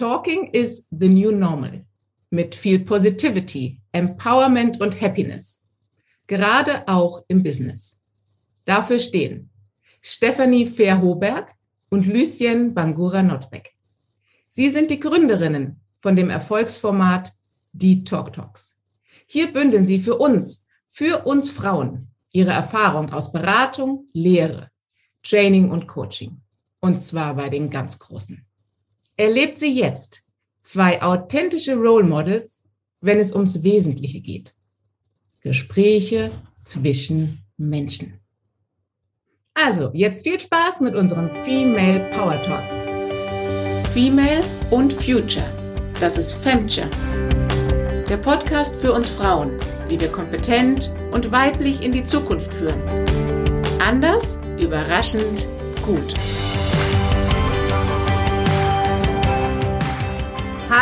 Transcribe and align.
Talking 0.00 0.48
is 0.54 0.86
the 0.90 1.10
new 1.10 1.30
normal. 1.30 1.84
Mit 2.30 2.54
viel 2.54 2.78
Positivity, 2.86 3.82
Empowerment 3.92 4.80
und 4.80 4.98
Happiness. 4.98 5.62
Gerade 6.26 6.88
auch 6.88 7.22
im 7.28 7.42
Business. 7.42 8.00
Dafür 8.64 8.98
stehen 8.98 9.50
Stephanie 10.00 10.66
Verhoberg 10.66 11.52
und 11.90 12.06
Lucien 12.06 12.72
Bangura 12.72 13.22
Notbeck. 13.22 13.74
Sie 14.48 14.70
sind 14.70 14.90
die 14.90 15.00
Gründerinnen 15.00 15.78
von 16.00 16.16
dem 16.16 16.30
Erfolgsformat 16.30 17.34
Die 17.72 18.02
Talk 18.02 18.32
Talks. 18.32 18.78
Hier 19.26 19.52
bündeln 19.52 19.84
sie 19.84 20.00
für 20.00 20.16
uns, 20.16 20.66
für 20.86 21.26
uns 21.26 21.50
Frauen, 21.50 22.08
ihre 22.32 22.52
Erfahrung 22.52 23.12
aus 23.12 23.32
Beratung, 23.32 24.08
Lehre, 24.14 24.70
Training 25.22 25.70
und 25.70 25.86
Coaching. 25.86 26.40
Und 26.80 27.02
zwar 27.02 27.34
bei 27.34 27.50
den 27.50 27.68
ganz 27.68 27.98
Großen. 27.98 28.46
Erlebt 29.20 29.58
sie 29.58 29.78
jetzt 29.78 30.22
zwei 30.62 31.02
authentische 31.02 31.76
Role 31.76 32.04
Models, 32.04 32.62
wenn 33.02 33.20
es 33.20 33.34
ums 33.34 33.62
Wesentliche 33.62 34.22
geht. 34.22 34.54
Gespräche 35.42 36.30
zwischen 36.56 37.44
Menschen. 37.58 38.18
Also, 39.52 39.90
jetzt 39.92 40.26
viel 40.26 40.40
Spaß 40.40 40.80
mit 40.80 40.94
unserem 40.94 41.28
Female 41.44 42.08
Power 42.12 42.40
Talk. 42.40 42.64
Female 43.92 44.42
und 44.70 44.90
Future. 44.90 45.52
Das 46.00 46.16
ist 46.16 46.32
Femture. 46.32 46.88
Der 48.08 48.16
Podcast 48.16 48.74
für 48.76 48.94
uns 48.94 49.10
Frauen, 49.10 49.54
wie 49.88 50.00
wir 50.00 50.10
kompetent 50.10 50.94
und 51.12 51.30
weiblich 51.30 51.82
in 51.82 51.92
die 51.92 52.04
Zukunft 52.04 52.54
führen. 52.54 52.80
Anders, 53.80 54.38
überraschend, 54.58 55.46
gut. 55.84 56.14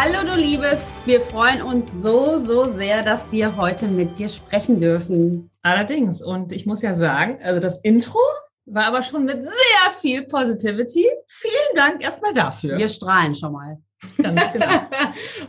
Hallo 0.01 0.23
du 0.23 0.41
Liebe, 0.41 0.79
wir 1.07 1.21
freuen 1.21 1.61
uns 1.61 1.91
so, 1.91 2.39
so 2.39 2.67
sehr, 2.67 3.03
dass 3.03 3.33
wir 3.33 3.57
heute 3.57 3.89
mit 3.89 4.17
dir 4.17 4.29
sprechen 4.29 4.79
dürfen. 4.79 5.51
Allerdings, 5.61 6.23
und 6.23 6.53
ich 6.53 6.67
muss 6.67 6.83
ja 6.83 6.95
sagen, 6.95 7.41
also 7.43 7.59
das 7.59 7.81
Intro 7.81 8.21
war 8.65 8.85
aber 8.85 9.03
schon 9.03 9.25
mit 9.25 9.43
sehr 9.43 9.91
viel 10.01 10.23
Positivity. 10.23 11.05
Vielen 11.27 11.75
Dank 11.75 12.01
erstmal 12.01 12.33
dafür. 12.33 12.79
Wir 12.79 12.87
strahlen 12.89 13.35
schon 13.35 13.53
mal. 13.53 13.79
Ganz 14.23 14.53
genau. 14.53 14.87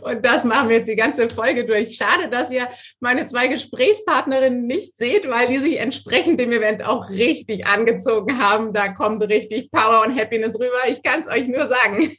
und 0.00 0.26
das 0.26 0.42
machen 0.42 0.68
wir 0.68 0.78
jetzt 0.78 0.88
die 0.88 0.96
ganze 0.96 1.30
Folge 1.30 1.64
durch. 1.64 1.94
Schade, 1.94 2.28
dass 2.28 2.50
ihr 2.50 2.66
meine 2.98 3.26
zwei 3.26 3.46
Gesprächspartnerinnen 3.46 4.66
nicht 4.66 4.98
seht, 4.98 5.30
weil 5.30 5.46
die 5.46 5.58
sich 5.58 5.78
entsprechend 5.78 6.40
dem 6.40 6.50
Event 6.50 6.84
auch 6.84 7.08
richtig 7.08 7.68
angezogen 7.68 8.36
haben. 8.40 8.72
Da 8.72 8.88
kommt 8.88 9.22
richtig 9.22 9.70
Power 9.70 10.04
und 10.04 10.18
Happiness 10.18 10.58
rüber. 10.58 10.88
Ich 10.88 11.04
kann 11.04 11.20
es 11.20 11.28
euch 11.28 11.46
nur 11.46 11.68
sagen. 11.68 12.10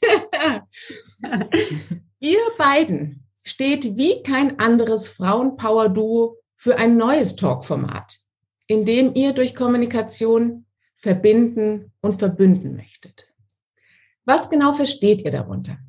Ihr 2.22 2.38
beiden 2.56 3.24
steht 3.44 3.98
wie 3.98 4.22
kein 4.22 4.60
anderes 4.60 5.08
Frauenpower-Duo 5.08 6.38
für 6.56 6.78
ein 6.78 6.96
neues 6.96 7.36
Talkformat, 7.36 8.20
in 8.68 8.86
dem 8.86 9.16
ihr 9.16 9.34
durch 9.34 9.56
Kommunikation 9.56 10.66
verbinden 10.94 11.92
und 12.00 12.20
verbünden 12.20 12.76
möchtet. 12.76 13.28
Was 14.24 14.52
genau 14.52 14.74
versteht 14.74 15.24
ihr 15.24 15.32
darunter? 15.32 15.80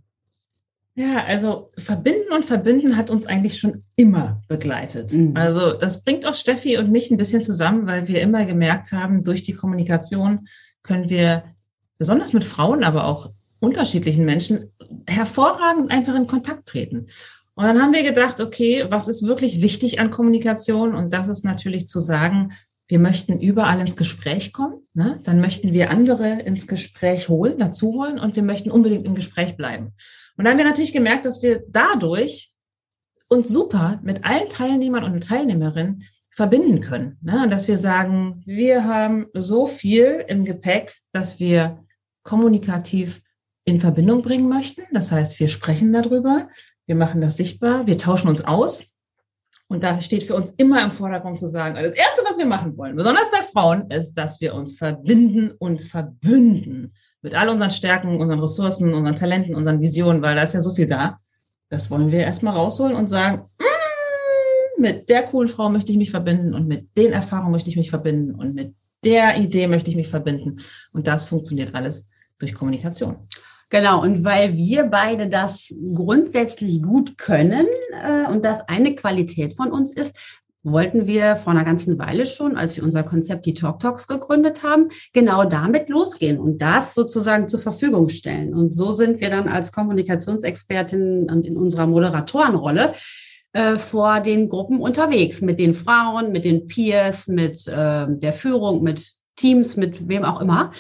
Ja, 0.95 1.25
also 1.25 1.71
verbinden 1.77 2.33
und 2.33 2.47
verbünden 2.47 2.97
hat 2.97 3.11
uns 3.11 3.27
eigentlich 3.27 3.59
schon 3.59 3.85
immer 3.97 4.43
begleitet. 4.49 5.13
Mhm. 5.13 5.37
Also 5.37 5.75
das 5.75 6.03
bringt 6.03 6.25
auch 6.25 6.35
Steffi 6.35 6.79
und 6.79 6.91
mich 6.91 7.11
ein 7.11 7.19
bisschen 7.19 7.43
zusammen, 7.43 7.87
weil 7.87 8.09
wir 8.09 8.23
immer 8.23 8.47
gemerkt 8.47 8.93
haben, 8.93 9.23
durch 9.23 9.43
die 9.43 9.55
Kommunikation 9.55 10.49
können 10.83 11.11
wir 11.11 11.45
besonders 11.99 12.33
mit 12.33 12.45
Frauen, 12.45 12.85
aber 12.85 13.05
auch 13.05 13.33
unterschiedlichen 13.63 14.25
Menschen 14.25 14.73
hervorragend 15.07 15.91
einfach 15.91 16.15
in 16.15 16.27
Kontakt 16.27 16.67
treten. 16.67 17.07
Und 17.55 17.65
dann 17.65 17.81
haben 17.81 17.93
wir 17.93 18.03
gedacht, 18.03 18.41
okay, 18.41 18.87
was 18.89 19.09
ist 19.09 19.27
wirklich 19.27 19.63
wichtig 19.63 20.01
an 20.01 20.11
Kommunikation? 20.11 20.95
Und 20.95 21.13
das 21.13 21.29
ist 21.29 21.45
natürlich 21.45 21.87
zu 21.87 22.01
sagen, 22.01 22.53
wir 22.89 22.99
möchten 22.99 23.41
überall 23.41 23.81
ins 23.81 23.97
Gespräch 23.97 24.53
kommen. 24.53 24.87
Ne? 24.95 25.21
Dann 25.23 25.41
möchten 25.41 25.73
wir 25.73 25.91
andere 25.91 26.41
ins 26.41 26.67
Gespräch 26.67 27.29
holen, 27.29 27.59
dazu 27.59 27.93
holen 27.93 28.19
und 28.19 28.37
wir 28.37 28.43
möchten 28.43 28.71
unbedingt 28.71 29.07
im 29.07 29.15
Gespräch 29.15 29.57
bleiben. 29.57 29.93
Und 30.37 30.45
dann 30.45 30.53
haben 30.53 30.59
wir 30.59 30.65
natürlich 30.65 30.93
gemerkt, 30.93 31.25
dass 31.25 31.43
wir 31.43 31.63
dadurch 31.69 32.53
uns 33.29 33.49
super 33.49 34.01
mit 34.03 34.25
allen 34.25 34.49
Teilnehmern 34.49 35.05
und 35.05 35.23
Teilnehmerinnen 35.23 36.05
verbinden 36.31 36.81
können. 36.81 37.19
Ne? 37.23 37.45
Und 37.45 37.51
dass 37.51 37.69
wir 37.69 37.79
sagen, 37.79 38.43
wir 38.45 38.85
haben 38.85 39.27
so 39.35 39.67
viel 39.67 40.25
im 40.27 40.45
Gepäck, 40.45 41.01
dass 41.13 41.39
wir 41.39 41.85
kommunikativ 42.25 43.23
in 43.65 43.81
Verbindung 43.81 44.23
bringen 44.23 44.49
möchten. 44.49 44.83
Das 44.93 45.13
heißt, 45.13 45.39
wir 45.39 45.49
sprechen 45.49 45.93
darüber, 45.93 46.49
wir 46.87 46.97
machen 46.97 47.21
das 47.21 47.37
sichtbar, 47.37 47.87
wir 47.87 47.99
tauschen 47.99 48.29
uns 48.29 48.45
aus. 48.45 48.93
Und 49.69 49.85
da 49.85 50.01
steht 50.01 50.25
für 50.25 50.35
uns 50.35 50.51
immer 50.51 50.83
im 50.83 50.91
Vordergrund 50.91 51.39
zu 51.39 51.47
sagen, 51.47 51.77
das 51.77 51.95
Erste, 51.95 52.23
was 52.29 52.37
wir 52.37 52.45
machen 52.45 52.77
wollen, 52.77 52.95
besonders 52.95 53.31
bei 53.31 53.41
Frauen, 53.41 53.91
ist, 53.91 54.15
dass 54.15 54.41
wir 54.41 54.55
uns 54.55 54.77
verbinden 54.77 55.53
und 55.59 55.81
verbünden 55.81 56.93
mit 57.23 57.35
all 57.35 57.49
unseren 57.49 57.71
Stärken, 57.71 58.21
unseren 58.21 58.41
Ressourcen, 58.41 58.93
unseren 58.93 59.15
Talenten, 59.15 59.55
unseren 59.55 59.81
Visionen, 59.81 60.21
weil 60.21 60.35
da 60.35 60.43
ist 60.43 60.55
ja 60.55 60.61
so 60.61 60.75
viel 60.75 60.87
da. 60.87 61.19
Das 61.71 61.91
wollen 61.91 62.11
wir 62.11 62.19
erstmal 62.19 62.55
rausholen 62.55 62.97
und 62.97 63.09
sagen, 63.09 63.49
mm, 63.59 64.83
mit 64.83 65.09
der 65.09 65.23
coolen 65.23 65.49
Frau 65.49 65.71
möchte 65.71 65.93
ich 65.93 65.99
mich 65.99 66.11
verbinden 66.11 66.53
und 66.53 66.69
mit 66.69 66.95
den 66.99 67.13
Erfahrungen 67.13 67.53
möchte 67.53 67.71
ich 67.71 67.77
mich 67.77 67.89
verbinden 67.89 68.35
und 68.35 68.55
mit 68.55 68.75
der 69.05 69.39
Idee 69.39 69.69
möchte 69.69 69.89
ich 69.89 69.97
mich 69.97 70.09
verbinden. 70.09 70.61
Und 70.93 71.07
das 71.07 71.25
funktioniert 71.25 71.75
alles 71.75 72.09
durch 72.39 72.55
Kommunikation. 72.55 73.29
Genau, 73.73 74.03
und 74.03 74.23
weil 74.23 74.55
wir 74.55 74.85
beide 74.85 75.31
das 75.31 75.75
grundsätzlich 75.95 76.83
gut 76.83 77.17
können 77.17 77.67
äh, 78.05 78.31
und 78.31 78.45
das 78.45 78.69
eine 78.69 78.95
Qualität 78.95 79.55
von 79.55 79.73
uns 79.73 79.91
ist, 79.91 80.15
wollten 80.63 81.07
wir 81.07 81.37
vor 81.37 81.55
einer 81.55 81.65
ganzen 81.65 81.99
Weile 81.99 82.27
schon, 82.27 82.59
als 82.59 82.77
wir 82.77 82.85
unser 82.85 83.03
Konzept 83.03 83.47
die 83.47 83.55
Talk 83.55 83.81
Talks 83.81 84.07
gegründet 84.07 84.63
haben, 84.63 84.91
genau 85.15 85.45
damit 85.45 85.89
losgehen 85.89 86.39
und 86.39 86.61
das 86.61 86.95
sozusagen 86.95 87.49
zur 87.49 87.61
Verfügung 87.61 88.11
stellen. 88.11 88.53
Und 88.53 88.75
so 88.75 88.93
sind 88.93 89.23
wir 89.23 89.31
dann 89.31 89.49
als 89.49 89.73
Kommunikationsexpertin 89.73 91.31
und 91.31 91.47
in 91.47 91.57
unserer 91.57 91.87
Moderatorenrolle 91.87 92.93
äh, 93.55 93.77
vor 93.77 94.21
den 94.21 94.51
Gruppen 94.51 94.83
unterwegs, 94.83 95.41
mit 95.41 95.59
den 95.59 95.73
Frauen, 95.73 96.31
mit 96.31 96.45
den 96.45 96.69
Peers, 96.69 97.27
mit 97.27 97.67
äh, 97.69 98.07
der 98.07 98.35
Führung, 98.35 98.83
mit 98.83 99.15
Teams, 99.37 99.79
mit 99.79 100.09
wem 100.09 100.27
auch 100.27 100.43
immer. 100.43 100.73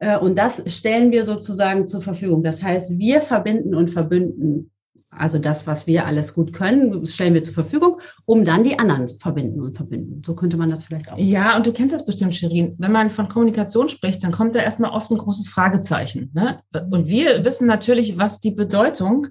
Äh, 0.00 0.18
und 0.18 0.36
das 0.36 0.62
stellen 0.66 1.12
wir 1.12 1.24
sozusagen 1.24 1.86
zur 1.86 2.00
Verfügung. 2.00 2.42
Das 2.42 2.62
heißt, 2.62 2.98
wir 2.98 3.20
verbinden 3.20 3.74
und 3.74 3.90
verbünden, 3.90 4.70
also 5.10 5.38
das, 5.38 5.66
was 5.66 5.86
wir 5.86 6.06
alles 6.06 6.34
gut 6.34 6.52
können, 6.52 7.06
stellen 7.06 7.34
wir 7.34 7.42
zur 7.42 7.54
Verfügung, 7.54 8.00
um 8.24 8.44
dann 8.44 8.64
die 8.64 8.78
anderen 8.78 9.08
zu 9.08 9.18
verbinden 9.18 9.60
und 9.60 9.76
verbinden. 9.76 10.22
So 10.24 10.34
könnte 10.34 10.56
man 10.56 10.70
das 10.70 10.84
vielleicht 10.84 11.12
auch. 11.12 11.18
Ja, 11.18 11.56
und 11.56 11.66
du 11.66 11.72
kennst 11.72 11.94
das 11.94 12.06
bestimmt, 12.06 12.34
Shirin. 12.34 12.76
Wenn 12.78 12.92
man 12.92 13.10
von 13.10 13.28
Kommunikation 13.28 13.88
spricht, 13.88 14.22
dann 14.22 14.32
kommt 14.32 14.54
da 14.54 14.60
erstmal 14.60 14.92
oft 14.92 15.10
ein 15.10 15.18
großes 15.18 15.48
Fragezeichen. 15.48 16.30
Ne? 16.32 16.60
Und 16.90 17.08
wir 17.08 17.44
wissen 17.44 17.66
natürlich, 17.66 18.18
was 18.18 18.40
die 18.40 18.52
Bedeutung 18.52 19.26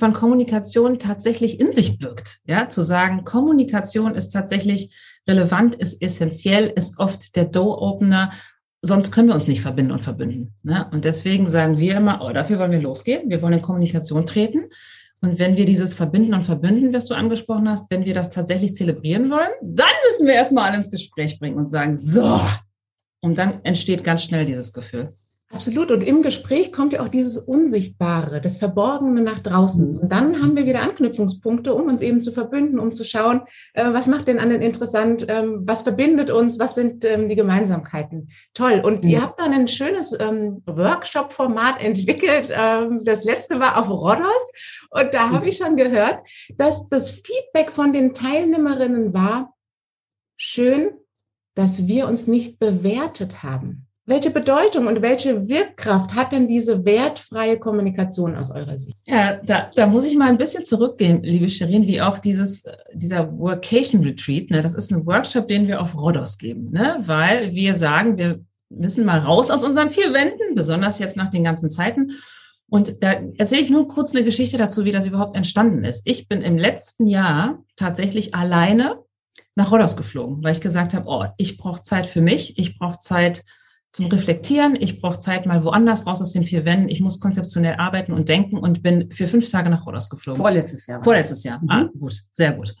von 0.00 0.12
Kommunikation 0.12 0.98
tatsächlich 0.98 1.60
in 1.60 1.72
sich 1.72 1.98
birgt. 1.98 2.40
Ja, 2.44 2.68
zu 2.68 2.82
sagen, 2.82 3.22
Kommunikation 3.24 4.16
ist 4.16 4.30
tatsächlich 4.30 4.94
relevant, 5.28 5.76
ist 5.76 6.02
essentiell, 6.02 6.72
ist 6.74 6.98
oft 6.98 7.36
der 7.36 7.44
Door-Opener 7.44 8.32
sonst 8.82 9.12
können 9.12 9.28
wir 9.28 9.34
uns 9.34 9.48
nicht 9.48 9.60
verbinden 9.60 9.92
und 9.92 10.04
verbünden. 10.04 10.54
Ne? 10.62 10.88
Und 10.90 11.04
deswegen 11.04 11.50
sagen 11.50 11.78
wir 11.78 11.96
immer, 11.96 12.20
oh, 12.22 12.32
dafür 12.32 12.58
wollen 12.58 12.72
wir 12.72 12.80
losgehen, 12.80 13.28
wir 13.28 13.42
wollen 13.42 13.54
in 13.54 13.62
Kommunikation 13.62 14.26
treten. 14.26 14.66
Und 15.22 15.38
wenn 15.38 15.56
wir 15.56 15.66
dieses 15.66 15.92
Verbinden 15.92 16.32
und 16.32 16.44
Verbünden, 16.44 16.94
was 16.94 17.04
du 17.04 17.14
angesprochen 17.14 17.68
hast, 17.68 17.90
wenn 17.90 18.06
wir 18.06 18.14
das 18.14 18.30
tatsächlich 18.30 18.74
zelebrieren 18.74 19.30
wollen, 19.30 19.50
dann 19.62 19.90
müssen 20.08 20.26
wir 20.26 20.34
erstmal 20.34 20.68
alle 20.68 20.78
ins 20.78 20.90
Gespräch 20.90 21.38
bringen 21.38 21.58
und 21.58 21.66
sagen, 21.66 21.94
so. 21.96 22.40
Und 23.20 23.36
dann 23.36 23.62
entsteht 23.64 24.02
ganz 24.02 24.22
schnell 24.22 24.46
dieses 24.46 24.72
Gefühl. 24.72 25.14
Absolut. 25.52 25.90
Und 25.90 26.04
im 26.04 26.22
Gespräch 26.22 26.72
kommt 26.72 26.92
ja 26.92 27.02
auch 27.02 27.08
dieses 27.08 27.36
Unsichtbare, 27.36 28.40
das 28.40 28.58
Verborgene 28.58 29.20
nach 29.20 29.40
draußen. 29.40 29.98
Und 29.98 30.12
dann 30.12 30.40
haben 30.40 30.56
wir 30.56 30.64
wieder 30.64 30.82
Anknüpfungspunkte, 30.82 31.74
um 31.74 31.88
uns 31.88 32.02
eben 32.02 32.22
zu 32.22 32.30
verbünden, 32.30 32.78
um 32.78 32.94
zu 32.94 33.02
schauen, 33.02 33.42
äh, 33.74 33.92
was 33.92 34.06
macht 34.06 34.28
den 34.28 34.38
anderen 34.38 34.62
interessant, 34.62 35.26
ähm, 35.28 35.62
was 35.64 35.82
verbindet 35.82 36.30
uns, 36.30 36.60
was 36.60 36.76
sind 36.76 37.04
ähm, 37.04 37.28
die 37.28 37.34
Gemeinsamkeiten. 37.34 38.28
Toll. 38.54 38.80
Und 38.84 39.02
mhm. 39.02 39.10
ihr 39.10 39.22
habt 39.22 39.40
dann 39.40 39.52
ein 39.52 39.66
schönes 39.66 40.16
ähm, 40.20 40.62
Workshop-Format 40.66 41.82
entwickelt. 41.82 42.50
Das 42.50 43.24
letzte 43.24 43.58
war 43.58 43.78
auf 43.78 43.90
Rodos. 43.90 44.52
Und 44.90 45.12
da 45.12 45.30
habe 45.30 45.48
ich 45.48 45.56
schon 45.56 45.76
gehört, 45.76 46.22
dass 46.56 46.88
das 46.88 47.10
Feedback 47.10 47.70
von 47.72 47.92
den 47.92 48.14
Teilnehmerinnen 48.14 49.12
war, 49.12 49.54
schön, 50.36 50.90
dass 51.54 51.86
wir 51.86 52.06
uns 52.06 52.26
nicht 52.26 52.58
bewertet 52.58 53.42
haben. 53.42 53.89
Welche 54.10 54.32
Bedeutung 54.32 54.88
und 54.88 55.02
welche 55.02 55.48
Wirkkraft 55.48 56.16
hat 56.16 56.32
denn 56.32 56.48
diese 56.48 56.84
wertfreie 56.84 57.60
Kommunikation 57.60 58.34
aus 58.34 58.50
eurer 58.50 58.76
Sicht? 58.76 58.96
Ja, 59.06 59.36
da, 59.36 59.70
da 59.72 59.86
muss 59.86 60.02
ich 60.02 60.16
mal 60.16 60.28
ein 60.28 60.36
bisschen 60.36 60.64
zurückgehen, 60.64 61.22
liebe 61.22 61.48
Shirin, 61.48 61.86
wie 61.86 62.02
auch 62.02 62.18
dieses, 62.18 62.64
dieser 62.92 63.38
Workation 63.38 64.02
Retreat. 64.02 64.50
Ne, 64.50 64.62
das 64.62 64.74
ist 64.74 64.90
ein 64.90 65.06
Workshop, 65.06 65.46
den 65.46 65.68
wir 65.68 65.80
auf 65.80 65.94
Rhodos 65.94 66.38
geben, 66.38 66.72
ne, 66.72 66.98
weil 67.02 67.54
wir 67.54 67.76
sagen, 67.76 68.18
wir 68.18 68.40
müssen 68.68 69.04
mal 69.04 69.20
raus 69.20 69.48
aus 69.48 69.62
unseren 69.62 69.90
vier 69.90 70.12
Wänden, 70.12 70.56
besonders 70.56 70.98
jetzt 70.98 71.16
nach 71.16 71.30
den 71.30 71.44
ganzen 71.44 71.70
Zeiten. 71.70 72.10
Und 72.68 73.04
da 73.04 73.12
erzähle 73.38 73.62
ich 73.62 73.70
nur 73.70 73.86
kurz 73.86 74.12
eine 74.12 74.24
Geschichte 74.24 74.56
dazu, 74.56 74.84
wie 74.84 74.92
das 74.92 75.06
überhaupt 75.06 75.36
entstanden 75.36 75.84
ist. 75.84 76.02
Ich 76.04 76.26
bin 76.26 76.42
im 76.42 76.58
letzten 76.58 77.06
Jahr 77.06 77.62
tatsächlich 77.76 78.34
alleine 78.34 78.98
nach 79.54 79.70
Rhodos 79.70 79.96
geflogen, 79.96 80.42
weil 80.42 80.50
ich 80.50 80.60
gesagt 80.60 80.94
habe, 80.94 81.08
oh, 81.08 81.26
ich 81.36 81.58
brauche 81.58 81.82
Zeit 81.82 82.06
für 82.06 82.20
mich, 82.20 82.58
ich 82.58 82.76
brauche 82.76 82.98
Zeit 82.98 83.44
zum 83.92 84.06
Reflektieren, 84.06 84.76
ich 84.78 85.00
brauche 85.00 85.18
Zeit 85.18 85.46
mal 85.46 85.64
woanders 85.64 86.06
raus 86.06 86.22
aus 86.22 86.32
den 86.32 86.44
vier 86.44 86.64
Wänden, 86.64 86.88
ich 86.88 87.00
muss 87.00 87.18
konzeptionell 87.18 87.74
arbeiten 87.74 88.12
und 88.12 88.28
denken 88.28 88.56
und 88.56 88.82
bin 88.82 89.10
für 89.10 89.26
fünf 89.26 89.50
Tage 89.50 89.68
nach 89.68 89.84
Rhodos 89.84 90.08
geflogen. 90.08 90.40
Vorletztes 90.40 90.86
Jahr. 90.86 91.02
Vorletztes 91.02 91.42
Jahr. 91.42 91.60
Mhm. 91.60 91.70
Ah, 91.70 91.90
gut, 91.98 92.22
sehr 92.32 92.52
gut. 92.52 92.76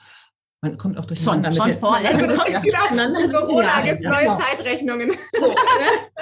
Man 0.62 0.76
kommt 0.76 0.98
auch 0.98 1.06
durch 1.06 1.22
schon, 1.22 1.42
schon 1.54 1.72
vorletztes 1.72 2.36
Jahr. 2.70 2.90
Corona 3.30 3.80
gibt 3.82 4.02
neue 4.02 4.24
genau. 4.24 4.38
Zeitrechnungen. 4.38 5.10
So, 5.40 5.48
ne? 5.48 5.54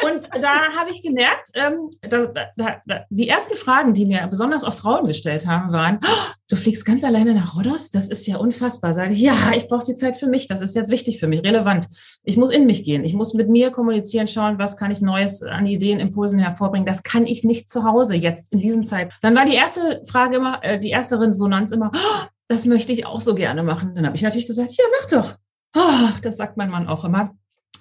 Und 0.05 0.29
da 0.40 0.73
habe 0.79 0.90
ich 0.90 1.02
gemerkt, 1.02 1.50
ähm, 1.55 1.90
da, 2.02 2.26
da, 2.56 2.76
da, 2.87 3.05
die 3.11 3.29
ersten 3.29 3.56
Fragen, 3.56 3.94
die 3.94 4.06
mir 4.06 4.25
besonders 4.29 4.62
auch 4.62 4.75
Frauen 4.75 5.06
gestellt 5.06 5.44
haben, 5.49 5.73
waren, 5.73 5.99
oh, 6.05 6.32
du 6.49 6.55
fliegst 6.55 6.85
ganz 6.85 7.02
alleine 7.02 7.35
nach 7.35 7.56
Rhodos? 7.56 7.90
Das 7.90 8.08
ist 8.08 8.26
ja 8.29 8.37
unfassbar. 8.37 8.94
Sage 8.94 9.14
ich, 9.14 9.20
ja, 9.20 9.35
ich 9.56 9.67
brauche 9.67 9.85
die 9.85 9.96
Zeit 9.96 10.17
für 10.17 10.29
mich. 10.29 10.46
Das 10.46 10.61
ist 10.61 10.76
jetzt 10.76 10.93
wichtig 10.93 11.19
für 11.19 11.26
mich, 11.26 11.43
relevant. 11.43 11.88
Ich 12.23 12.37
muss 12.37 12.52
in 12.52 12.64
mich 12.67 12.84
gehen. 12.84 13.02
Ich 13.02 13.14
muss 13.14 13.34
mit 13.34 13.49
mir 13.49 13.73
kommunizieren, 13.73 14.29
schauen, 14.29 14.61
was 14.61 14.76
kann 14.76 14.93
ich 14.93 15.00
Neues 15.00 15.43
an 15.43 15.67
Ideen, 15.67 15.99
Impulsen 15.99 16.38
hervorbringen. 16.38 16.87
Das 16.87 17.02
kann 17.02 17.26
ich 17.26 17.43
nicht 17.43 17.73
zu 17.73 17.82
Hause 17.82 18.14
jetzt 18.14 18.52
in 18.52 18.61
diesem 18.61 18.84
Zeit. 18.84 19.14
Dann 19.20 19.34
war 19.34 19.46
die 19.46 19.55
erste 19.55 20.02
Frage 20.06 20.37
immer, 20.37 20.61
äh, 20.62 20.79
die 20.79 20.91
erste 20.91 21.20
Resonanz 21.20 21.73
immer, 21.73 21.91
oh, 21.93 22.26
das 22.49 22.65
möchte 22.65 22.93
ich 22.93 23.06
auch 23.06 23.21
so 23.21 23.35
gerne 23.35 23.62
machen. 23.62 23.95
Dann 23.95 24.06
habe 24.06 24.17
ich 24.17 24.23
natürlich 24.23 24.47
gesagt, 24.47 24.73
ja, 24.77 24.85
mach 24.99 25.09
doch. 25.09 25.37
Oh, 25.77 26.09
das 26.23 26.37
sagt 26.37 26.56
mein 26.56 26.71
Mann 26.71 26.89
auch 26.89 27.05
immer. 27.05 27.35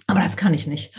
Aber 0.08 0.22
das 0.22 0.38
kann 0.38 0.54
ich 0.54 0.68
nicht. 0.68 0.94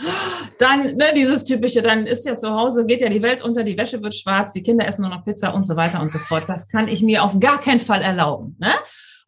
Dann, 0.59 0.97
ne, 0.97 1.05
dieses 1.15 1.43
typische, 1.43 1.81
dann 1.81 2.05
ist 2.05 2.25
ja 2.25 2.35
zu 2.35 2.51
Hause, 2.51 2.85
geht 2.85 3.01
ja 3.01 3.09
die 3.09 3.21
Welt 3.21 3.41
unter, 3.41 3.63
die 3.63 3.77
Wäsche 3.77 4.03
wird 4.03 4.13
schwarz, 4.13 4.51
die 4.51 4.61
Kinder 4.61 4.85
essen 4.85 5.01
nur 5.01 5.11
noch 5.11 5.23
Pizza 5.23 5.53
und 5.53 5.65
so 5.65 5.75
weiter 5.75 6.01
und 6.01 6.11
so 6.11 6.19
fort. 6.19 6.43
Das 6.47 6.67
kann 6.67 6.87
ich 6.87 7.01
mir 7.01 7.23
auf 7.23 7.39
gar 7.39 7.59
keinen 7.59 7.79
Fall 7.79 8.01
erlauben. 8.01 8.55
Ne? 8.59 8.71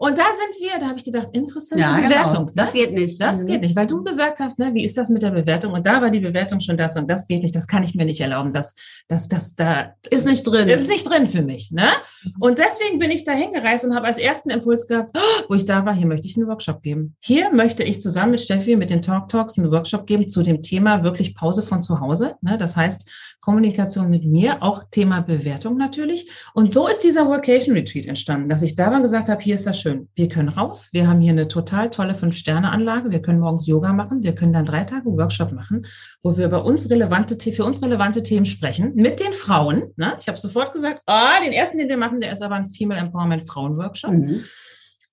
Und 0.02 0.18
da 0.18 0.24
sind 0.34 0.60
wir, 0.60 0.80
da 0.80 0.88
habe 0.88 0.98
ich 0.98 1.04
gedacht, 1.04 1.28
interessante 1.32 1.84
ja, 1.84 1.96
genau. 1.96 2.08
Bewertung. 2.10 2.46
Genau. 2.48 2.52
Das 2.56 2.74
ne? 2.74 2.80
geht 2.80 2.94
nicht. 2.94 3.22
Das 3.22 3.44
mhm. 3.44 3.48
geht 3.48 3.62
nicht, 3.62 3.76
weil 3.76 3.86
du 3.86 4.04
gesagt 4.04 4.40
hast, 4.40 4.58
ne, 4.58 4.74
wie 4.74 4.84
ist 4.84 4.98
das 4.98 5.10
mit 5.10 5.22
der 5.22 5.30
Bewertung? 5.30 5.74
Und 5.74 5.86
da 5.86 6.02
war 6.02 6.10
die 6.10 6.20
Bewertung 6.20 6.60
schon 6.60 6.76
dazu 6.76 6.98
und 6.98 7.08
das 7.08 7.28
geht 7.28 7.44
nicht, 7.44 7.54
das 7.54 7.68
kann 7.68 7.84
ich 7.84 7.94
mir 7.94 8.04
nicht 8.04 8.20
erlauben. 8.20 8.52
Das, 8.52 8.76
das, 9.08 9.28
das, 9.28 9.56
da 9.56 9.94
ist 10.10 10.26
nicht 10.26 10.42
drin. 10.42 10.68
Ist 10.70 10.90
nicht 10.90 11.08
drin 11.08 11.28
für 11.28 11.44
mich. 11.44 11.70
Ne? 11.70 11.88
Mhm. 12.24 12.34
Und 12.40 12.58
deswegen 12.58 12.98
bin 12.98 13.12
ich 13.12 13.26
da 13.26 13.34
hingereist 13.34 13.86
und 13.86 13.94
habe 13.94 14.08
als 14.08 14.18
ersten 14.18 14.50
Impuls 14.50 14.88
gehabt, 14.88 15.12
oh, 15.16 15.44
wo 15.50 15.54
ich 15.54 15.66
da 15.66 15.86
war, 15.86 15.94
hier 15.94 16.08
möchte 16.08 16.26
ich 16.26 16.36
einen 16.36 16.48
Workshop 16.48 16.82
geben. 16.82 17.16
Hier 17.20 17.54
möchte 17.54 17.84
ich 17.84 18.02
zusammen 18.02 18.32
mit 18.32 18.42
Steffi, 18.42 18.76
mit 18.76 18.90
den 18.90 19.04
Talk 19.04 19.30
Talks 19.30 19.60
einen 19.60 19.72
Workshop 19.72 20.08
geben 20.08 20.28
zu 20.28 20.42
dem 20.42 20.64
Thema 20.64 21.04
wirklich 21.04 21.36
Pause 21.36 21.62
von 21.62 21.80
zu 21.80 22.00
Hause. 22.00 22.38
Ne? 22.42 22.58
Das 22.58 22.76
heißt, 22.76 23.31
Kommunikation 23.42 24.10
mit 24.10 24.24
mir, 24.24 24.62
auch 24.62 24.84
Thema 24.92 25.22
Bewertung 25.22 25.76
natürlich. 25.76 26.30
Und 26.54 26.72
so 26.72 26.88
ist 26.88 27.04
dieser 27.04 27.28
Workation 27.28 27.76
Retreat 27.76 28.06
entstanden, 28.06 28.50
dass 28.50 28.62
ich 28.62 28.76
da 28.76 28.92
mal 28.92 29.02
gesagt 29.02 29.30
habe, 29.30 29.42
hier 29.42 29.56
ist 29.56 29.66
das 29.66 29.82
schön. 29.82 30.10
Wir 30.16 30.30
können 30.30 30.50
raus. 30.50 30.90
Wir 30.92 31.08
haben 31.08 31.20
hier 31.20 31.32
eine 31.32 31.48
total 31.48 31.90
tolle 31.90 32.14
Fünf-Sterne-Anlage. 32.14 33.10
Wir 33.10 33.22
können 33.22 33.40
morgens 33.40 33.66
Yoga 33.66 33.94
machen. 33.94 34.24
Wir 34.24 34.36
können 34.36 34.54
dann 34.54 34.66
drei 34.66 34.84
Tage 34.84 35.06
Workshop 35.06 35.52
machen, 35.54 35.88
wo 36.22 36.38
wir 36.38 36.46
über 36.46 36.64
uns 36.64 36.90
relevante, 36.90 37.36
für 37.52 37.66
uns 37.66 37.82
relevante 37.82 38.22
Themen 38.22 38.46
sprechen 38.46 38.94
mit 38.96 39.20
den 39.20 39.34
Frauen. 39.34 39.86
Ne? 39.96 40.14
Ich 40.20 40.28
habe 40.28 40.38
sofort 40.38 40.72
gesagt, 40.72 41.02
ah, 41.08 41.40
den 41.44 41.52
ersten, 41.52 41.80
den 41.80 41.90
wir 41.90 41.98
machen, 41.98 42.22
der 42.22 42.32
ist 42.32 42.44
aber 42.44 42.56
ein 42.56 42.68
Female 42.68 43.00
Empowerment 43.00 43.48
Frauen 43.48 43.76
Workshop. 43.76 44.12
Mhm. 44.12 44.44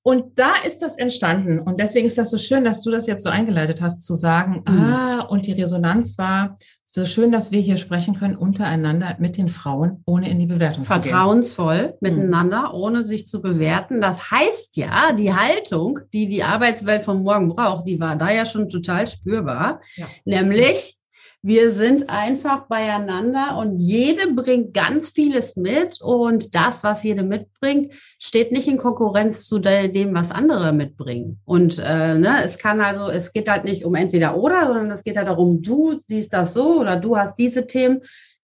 Und 0.03 0.39
da 0.39 0.53
ist 0.67 0.81
das 0.81 0.97
entstanden. 0.97 1.59
Und 1.59 1.81
deswegen 1.81 2.07
ist 2.07 2.17
das 2.17 2.31
so 2.31 2.39
schön, 2.39 2.65
dass 2.65 2.83
du 2.83 2.91
das 2.91 3.07
jetzt 3.07 3.25
so 3.25 3.29
eingeleitet 3.29 3.83
hast, 3.83 4.03
zu 4.03 4.15
sagen, 4.15 4.63
mhm. 4.67 4.81
ah, 4.81 5.21
und 5.23 5.47
die 5.47 5.53
Resonanz 5.53 6.17
war, 6.19 6.57
so 6.91 7.05
schön, 7.05 7.31
dass 7.31 7.53
wir 7.53 7.61
hier 7.61 7.77
sprechen 7.77 8.19
können 8.19 8.37
untereinander 8.37 9.17
mit 9.19 9.37
den 9.37 9.49
Frauen, 9.49 10.03
ohne 10.07 10.31
in 10.31 10.39
die 10.39 10.47
Bewertung 10.47 10.85
zu 10.85 10.93
gehen. 10.93 11.03
Vertrauensvoll 11.03 11.95
miteinander, 12.01 12.69
mhm. 12.69 12.81
ohne 12.81 13.05
sich 13.05 13.27
zu 13.27 13.41
bewerten. 13.41 14.01
Das 14.01 14.31
heißt 14.31 14.77
ja, 14.77 15.13
die 15.13 15.35
Haltung, 15.35 16.01
die 16.13 16.29
die 16.29 16.43
Arbeitswelt 16.43 17.05
von 17.05 17.23
morgen 17.23 17.49
braucht, 17.49 17.87
die 17.87 18.01
war 18.01 18.17
da 18.17 18.31
ja 18.31 18.47
schon 18.47 18.69
total 18.69 19.07
spürbar. 19.07 19.81
Ja. 19.97 20.07
Nämlich, 20.25 20.98
wir 21.43 21.71
sind 21.71 22.11
einfach 22.11 22.67
beieinander 22.67 23.59
und 23.59 23.79
jede 23.79 24.33
bringt 24.33 24.75
ganz 24.75 25.11
vieles 25.11 25.55
mit 25.55 26.01
und 26.01 26.55
das, 26.55 26.83
was 26.83 27.05
jede 27.05 27.23
mitbringt, 27.23 27.93
steht 28.19 28.51
nicht 28.51 28.67
in 28.67 28.77
Konkurrenz 28.77 29.47
zu 29.47 29.61
dem, 29.61 30.15
was 30.15 30.33
andere 30.33 30.73
mitbringen. 30.73 31.41
Und 31.45 31.79
äh, 31.79 32.19
ne, 32.19 32.43
es 32.45 32.59
kann 32.59 32.81
also, 32.81 33.09
es 33.09 33.33
geht 33.33 33.49
halt 33.49 33.65
nicht 33.65 33.85
um 33.85 33.95
entweder 33.95 34.37
oder, 34.37 34.67
sondern 34.67 34.91
es 34.91 35.05
geht 35.05 35.17
halt 35.17 35.29
darum, 35.29 35.63
du 35.63 36.01
siehst 36.09 36.33
das 36.33 36.55
so 36.55 36.81
oder 36.81 36.97
du 36.97 37.17
hast 37.17 37.39
diese 37.39 37.67
Themen, 37.67 38.01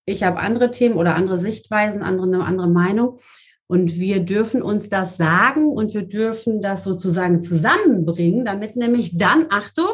ich 0.06 0.22
habe 0.22 0.38
andere 0.38 0.70
Themen 0.70 0.94
oder 0.94 1.16
andere 1.16 1.38
Sichtweisen, 1.38 2.02
andere, 2.02 2.26
eine 2.26 2.44
andere 2.44 2.68
Meinung. 2.68 3.18
Und 3.66 3.96
wir 3.96 4.20
dürfen 4.20 4.62
uns 4.62 4.88
das 4.88 5.16
sagen 5.16 5.68
und 5.68 5.94
wir 5.94 6.02
dürfen 6.02 6.60
das 6.60 6.84
sozusagen 6.84 7.42
zusammenbringen, 7.42 8.44
damit 8.44 8.76
nämlich 8.76 9.16
dann, 9.16 9.46
Achtung, 9.48 9.90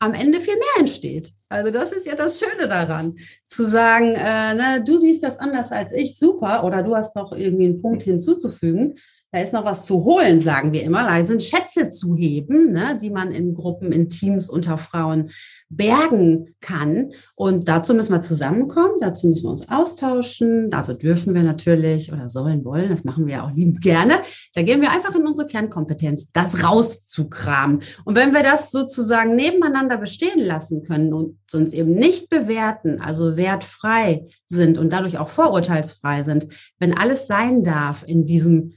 am 0.00 0.14
Ende 0.14 0.40
viel 0.40 0.54
mehr 0.54 0.80
entsteht. 0.80 1.32
Also 1.48 1.70
das 1.70 1.92
ist 1.92 2.06
ja 2.06 2.14
das 2.14 2.38
Schöne 2.38 2.68
daran, 2.68 3.16
zu 3.46 3.64
sagen, 3.64 4.14
äh, 4.14 4.54
ne, 4.54 4.84
du 4.86 4.98
siehst 4.98 5.24
das 5.24 5.38
anders 5.38 5.72
als 5.72 5.92
ich, 5.92 6.16
super, 6.16 6.64
oder 6.64 6.82
du 6.82 6.94
hast 6.94 7.16
noch 7.16 7.32
irgendwie 7.32 7.64
einen 7.64 7.82
Punkt 7.82 8.02
hinzuzufügen. 8.02 8.98
Da 9.30 9.42
ist 9.42 9.52
noch 9.52 9.66
was 9.66 9.84
zu 9.84 10.04
holen, 10.04 10.40
sagen 10.40 10.72
wir 10.72 10.82
immer. 10.82 11.04
Da 11.04 11.26
sind 11.26 11.42
Schätze 11.42 11.90
zu 11.90 12.16
heben, 12.16 12.72
ne, 12.72 12.98
die 13.00 13.10
man 13.10 13.30
in 13.30 13.52
Gruppen, 13.52 13.92
in 13.92 14.08
Teams 14.08 14.48
unter 14.48 14.78
Frauen 14.78 15.30
bergen 15.68 16.54
kann. 16.62 17.12
Und 17.34 17.68
dazu 17.68 17.92
müssen 17.92 18.12
wir 18.12 18.22
zusammenkommen, 18.22 19.00
dazu 19.02 19.26
müssen 19.28 19.44
wir 19.44 19.50
uns 19.50 19.68
austauschen. 19.68 20.70
Dazu 20.70 20.94
dürfen 20.94 21.34
wir 21.34 21.42
natürlich 21.42 22.10
oder 22.10 22.30
sollen, 22.30 22.64
wollen, 22.64 22.88
das 22.88 23.04
machen 23.04 23.26
wir 23.26 23.34
ja 23.34 23.46
auch 23.46 23.52
liebend 23.54 23.82
gerne. 23.82 24.20
Da 24.54 24.62
gehen 24.62 24.80
wir 24.80 24.90
einfach 24.90 25.14
in 25.14 25.26
unsere 25.26 25.46
Kernkompetenz, 25.46 26.30
das 26.32 26.64
rauszukramen. 26.64 27.80
Und 28.06 28.16
wenn 28.16 28.32
wir 28.32 28.42
das 28.42 28.70
sozusagen 28.70 29.36
nebeneinander 29.36 29.98
bestehen 29.98 30.38
lassen 30.38 30.84
können 30.84 31.12
und 31.12 31.36
uns 31.52 31.74
eben 31.74 31.92
nicht 31.92 32.30
bewerten, 32.30 32.98
also 32.98 33.36
wertfrei 33.36 34.26
sind 34.48 34.78
und 34.78 34.90
dadurch 34.90 35.18
auch 35.18 35.28
vorurteilsfrei 35.28 36.22
sind, 36.22 36.48
wenn 36.78 36.96
alles 36.96 37.26
sein 37.26 37.62
darf 37.62 38.04
in 38.06 38.24
diesem 38.24 38.72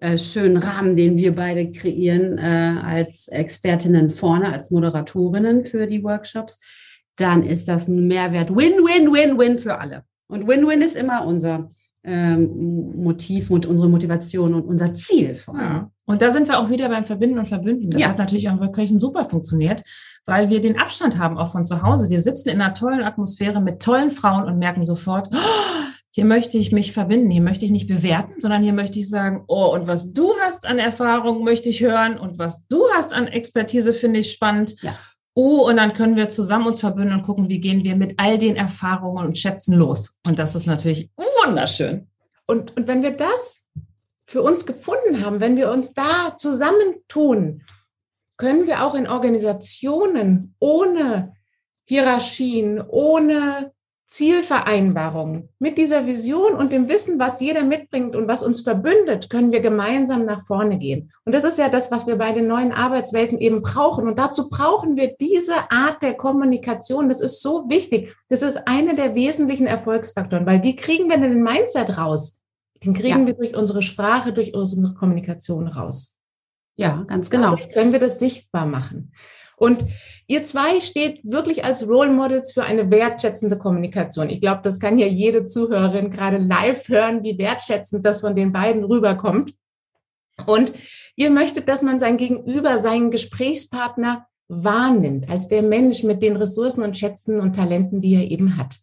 äh, 0.00 0.18
schönen 0.18 0.56
Rahmen, 0.56 0.96
den 0.96 1.18
wir 1.18 1.34
beide 1.34 1.70
kreieren 1.70 2.38
äh, 2.38 2.80
als 2.82 3.28
Expertinnen 3.28 4.10
vorne, 4.10 4.52
als 4.52 4.70
Moderatorinnen 4.70 5.64
für 5.64 5.86
die 5.86 6.02
Workshops, 6.02 6.58
dann 7.16 7.42
ist 7.42 7.68
das 7.68 7.88
ein 7.88 8.06
Mehrwert. 8.06 8.50
Win, 8.50 8.72
win, 8.84 9.12
win, 9.12 9.38
win 9.38 9.58
für 9.58 9.78
alle. 9.78 10.04
Und 10.28 10.46
Win-Win 10.48 10.82
ist 10.82 10.96
immer 10.96 11.24
unser 11.24 11.68
ähm, 12.04 13.02
Motiv 13.02 13.50
und 13.50 13.66
unsere 13.66 13.88
Motivation 13.88 14.54
und 14.54 14.62
unser 14.62 14.94
Ziel 14.94 15.34
vor 15.34 15.56
allem. 15.56 15.72
Ja. 15.72 15.90
Und 16.04 16.22
da 16.22 16.30
sind 16.30 16.48
wir 16.48 16.60
auch 16.60 16.70
wieder 16.70 16.88
beim 16.88 17.04
Verbinden 17.04 17.38
und 17.38 17.48
Verbünden. 17.48 17.90
Das 17.90 18.00
ja. 18.00 18.08
hat 18.08 18.18
natürlich 18.18 18.48
auch 18.48 18.58
bei 18.58 18.68
Kirchen 18.68 18.98
super 18.98 19.24
funktioniert, 19.24 19.82
weil 20.24 20.50
wir 20.50 20.60
den 20.60 20.78
Abstand 20.78 21.18
haben 21.18 21.38
auch 21.38 21.52
von 21.52 21.66
zu 21.66 21.82
Hause. 21.82 22.08
Wir 22.08 22.20
sitzen 22.20 22.48
in 22.48 22.60
einer 22.60 22.74
tollen 22.74 23.02
Atmosphäre 23.02 23.60
mit 23.60 23.82
tollen 23.82 24.10
Frauen 24.10 24.44
und 24.44 24.58
merken 24.58 24.82
sofort, 24.82 25.28
oh, 25.32 25.36
hier 26.16 26.24
möchte 26.24 26.56
ich 26.56 26.72
mich 26.72 26.94
verbinden, 26.94 27.30
hier 27.30 27.42
möchte 27.42 27.66
ich 27.66 27.70
nicht 27.70 27.88
bewerten, 27.88 28.40
sondern 28.40 28.62
hier 28.62 28.72
möchte 28.72 28.98
ich 28.98 29.06
sagen, 29.06 29.44
oh, 29.48 29.66
und 29.66 29.86
was 29.86 30.14
du 30.14 30.32
hast 30.40 30.64
an 30.64 30.78
Erfahrung, 30.78 31.44
möchte 31.44 31.68
ich 31.68 31.82
hören 31.82 32.18
und 32.18 32.38
was 32.38 32.66
du 32.68 32.88
hast 32.94 33.12
an 33.12 33.26
Expertise, 33.28 33.92
finde 33.92 34.20
ich 34.20 34.32
spannend. 34.32 34.80
Ja. 34.80 34.96
Oh, 35.34 35.68
und 35.68 35.76
dann 35.76 35.92
können 35.92 36.16
wir 36.16 36.30
zusammen 36.30 36.68
uns 36.68 36.80
verbünden 36.80 37.18
und 37.18 37.24
gucken, 37.24 37.50
wie 37.50 37.60
gehen 37.60 37.84
wir 37.84 37.96
mit 37.96 38.14
all 38.16 38.38
den 38.38 38.56
Erfahrungen 38.56 39.26
und 39.26 39.36
Schätzen 39.36 39.74
los. 39.74 40.16
Und 40.26 40.38
das 40.38 40.54
ist 40.54 40.64
natürlich 40.64 41.10
wunderschön. 41.44 42.08
Und, 42.46 42.74
und 42.78 42.88
wenn 42.88 43.02
wir 43.02 43.14
das 43.14 43.66
für 44.24 44.40
uns 44.40 44.64
gefunden 44.64 45.22
haben, 45.22 45.40
wenn 45.40 45.58
wir 45.58 45.70
uns 45.70 45.92
da 45.92 46.34
zusammentun, 46.34 47.62
können 48.38 48.66
wir 48.66 48.86
auch 48.86 48.94
in 48.94 49.06
Organisationen 49.06 50.54
ohne 50.60 51.34
Hierarchien, 51.84 52.80
ohne 52.88 53.74
Zielvereinbarung. 54.08 55.48
Mit 55.58 55.78
dieser 55.78 56.06
Vision 56.06 56.54
und 56.54 56.72
dem 56.72 56.88
Wissen, 56.88 57.18
was 57.18 57.40
jeder 57.40 57.64
mitbringt 57.64 58.14
und 58.14 58.28
was 58.28 58.44
uns 58.44 58.60
verbündet, 58.60 59.30
können 59.30 59.50
wir 59.50 59.60
gemeinsam 59.60 60.24
nach 60.24 60.46
vorne 60.46 60.78
gehen. 60.78 61.10
Und 61.24 61.34
das 61.34 61.44
ist 61.44 61.58
ja 61.58 61.68
das, 61.68 61.90
was 61.90 62.06
wir 62.06 62.16
bei 62.16 62.32
den 62.32 62.46
neuen 62.46 62.70
Arbeitswelten 62.70 63.38
eben 63.38 63.62
brauchen. 63.62 64.06
Und 64.06 64.18
dazu 64.18 64.48
brauchen 64.48 64.96
wir 64.96 65.16
diese 65.20 65.54
Art 65.70 66.02
der 66.02 66.14
Kommunikation. 66.14 67.08
Das 67.08 67.20
ist 67.20 67.42
so 67.42 67.68
wichtig. 67.68 68.14
Das 68.28 68.42
ist 68.42 68.68
einer 68.68 68.94
der 68.94 69.16
wesentlichen 69.16 69.66
Erfolgsfaktoren, 69.66 70.46
weil 70.46 70.62
wie 70.62 70.76
kriegen 70.76 71.08
wir 71.08 71.18
denn 71.18 71.32
den 71.32 71.42
Mindset 71.42 71.98
raus? 71.98 72.40
Den 72.84 72.94
kriegen 72.94 73.20
ja. 73.20 73.26
wir 73.26 73.34
durch 73.34 73.56
unsere 73.56 73.82
Sprache, 73.82 74.32
durch 74.32 74.54
unsere 74.54 74.94
Kommunikation 74.94 75.66
raus. 75.66 76.14
Ja, 76.76 77.04
ganz 77.08 77.30
genau. 77.30 77.56
Dadurch 77.56 77.72
können 77.72 77.92
wir 77.92 77.98
das 77.98 78.18
sichtbar 78.20 78.66
machen. 78.66 79.12
Und 79.56 79.84
ihr 80.26 80.42
zwei 80.42 80.80
steht 80.80 81.20
wirklich 81.22 81.64
als 81.64 81.88
Role 81.88 82.10
Models 82.10 82.52
für 82.52 82.64
eine 82.64 82.90
wertschätzende 82.90 83.58
Kommunikation. 83.58 84.30
Ich 84.30 84.40
glaube, 84.40 84.60
das 84.64 84.80
kann 84.80 84.98
ja 84.98 85.06
jede 85.06 85.44
Zuhörerin 85.44 86.10
gerade 86.10 86.38
live 86.38 86.88
hören, 86.88 87.22
wie 87.22 87.38
wertschätzend 87.38 88.04
das 88.04 88.20
von 88.20 88.34
den 88.34 88.52
beiden 88.52 88.84
rüberkommt. 88.84 89.54
Und 90.46 90.72
ihr 91.16 91.30
möchtet, 91.30 91.68
dass 91.68 91.82
man 91.82 92.00
sein 92.00 92.16
Gegenüber, 92.16 92.78
seinen 92.78 93.10
Gesprächspartner 93.10 94.26
wahrnimmt, 94.48 95.28
als 95.30 95.48
der 95.48 95.62
Mensch 95.62 96.02
mit 96.02 96.22
den 96.22 96.36
Ressourcen 96.36 96.82
und 96.82 96.96
Schätzen 96.96 97.40
und 97.40 97.56
Talenten, 97.56 98.00
die 98.00 98.14
er 98.14 98.30
eben 98.30 98.56
hat. 98.56 98.76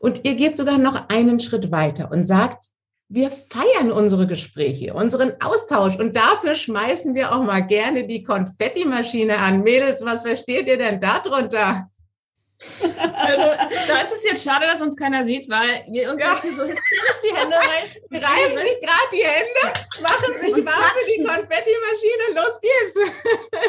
Und 0.00 0.24
ihr 0.24 0.34
geht 0.34 0.56
sogar 0.56 0.78
noch 0.78 1.08
einen 1.08 1.40
Schritt 1.40 1.70
weiter 1.70 2.10
und 2.10 2.24
sagt, 2.24 2.70
wir 3.08 3.30
feiern 3.30 3.90
unsere 3.90 4.26
Gespräche, 4.26 4.92
unseren 4.92 5.32
Austausch 5.40 5.96
und 5.96 6.14
dafür 6.14 6.54
schmeißen 6.54 7.14
wir 7.14 7.32
auch 7.32 7.42
mal 7.42 7.60
gerne 7.60 8.06
die 8.06 8.22
Konfettimaschine 8.22 9.38
an. 9.38 9.62
Mädels, 9.62 10.04
was 10.04 10.22
versteht 10.22 10.66
ihr 10.66 10.76
denn 10.76 11.00
darunter? 11.00 11.88
Also 12.60 13.44
da 13.86 14.00
ist 14.00 14.12
es 14.12 14.24
jetzt 14.24 14.42
schade, 14.42 14.66
dass 14.66 14.80
uns 14.80 14.96
keiner 14.96 15.24
sieht, 15.24 15.48
weil 15.48 15.84
wir 15.92 16.10
uns 16.10 16.20
ja. 16.20 16.32
jetzt 16.32 16.42
hier 16.42 16.54
so 16.54 16.62
hysterisch 16.62 17.20
die 17.22 17.36
Hände 17.36 17.56
reichen. 17.56 18.00
Reiben 18.10 18.58
sich 18.58 18.80
gerade 18.80 19.08
die 19.12 19.24
Hände, 19.24 19.80
machen 20.02 20.40
sich 20.40 20.64
warm 20.66 20.90
für 20.92 21.06
die 21.06 21.24
Konfettimaschine, 21.24 22.34
los 22.34 22.60
geht's. 22.60 22.98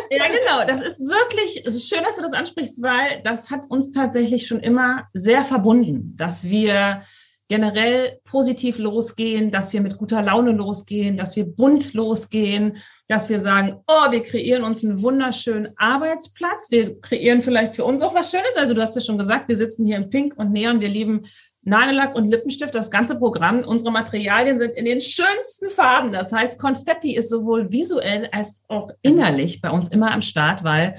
Ja, 0.09 0.27
genau. 0.27 0.65
Das 0.65 0.81
ist 0.81 0.99
wirklich 1.01 1.63
schön, 1.87 2.03
dass 2.03 2.15
du 2.15 2.23
das 2.23 2.33
ansprichst, 2.33 2.81
weil 2.81 3.21
das 3.23 3.51
hat 3.51 3.69
uns 3.69 3.91
tatsächlich 3.91 4.47
schon 4.47 4.59
immer 4.59 5.07
sehr 5.13 5.43
verbunden, 5.43 6.15
dass 6.17 6.45
wir 6.45 7.03
generell 7.49 8.19
positiv 8.25 8.77
losgehen, 8.77 9.49
dass 9.49 9.73
wir 9.73 9.81
mit 9.81 9.97
guter 9.97 10.21
Laune 10.21 10.51
losgehen, 10.51 11.17
dass 11.17 11.35
wir 11.35 11.45
bunt 11.45 11.93
losgehen, 11.95 12.77
dass 13.07 13.27
wir 13.27 13.39
sagen, 13.39 13.77
oh, 13.87 14.11
wir 14.11 14.21
kreieren 14.21 14.63
uns 14.63 14.83
einen 14.83 15.01
wunderschönen 15.01 15.69
Arbeitsplatz, 15.75 16.67
wir 16.69 17.01
kreieren 17.01 17.41
vielleicht 17.41 17.75
für 17.75 17.85
uns 17.85 18.03
auch 18.03 18.13
was 18.13 18.29
Schönes. 18.29 18.55
Also 18.55 18.75
du 18.75 18.81
hast 18.81 18.95
ja 18.95 19.01
schon 19.01 19.17
gesagt, 19.17 19.49
wir 19.49 19.57
sitzen 19.57 19.85
hier 19.85 19.97
in 19.97 20.11
Pink 20.11 20.35
und 20.37 20.51
Neon, 20.51 20.79
wir 20.79 20.89
lieben 20.89 21.25
Nagellack 21.63 22.15
und 22.15 22.29
Lippenstift, 22.29 22.73
das 22.73 22.91
ganze 22.91 23.17
Programm. 23.17 23.63
Unsere 23.63 23.91
Materialien 23.91 24.59
sind 24.59 24.75
in 24.75 24.85
den 24.85 25.01
schönsten 25.01 25.69
Farben. 25.69 26.13
Das 26.13 26.31
heißt, 26.31 26.59
Konfetti 26.59 27.15
ist 27.15 27.29
sowohl 27.29 27.71
visuell 27.71 28.29
als 28.31 28.61
auch 28.67 28.91
innerlich 29.01 29.59
bei 29.59 29.71
uns 29.71 29.89
immer 29.89 30.11
am 30.11 30.21
Start, 30.21 30.63
weil 30.63 30.95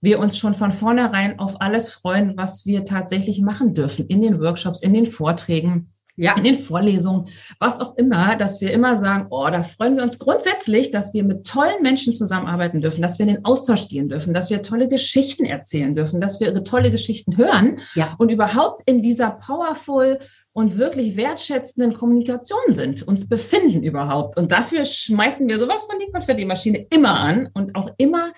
wir 0.00 0.18
uns 0.18 0.36
schon 0.36 0.54
von 0.54 0.72
vornherein 0.72 1.38
auf 1.38 1.60
alles 1.60 1.92
freuen, 1.92 2.36
was 2.36 2.66
wir 2.66 2.84
tatsächlich 2.84 3.40
machen 3.40 3.72
dürfen 3.72 4.08
in 4.08 4.20
den 4.20 4.40
Workshops, 4.40 4.82
in 4.82 4.92
den 4.92 5.06
Vorträgen 5.06 5.91
ja. 6.16 6.34
in 6.36 6.44
den 6.44 6.56
Vorlesungen, 6.56 7.26
was 7.58 7.80
auch 7.80 7.96
immer, 7.96 8.36
dass 8.36 8.60
wir 8.60 8.72
immer 8.72 8.96
sagen, 8.96 9.26
oh, 9.30 9.48
da 9.50 9.62
freuen 9.62 9.96
wir 9.96 10.02
uns 10.02 10.18
grundsätzlich, 10.18 10.90
dass 10.90 11.14
wir 11.14 11.24
mit 11.24 11.46
tollen 11.46 11.82
Menschen 11.82 12.14
zusammenarbeiten 12.14 12.80
dürfen, 12.80 13.02
dass 13.02 13.18
wir 13.18 13.26
in 13.26 13.34
den 13.34 13.44
Austausch 13.44 13.88
gehen 13.88 14.08
dürfen, 14.08 14.34
dass 14.34 14.50
wir 14.50 14.62
tolle 14.62 14.88
Geschichten 14.88 15.44
erzählen 15.44 15.94
dürfen, 15.94 16.20
dass 16.20 16.40
wir 16.40 16.48
ihre 16.48 16.62
tolle 16.62 16.90
Geschichten 16.90 17.36
hören 17.36 17.78
ja. 17.94 18.14
und 18.18 18.30
überhaupt 18.30 18.82
in 18.86 19.02
dieser 19.02 19.30
powerful 19.30 20.18
und 20.54 20.76
wirklich 20.76 21.16
wertschätzenden 21.16 21.94
Kommunikation 21.94 22.60
sind, 22.68 23.02
uns 23.08 23.26
befinden 23.26 23.82
überhaupt. 23.82 24.36
Und 24.36 24.52
dafür 24.52 24.84
schmeißen 24.84 25.48
wir 25.48 25.58
sowas 25.58 25.84
von 25.84 25.98
die 25.98 26.10
Konfetti-Maschine 26.12 26.86
immer 26.90 27.18
an 27.18 27.48
und 27.54 27.74
auch 27.74 27.90
immer 27.96 28.32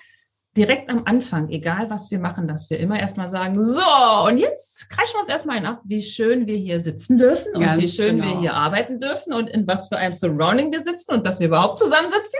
direkt 0.57 0.89
am 0.89 1.03
Anfang, 1.05 1.49
egal 1.49 1.89
was 1.89 2.11
wir 2.11 2.19
machen, 2.19 2.47
dass 2.47 2.69
wir 2.69 2.79
immer 2.79 2.97
erstmal 2.97 3.29
sagen, 3.29 3.61
so, 3.61 3.81
und 4.25 4.37
jetzt 4.37 4.89
kreischen 4.89 5.15
wir 5.15 5.21
uns 5.21 5.29
erstmal 5.29 5.57
ein 5.57 5.65
ab, 5.65 5.81
wie 5.83 6.01
schön 6.01 6.47
wir 6.47 6.55
hier 6.55 6.79
sitzen 6.79 7.17
dürfen 7.17 7.55
und 7.55 7.61
ja, 7.61 7.77
wie 7.77 7.89
schön 7.89 8.17
genau. 8.17 8.33
wir 8.33 8.39
hier 8.39 8.53
arbeiten 8.53 8.99
dürfen 9.01 9.33
und 9.33 9.49
in 9.49 9.67
was 9.67 9.89
für 9.89 9.97
einem 9.97 10.13
Surrounding 10.13 10.71
wir 10.71 10.81
sitzen 10.81 11.13
und 11.13 11.27
dass 11.27 11.39
wir 11.39 11.47
überhaupt 11.47 11.79
zusammensitzen. 11.79 12.39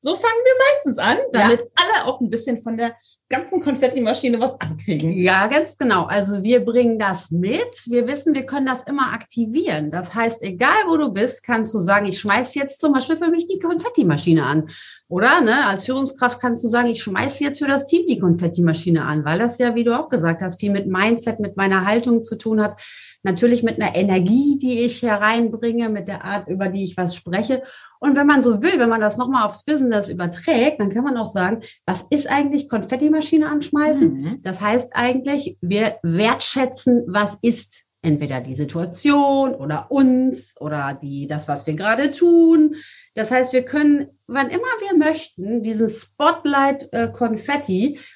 So 0.00 0.14
fangen 0.14 0.38
wir 0.44 0.52
meistens 0.68 0.98
an, 0.98 1.16
damit 1.32 1.60
ja. 1.62 1.66
alle 1.74 2.06
auch 2.06 2.20
ein 2.20 2.30
bisschen 2.30 2.62
von 2.62 2.76
der 2.76 2.94
ganzen 3.28 3.60
Konfettimaschine 3.60 4.38
was 4.38 4.60
ankriegen. 4.60 5.12
Ja, 5.12 5.48
ganz 5.48 5.76
genau. 5.76 6.04
Also 6.04 6.44
wir 6.44 6.64
bringen 6.64 7.00
das 7.00 7.32
mit. 7.32 7.86
Wir 7.86 8.06
wissen, 8.06 8.32
wir 8.32 8.46
können 8.46 8.66
das 8.66 8.84
immer 8.84 9.12
aktivieren. 9.12 9.90
Das 9.90 10.14
heißt, 10.14 10.42
egal 10.42 10.76
wo 10.86 10.96
du 10.96 11.10
bist, 11.10 11.42
kannst 11.42 11.74
du 11.74 11.80
sagen, 11.80 12.06
ich 12.06 12.20
schmeiß 12.20 12.54
jetzt 12.54 12.78
zum 12.78 12.92
Beispiel 12.92 13.16
für 13.16 13.30
mich 13.30 13.48
die 13.48 13.58
Konfettimaschine 13.58 14.44
an. 14.44 14.68
Oder 15.08 15.40
ne, 15.40 15.66
als 15.66 15.84
Führungskraft 15.84 16.40
kannst 16.40 16.64
du 16.64 16.68
sagen, 16.68 16.88
ich 16.88 17.00
schmeiße 17.00 17.44
jetzt 17.44 17.60
für 17.60 17.68
das 17.68 17.86
Team 17.86 18.06
die 18.08 18.18
Konfettimaschine 18.18 19.04
an, 19.04 19.24
weil 19.24 19.38
das 19.38 19.58
ja, 19.58 19.76
wie 19.76 19.84
du 19.84 19.96
auch 19.96 20.08
gesagt 20.08 20.42
hast, 20.42 20.58
viel 20.58 20.72
mit 20.72 20.88
Mindset, 20.88 21.38
mit 21.38 21.56
meiner 21.56 21.86
Haltung 21.86 22.24
zu 22.24 22.36
tun 22.36 22.60
hat. 22.60 22.80
Natürlich 23.22 23.62
mit 23.62 23.80
einer 23.80 23.94
Energie, 23.94 24.58
die 24.60 24.80
ich 24.84 25.02
hereinbringe, 25.02 25.90
mit 25.90 26.08
der 26.08 26.24
Art, 26.24 26.48
über 26.48 26.68
die 26.68 26.82
ich 26.82 26.96
was 26.96 27.14
spreche. 27.14 27.62
Und 28.00 28.16
wenn 28.16 28.26
man 28.26 28.42
so 28.42 28.62
will, 28.62 28.78
wenn 28.78 28.88
man 28.88 29.00
das 29.00 29.16
nochmal 29.16 29.46
aufs 29.46 29.64
Business 29.64 30.08
überträgt, 30.08 30.80
dann 30.80 30.92
kann 30.92 31.04
man 31.04 31.16
auch 31.16 31.26
sagen, 31.26 31.62
was 31.86 32.04
ist 32.10 32.28
eigentlich 32.28 32.68
Konfettimaschine 32.68 33.48
anschmeißen? 33.48 34.12
Mhm. 34.12 34.42
Das 34.42 34.60
heißt 34.60 34.90
eigentlich, 34.92 35.56
wir 35.60 35.98
wertschätzen, 36.02 37.04
was 37.06 37.36
ist 37.42 37.86
entweder 38.02 38.40
die 38.40 38.54
Situation 38.54 39.54
oder 39.54 39.90
uns 39.90 40.54
oder 40.60 40.98
die, 41.00 41.26
das, 41.26 41.48
was 41.48 41.66
wir 41.66 41.74
gerade 41.74 42.12
tun. 42.12 42.76
Das 43.14 43.30
heißt, 43.30 43.52
wir 43.52 43.62
können, 43.64 44.15
wann 44.26 44.50
immer 44.50 44.62
wir 44.80 44.98
möchten, 44.98 45.62
diesen 45.62 45.88
Spotlight 45.88 46.88
äh, 46.92 47.10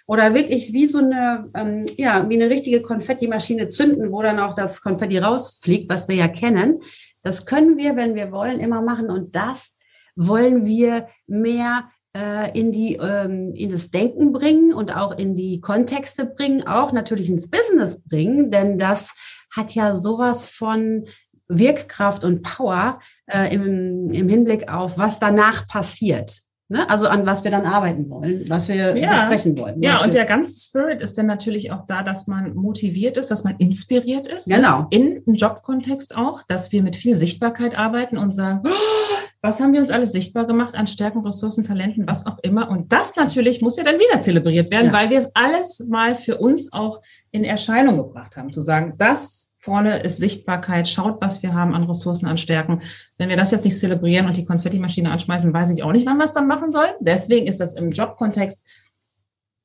oder 0.06 0.34
wirklich 0.34 0.72
wie 0.72 0.86
so 0.86 0.98
eine, 0.98 1.50
ähm, 1.54 1.84
ja, 1.96 2.28
wie 2.28 2.34
eine 2.34 2.50
richtige 2.50 2.82
Konfettimaschine 2.82 3.68
zünden, 3.68 4.12
wo 4.12 4.22
dann 4.22 4.40
auch 4.40 4.54
das 4.54 4.82
Konfetti 4.82 5.18
rausfliegt, 5.18 5.88
was 5.88 6.08
wir 6.08 6.16
ja 6.16 6.28
kennen. 6.28 6.82
Das 7.22 7.46
können 7.46 7.76
wir, 7.76 7.96
wenn 7.96 8.14
wir 8.14 8.32
wollen, 8.32 8.60
immer 8.60 8.82
machen. 8.82 9.10
Und 9.10 9.36
das 9.36 9.74
wollen 10.16 10.66
wir 10.66 11.08
mehr 11.26 11.90
äh, 12.16 12.58
in 12.58 12.72
die 12.72 12.96
ähm, 12.96 13.54
in 13.54 13.70
das 13.70 13.90
Denken 13.90 14.32
bringen 14.32 14.72
und 14.74 14.96
auch 14.96 15.16
in 15.16 15.36
die 15.36 15.60
Kontexte 15.60 16.26
bringen, 16.26 16.66
auch 16.66 16.92
natürlich 16.92 17.30
ins 17.30 17.48
Business 17.48 18.02
bringen, 18.02 18.50
denn 18.50 18.78
das 18.78 19.14
hat 19.54 19.74
ja 19.74 19.94
sowas 19.94 20.46
von 20.46 21.06
Wirkkraft 21.50 22.25
und 22.25 22.42
Power 22.42 23.00
äh, 23.26 23.54
im, 23.54 24.11
im 24.11 24.28
Hinblick 24.28 24.73
auf, 24.73 24.97
was 24.99 25.19
danach 25.19 25.66
passiert. 25.66 26.40
Ne? 26.71 26.88
Also 26.88 27.09
an 27.09 27.26
was 27.26 27.42
wir 27.42 27.50
dann 27.50 27.66
arbeiten 27.66 28.09
wollen, 28.09 28.45
was 28.49 28.69
wir 28.69 28.97
ja. 28.97 29.11
besprechen 29.11 29.59
wollen. 29.59 29.83
Ja, 29.83 30.04
und 30.04 30.14
der 30.14 30.25
ganze 30.25 30.59
Spirit 30.59 31.02
ist 31.02 31.19
dann 31.19 31.26
natürlich 31.26 31.73
auch 31.73 31.83
da, 31.83 32.04
dass 32.04 32.28
man 32.28 32.54
motiviert 32.54 33.16
ist, 33.16 33.33
dass 33.33 33.42
man 33.42 33.57
inspiriert 33.57 34.28
ist. 34.28 34.49
Genau. 34.49 34.87
In 34.90 35.21
einem 35.26 35.35
Jobkontext 35.35 36.16
auch, 36.16 36.45
dass 36.45 36.71
wir 36.71 36.85
mit 36.85 36.97
viel 36.97 37.16
Sichtbarkeit 37.16 37.76
arbeiten 37.76 38.16
und 38.16 38.33
sagen, 38.33 38.62
oh, 38.64 39.16
was 39.42 39.59
haben 39.59 39.73
wir 39.73 39.80
uns 39.80 39.90
alles 39.90 40.12
sichtbar 40.12 40.47
gemacht 40.47 40.76
an 40.76 40.87
Stärken, 40.87 41.26
Ressourcen, 41.26 41.64
Talenten, 41.64 42.07
was 42.07 42.26
auch 42.26 42.38
immer. 42.42 42.71
Und 42.71 42.92
das 42.92 43.16
natürlich 43.16 43.62
muss 43.62 43.76
ja 43.76 43.83
dann 43.83 43.99
wieder 43.99 44.21
zelebriert 44.21 44.71
werden, 44.71 44.88
ja. 44.88 44.92
weil 44.92 45.11
wir 45.11 45.19
es 45.19 45.35
alles 45.35 45.85
mal 45.88 46.14
für 46.14 46.38
uns 46.38 46.73
auch 46.73 47.00
in 47.33 47.42
Erscheinung 47.42 47.97
gebracht 47.97 48.37
haben, 48.37 48.52
zu 48.52 48.62
sagen, 48.62 48.95
das 48.97 49.39
vorne 49.60 50.02
ist 50.02 50.16
Sichtbarkeit, 50.16 50.88
schaut, 50.88 51.20
was 51.20 51.42
wir 51.42 51.54
haben 51.54 51.74
an 51.74 51.84
Ressourcen, 51.84 52.26
an 52.26 52.38
Stärken. 52.38 52.82
Wenn 53.18 53.28
wir 53.28 53.36
das 53.36 53.50
jetzt 53.50 53.64
nicht 53.64 53.78
zelebrieren 53.78 54.26
und 54.26 54.36
die 54.36 54.46
Konfetti-Maschine 54.46 55.10
anschmeißen, 55.10 55.52
weiß 55.52 55.70
ich 55.70 55.82
auch 55.82 55.92
nicht, 55.92 56.06
wann 56.06 56.16
wir 56.16 56.24
es 56.24 56.32
dann 56.32 56.46
machen 56.46 56.72
sollen. 56.72 56.92
Deswegen 57.00 57.46
ist 57.46 57.60
das 57.60 57.74
im 57.74 57.92
Jobkontext 57.92 58.64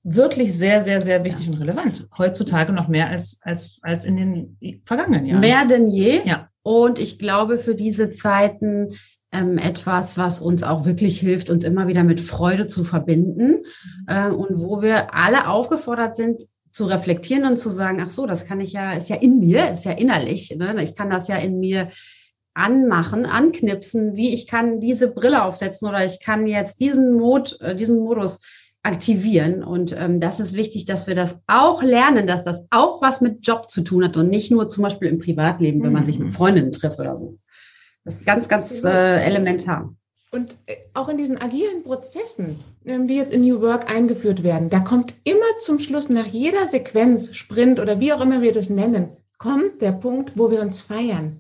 wirklich 0.04 0.56
sehr, 0.56 0.84
sehr, 0.84 1.04
sehr 1.04 1.24
wichtig 1.24 1.48
und 1.48 1.56
relevant. 1.56 2.08
Heutzutage 2.18 2.72
noch 2.72 2.88
mehr 2.88 3.10
als, 3.10 3.40
als, 3.42 3.80
als 3.82 4.06
in 4.06 4.18
den 4.18 4.82
vergangenen 4.86 5.26
Jahren. 5.26 5.40
Mehr 5.40 5.66
denn 5.66 5.88
je. 5.88 6.22
Ja. 6.26 6.50
Und 6.62 7.00
ich 7.00 7.18
glaube, 7.18 7.58
für 7.58 7.74
diese 7.74 8.12
Zeiten 8.12 8.96
ähm, 9.32 9.58
etwas, 9.58 10.18
was 10.18 10.40
uns 10.40 10.64
auch 10.64 10.86
wirklich 10.86 11.20
hilft, 11.20 11.50
uns 11.50 11.64
immer 11.64 11.88
wieder 11.88 12.04
mit 12.04 12.22
Freude 12.22 12.68
zu 12.68 12.84
verbinden 12.84 13.52
mhm. 13.52 14.08
äh, 14.08 14.30
und 14.30 14.60
wo 14.60 14.82
wir 14.82 15.14
alle 15.14 15.48
aufgefordert 15.48 16.16
sind, 16.16 16.44
zu 16.76 16.84
reflektieren 16.88 17.46
und 17.46 17.58
zu 17.58 17.70
sagen, 17.70 18.04
ach 18.06 18.12
so, 18.12 18.26
das 18.26 18.46
kann 18.46 18.60
ich 18.60 18.74
ja, 18.74 18.92
ist 18.92 19.08
ja 19.08 19.16
in 19.16 19.40
mir, 19.40 19.72
ist 19.74 19.86
ja 19.86 19.94
innerlich. 19.94 20.54
Ne? 20.58 20.76
Ich 20.84 20.94
kann 20.94 21.10
das 21.10 21.30
ja 21.30 21.38
in 21.38 21.62
mir 21.62 21.90
anmachen, 22.54 23.26
anknipsen, 23.26 24.18
wie 24.18 24.34
ich 24.34 24.46
kann 24.46 24.82
diese 24.82 25.08
Brille 25.08 25.44
aufsetzen 25.44 25.88
oder 25.88 26.04
ich 26.04 26.20
kann 26.20 26.48
jetzt 26.48 26.82
diesen 26.82 27.14
Mod, 27.14 27.58
äh, 27.62 27.78
diesen 27.78 28.00
Modus 28.00 28.42
aktivieren. 28.84 29.64
Und 29.64 29.96
ähm, 29.98 30.20
das 30.20 30.42
ist 30.42 30.54
wichtig, 30.54 30.84
dass 30.84 31.08
wir 31.08 31.16
das 31.16 31.40
auch 31.48 31.82
lernen, 31.82 32.28
dass 32.28 32.44
das 32.44 32.60
auch 32.72 33.02
was 33.02 33.22
mit 33.22 33.48
Job 33.48 33.72
zu 33.72 33.82
tun 33.82 34.04
hat 34.04 34.18
und 34.18 34.30
nicht 34.30 34.52
nur 34.52 34.68
zum 34.68 34.84
Beispiel 34.84 35.08
im 35.08 35.20
Privatleben, 35.20 35.82
wenn 35.82 35.94
man 35.94 36.06
sich 36.06 36.20
mit 36.20 36.28
mhm. 36.28 36.34
Freundinnen 36.34 36.74
trifft 36.74 37.00
oder 37.00 37.16
so. 37.16 37.40
Das 38.04 38.16
ist 38.16 38.26
ganz, 38.26 38.50
ganz 38.50 38.84
äh, 38.84 39.24
elementar. 39.24 39.96
Und 40.36 40.58
äh, 40.66 40.76
auch 40.94 41.08
in 41.08 41.18
diesen 41.18 41.42
agilen 41.42 41.84
Prozessen, 41.84 42.60
ähm, 42.86 43.08
die 43.08 43.16
jetzt 43.16 43.32
in 43.32 43.40
New 43.40 43.62
Work 43.62 43.90
eingeführt 43.90 44.44
werden, 44.44 44.70
da 44.70 44.82
kommt 44.82 45.14
immer 45.24 45.46
zum 45.62 45.80
Schluss 45.80 46.10
nach 46.10 46.26
jeder 46.26 46.68
Sequenz, 46.68 47.34
Sprint 47.34 47.80
oder 47.80 48.02
wie 48.02 48.12
auch 48.12 48.20
immer 48.20 48.42
wir 48.42 48.52
das 48.52 48.70
nennen, 48.70 49.16
kommt 49.38 49.82
der 49.82 49.94
Punkt, 49.94 50.34
wo 50.36 50.52
wir 50.52 50.60
uns 50.60 50.82
feiern. 50.82 51.40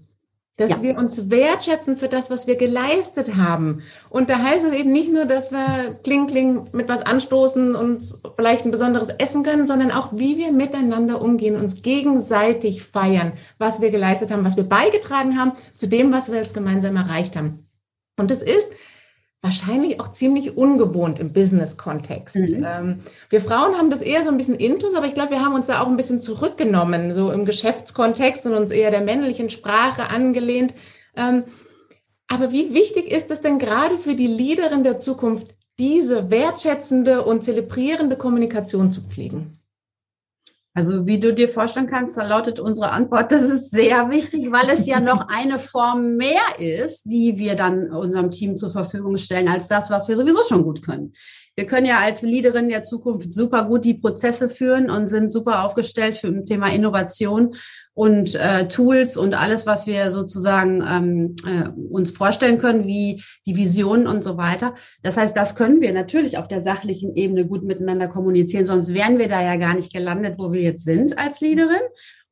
Dass 0.55 0.69
ja. 0.69 0.83
wir 0.83 0.97
uns 0.97 1.29
wertschätzen 1.29 1.97
für 1.97 2.07
das, 2.07 2.29
was 2.29 2.47
wir 2.47 2.55
geleistet 2.55 3.35
haben. 3.35 3.81
Und 4.09 4.29
da 4.29 4.39
heißt 4.39 4.65
es 4.65 4.73
eben 4.73 4.93
nicht 4.93 5.11
nur, 5.11 5.25
dass 5.25 5.51
wir 5.51 5.99
kling, 6.01 6.27
kling 6.27 6.69
mit 6.71 6.87
was 6.87 7.01
anstoßen 7.01 7.75
und 7.75 8.01
vielleicht 8.37 8.63
ein 8.63 8.71
besonderes 8.71 9.09
essen 9.09 9.43
können, 9.43 9.67
sondern 9.67 9.91
auch, 9.91 10.13
wie 10.13 10.37
wir 10.37 10.53
miteinander 10.53 11.21
umgehen, 11.21 11.57
uns 11.57 11.81
gegenseitig 11.81 12.83
feiern, 12.83 13.33
was 13.57 13.81
wir 13.81 13.91
geleistet 13.91 14.31
haben, 14.31 14.45
was 14.45 14.55
wir 14.55 14.63
beigetragen 14.63 15.37
haben 15.37 15.51
zu 15.73 15.89
dem, 15.89 16.13
was 16.13 16.31
wir 16.31 16.37
jetzt 16.37 16.53
gemeinsam 16.53 16.95
erreicht 16.95 17.35
haben. 17.35 17.64
Und 18.17 18.31
es 18.31 18.41
ist 18.41 18.71
wahrscheinlich 19.45 19.99
auch 19.99 20.11
ziemlich 20.11 20.57
ungewohnt 20.57 21.19
im 21.19 21.31
Business-Kontext. 21.31 22.57
Mhm. 22.57 22.65
Ähm, 22.67 22.99
wir 23.29 23.41
Frauen 23.41 23.77
haben 23.77 23.91
das 23.91 24.01
eher 24.01 24.23
so 24.23 24.29
ein 24.29 24.37
bisschen 24.37 24.55
intus, 24.55 24.95
aber 24.95 25.05
ich 25.05 25.13
glaube, 25.13 25.31
wir 25.31 25.41
haben 25.41 25.53
uns 25.53 25.67
da 25.67 25.81
auch 25.81 25.87
ein 25.87 25.97
bisschen 25.97 26.21
zurückgenommen, 26.21 27.13
so 27.13 27.31
im 27.31 27.45
Geschäftskontext 27.45 28.45
und 28.47 28.55
uns 28.55 28.71
eher 28.71 28.91
der 28.91 29.01
männlichen 29.01 29.49
Sprache 29.49 30.09
angelehnt. 30.09 30.73
Ähm, 31.15 31.43
aber 32.27 32.51
wie 32.51 32.73
wichtig 32.73 33.11
ist 33.11 33.29
es 33.29 33.41
denn 33.41 33.59
gerade 33.59 33.97
für 33.97 34.15
die 34.15 34.27
Leaderin 34.27 34.83
der 34.83 34.97
Zukunft, 34.97 35.55
diese 35.77 36.31
wertschätzende 36.31 37.23
und 37.23 37.43
zelebrierende 37.43 38.15
Kommunikation 38.15 38.91
zu 38.91 39.01
pflegen? 39.01 39.54
Also 40.77 41.07
wie 41.07 41.21
du 41.21 41.33
dir 41.33 41.47
vorstellen 41.47 41.87
kannst, 41.87 42.17
da 42.17 42.27
lautet 42.27 42.59
unsere 42.59 42.91
Antwort, 42.91 43.31
das 43.31 43.43
ist 43.43 43.71
sehr 43.71 44.11
wichtig, 44.11 44.51
weil 44.51 44.69
es 44.77 44.85
ja 44.85 44.99
noch 44.99 45.29
eine 45.29 45.57
Form 45.57 46.17
mehr 46.17 46.59
ist, 46.59 47.05
die 47.05 47.37
wir 47.37 47.55
dann 47.55 47.91
unserem 47.91 48.29
Team 48.29 48.57
zur 48.57 48.71
Verfügung 48.71 49.17
stellen, 49.17 49.47
als 49.47 49.69
das, 49.69 49.89
was 49.89 50.09
wir 50.09 50.17
sowieso 50.17 50.43
schon 50.43 50.63
gut 50.63 50.81
können. 50.81 51.13
Wir 51.55 51.65
können 51.65 51.85
ja 51.85 51.99
als 51.99 52.23
Leaderin 52.23 52.67
der 52.67 52.83
Zukunft 52.83 53.31
super 53.31 53.63
gut 53.63 53.85
die 53.85 53.93
Prozesse 53.93 54.49
führen 54.49 54.89
und 54.89 55.07
sind 55.07 55.31
super 55.31 55.63
aufgestellt 55.63 56.17
für 56.17 56.27
ein 56.27 56.45
Thema 56.45 56.67
Innovation 56.67 57.55
und 57.95 58.35
äh, 58.35 58.67
Tools 58.67 59.17
und 59.17 59.33
alles, 59.33 59.65
was 59.65 59.87
wir 59.87 60.11
sozusagen 60.11 60.83
ähm, 60.87 61.35
äh, 61.47 61.69
uns 61.69 62.11
vorstellen 62.11 62.59
können, 62.59 62.85
wie 62.85 63.23
die 63.45 63.55
Visionen 63.55 64.05
und 64.05 64.23
so 64.23 64.37
weiter. 64.37 64.75
Das 65.01 65.17
heißt, 65.17 65.35
das 65.35 65.55
können 65.55 65.81
wir 65.81 65.93
natürlich 65.93 66.37
auf 66.37 66.47
der 66.47 66.61
sachlichen 66.61 67.15
Ebene 67.15 67.47
gut 67.47 67.63
miteinander 67.63 68.07
kommunizieren, 68.07 68.65
sonst 68.65 68.93
wären 68.93 69.17
wir 69.17 69.29
da 69.29 69.41
ja 69.41 69.55
gar 69.55 69.73
nicht 69.73 69.93
gelandet, 69.93 70.35
wo 70.37 70.51
wir 70.51 70.61
jetzt 70.61 70.83
sind 70.83 71.17
als 71.17 71.39
Leaderin. 71.39 71.81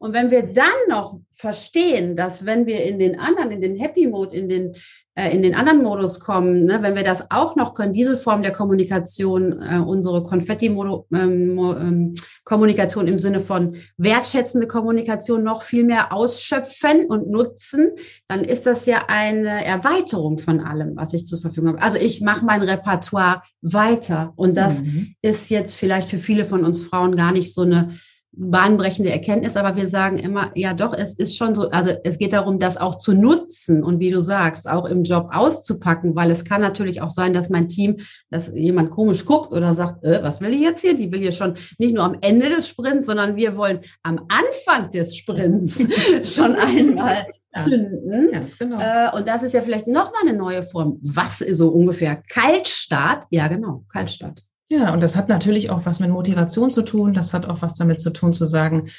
Und 0.04 0.12
wenn 0.12 0.32
wir 0.32 0.44
dann 0.44 0.66
noch 0.90 1.22
verstehen, 1.32 2.18
dass 2.18 2.46
wenn 2.46 2.66
wir 2.66 2.84
in 2.84 3.00
den 3.00 3.18
anderen, 3.18 3.52
in 3.52 3.62
den 3.62 3.78
Happy 3.78 4.06
Mode, 4.06 4.36
in 4.36 4.50
den 4.50 4.76
äh, 5.16 5.34
in 5.34 5.44
den 5.44 5.56
anderen 5.56 5.82
Modus 5.82 6.20
kommen, 6.20 6.66
ne, 6.66 6.80
wenn 6.82 6.96
wir 6.96 7.06
das 7.06 7.32
auch 7.32 7.56
noch 7.56 7.74
können, 7.74 7.94
diese 7.94 8.18
Form 8.18 8.42
der 8.42 8.52
Kommunikation, 8.52 9.62
äh, 9.62 9.78
unsere 9.78 10.22
Konfetti-Kommunikation 10.22 13.08
ähm, 13.08 13.08
ähm 13.08 13.14
im 13.14 13.20
Sinne 13.20 13.40
von 13.40 13.78
wertschätzende 13.96 14.68
Kommunikation 14.68 15.42
noch 15.42 15.64
viel 15.64 15.86
mehr 15.86 16.12
ausschöpfen 16.12 17.06
und 17.08 17.30
nutzen, 17.30 17.92
dann 18.28 18.44
ist 18.44 18.66
das 18.66 18.86
ja 18.86 19.06
eine 19.08 19.64
Erweiterung 19.64 20.38
von 20.38 20.60
allem, 20.60 20.98
was 20.98 21.14
ich 21.14 21.26
zur 21.26 21.40
Verfügung 21.40 21.76
habe. 21.76 21.82
Also 21.82 21.98
ich 21.98 22.20
mache 22.20 22.44
mein 22.44 22.62
Repertoire 22.62 23.42
weiter 23.62 24.34
und 24.36 24.58
das 24.58 24.82
mhm. 24.82 25.16
ist 25.22 25.50
jetzt 25.50 25.76
vielleicht 25.76 26.10
für 26.10 26.18
viele 26.18 26.44
von 26.44 26.66
uns 26.66 26.82
Frauen 26.82 27.16
gar 27.16 27.32
nicht 27.32 27.54
so 27.54 27.62
eine 27.62 27.98
bahnbrechende 28.36 29.12
Erkenntnis, 29.12 29.56
aber 29.56 29.76
wir 29.76 29.88
sagen 29.88 30.18
immer, 30.18 30.52
ja 30.56 30.74
doch, 30.74 30.94
es 30.94 31.14
ist 31.16 31.38
schon 31.38 31.54
so, 31.54 31.70
also 31.70 31.92
es 32.04 32.18
geht 32.18 32.34
darum, 32.34 32.58
das 32.58 32.78
auch 32.78 32.96
zu 32.96 33.14
nutzen 33.14 33.84
und 33.84 34.00
wie 34.00 34.10
du 34.10 34.22
sagst, 34.22 34.68
auch 34.68 34.86
im 34.86 35.04
Job 35.04 35.30
auszupacken, 35.32 36.16
weil 36.16 36.32
es 36.32 36.44
kann 36.44 36.60
natürlich 36.62 37.02
auch 37.02 37.12
sein, 37.12 37.34
dass 37.34 37.50
mein 37.50 37.70
Team, 37.70 37.98
dass 38.32 38.52
jemand 38.56 38.90
komisch 38.90 39.26
guckt 39.26 39.54
oder 39.54 39.76
sagt, 39.76 40.04
äh, 40.04 40.24
was 40.24 40.42
will 40.42 40.52
die 40.52 40.64
jetzt 40.64 40.82
hier? 40.82 40.96
Die 40.96 41.12
will 41.12 41.20
hier 41.20 41.32
schon 41.32 41.54
nicht 41.78 41.94
nur 41.94 42.04
am 42.04 42.18
Ende 42.22 42.50
des 42.50 42.68
Sprints, 42.68 43.06
sondern 43.06 43.36
wir 43.36 43.56
wollen 43.56 43.82
am 44.02 44.26
Anfang 44.30 44.90
des 44.90 45.16
Sprints 45.16 45.84
schon 46.24 46.56
einmal 46.56 47.28
zünden. 47.64 48.30
Ja, 48.34 48.42
genau. 48.58 48.80
Äh, 48.80 49.16
und 49.16 49.28
das 49.28 49.44
ist 49.44 49.54
ja 49.54 49.62
vielleicht 49.62 49.88
nochmal 49.88 50.22
eine 50.28 50.36
neue 50.36 50.64
Form. 50.64 50.98
Was 51.04 51.38
so 51.40 51.70
ungefähr? 51.70 52.22
Kaltstart? 52.30 53.26
Ja, 53.30 53.48
genau, 53.48 53.84
Kaltstart. 53.92 54.44
Ja, 54.70 54.94
und 54.94 55.04
das 55.04 55.16
hat 55.16 55.30
natürlich 55.30 55.70
auch 55.70 55.86
was 55.86 56.00
mit 56.00 56.10
Motivation 56.10 56.72
zu 56.72 56.82
tun. 56.82 57.14
Das 57.14 57.34
hat 57.34 57.48
auch 57.48 57.62
was 57.62 57.76
damit 57.76 58.02
zu 58.02 58.12
tun, 58.12 58.34
zu 58.34 58.46
sagen, 58.46 58.90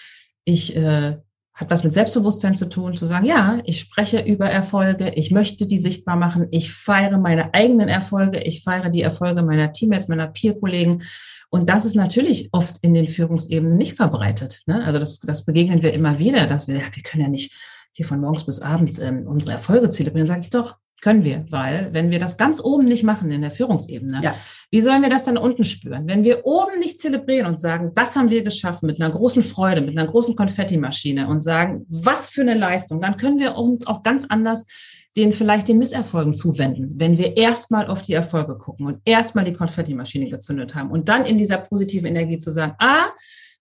ich 0.44 0.76
äh, 0.76 1.16
hat 1.54 1.71
was 1.71 1.85
mit 1.85 1.92
Selbstbewusstsein 1.92 2.56
zu 2.56 2.68
tun, 2.68 2.97
zu 2.97 3.06
sagen, 3.06 3.25
ja, 3.25 3.61
ich 3.64 3.78
spreche 3.78 4.21
über 4.21 4.50
Erfolge, 4.50 5.11
ich 5.11 5.30
möchte 5.30 5.66
die 5.66 5.78
sichtbar 5.78 6.16
machen, 6.16 6.49
ich 6.50 6.73
feiere 6.73 7.16
meine 7.18 7.54
eigenen 7.54 7.88
Erfolge, 7.88 8.40
ich 8.40 8.64
feiere 8.64 8.90
die 8.90 9.02
Erfolge 9.02 9.42
meiner 9.42 9.73
Teammates, 9.73 10.09
meiner 10.09 10.26
Peer-Kollegen. 10.26 11.04
Und 11.50 11.71
das 11.71 11.85
ist 11.85 11.94
natürlich 11.94 12.49
oft 12.50 12.78
in 12.83 12.94
den 12.94 13.06
Führungsebenen 13.06 13.76
nicht 13.76 13.94
verbreitet. 13.94 14.62
Ne? 14.66 14.85
Also 14.85 14.99
das, 14.99 15.21
das 15.21 15.44
begegnen 15.44 15.83
wir 15.83 15.92
immer 15.92 16.18
wieder, 16.18 16.49
dass 16.49 16.66
wir, 16.66 16.75
wir 16.92 17.02
können 17.04 17.23
ja 17.23 17.28
nicht 17.28 17.54
hier 17.92 18.04
von 18.04 18.21
morgens 18.21 18.44
bis 18.44 18.61
abends 18.61 18.99
ähm, 18.99 19.28
unsere 19.28 19.52
Erfolge 19.52 19.88
zelebrieren. 19.90 20.26
Sage 20.26 20.40
ich 20.40 20.50
doch, 20.50 20.76
können 21.04 21.23
wir, 21.23 21.44
weil 21.50 21.90
wenn 21.92 22.11
wir 22.11 22.18
das 22.18 22.38
ganz 22.38 22.64
oben 22.64 22.87
nicht 22.87 23.04
machen 23.04 23.30
in 23.30 23.42
der 23.42 23.50
Führungsebene, 23.50 24.20
ja. 24.23 24.34
wie 24.70 24.80
sollen 24.80 25.02
wir 25.02 25.11
das 25.11 25.25
dann 25.25 25.37
unten 25.37 25.62
spüren? 25.62 26.06
Wenn 26.06 26.25
wir 26.25 26.46
oben 26.46 26.78
nicht 26.78 26.99
zelebrieren 26.99 27.46
und 27.46 27.61
sagen, 27.61 27.90
das 27.94 28.16
haben 28.16 28.30
wir 28.30 28.42
geschafft 28.42 28.82
mit 28.82 28.99
einer 28.99 29.11
großen 29.11 29.42
Freude, 29.42 29.82
mit 29.82 29.99
einer 29.99 30.06
großen 30.06 30.34
Konfettimaschine 30.34 31.28
und 31.28 31.42
sagen, 31.42 31.84
was 31.90 32.30
für 32.30 32.40
eine 32.40 32.54
Leistung, 32.54 33.02
dann 33.02 33.18
können 33.18 33.38
wir 33.38 33.54
uns 33.54 33.87
auch 33.87 34.02
ganz 34.02 34.25
anders 34.30 34.64
den 35.14 35.34
vielleicht 35.34 35.68
den 35.68 35.76
Misserfolgen 35.76 36.32
zuwenden, 36.32 36.94
wenn 36.96 37.18
wir 37.18 37.37
erstmal 37.37 37.88
auf 37.88 38.00
die 38.00 38.14
Erfolge 38.14 38.56
gucken 38.56 38.87
und 38.87 39.00
erstmal 39.04 39.44
die 39.44 39.52
Konfettimaschine 39.52 40.28
gezündet 40.28 40.75
haben 40.75 40.90
und 40.90 41.11
dann 41.11 41.26
in 41.26 41.37
dieser 41.37 41.59
positiven 41.59 42.07
Energie 42.07 42.38
zu 42.38 42.50
sagen, 42.50 42.76
ah, 42.78 43.11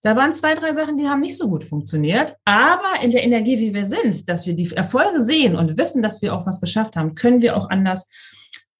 da 0.04 0.16
waren 0.16 0.34
zwei, 0.34 0.54
drei 0.54 0.74
Sachen, 0.74 0.98
die 0.98 1.08
haben 1.08 1.22
nicht 1.22 1.38
so 1.38 1.48
gut 1.48 1.64
funktioniert. 1.64 2.34
Aber 2.44 3.02
in 3.02 3.10
der 3.10 3.24
Energie, 3.24 3.58
wie 3.58 3.72
wir 3.72 3.86
sind, 3.86 4.28
dass 4.28 4.44
wir 4.44 4.54
die 4.54 4.70
Erfolge 4.70 5.22
sehen 5.22 5.56
und 5.56 5.78
wissen, 5.78 6.02
dass 6.02 6.20
wir 6.20 6.34
auch 6.34 6.46
was 6.46 6.60
geschafft 6.60 6.96
haben, 6.96 7.14
können 7.14 7.40
wir 7.40 7.56
auch 7.56 7.70
anders 7.70 8.10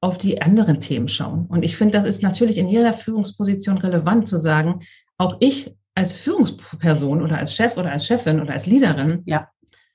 auf 0.02 0.18
die 0.18 0.42
anderen 0.42 0.80
Themen 0.80 1.08
schauen. 1.08 1.46
Und 1.46 1.62
ich 1.62 1.78
finde, 1.78 1.96
das 1.96 2.04
ist 2.04 2.22
natürlich 2.22 2.58
in 2.58 2.68
jeder 2.68 2.92
Führungsposition 2.92 3.78
relevant 3.78 4.28
zu 4.28 4.36
sagen, 4.36 4.80
auch 5.16 5.38
ich 5.40 5.74
als 5.94 6.14
Führungsperson 6.14 7.22
oder 7.22 7.38
als 7.38 7.54
Chef 7.54 7.78
oder 7.78 7.90
als 7.90 8.06
Chefin 8.06 8.42
oder 8.42 8.52
als 8.52 8.66
Leaderin 8.66 9.22
ja. 9.24 9.48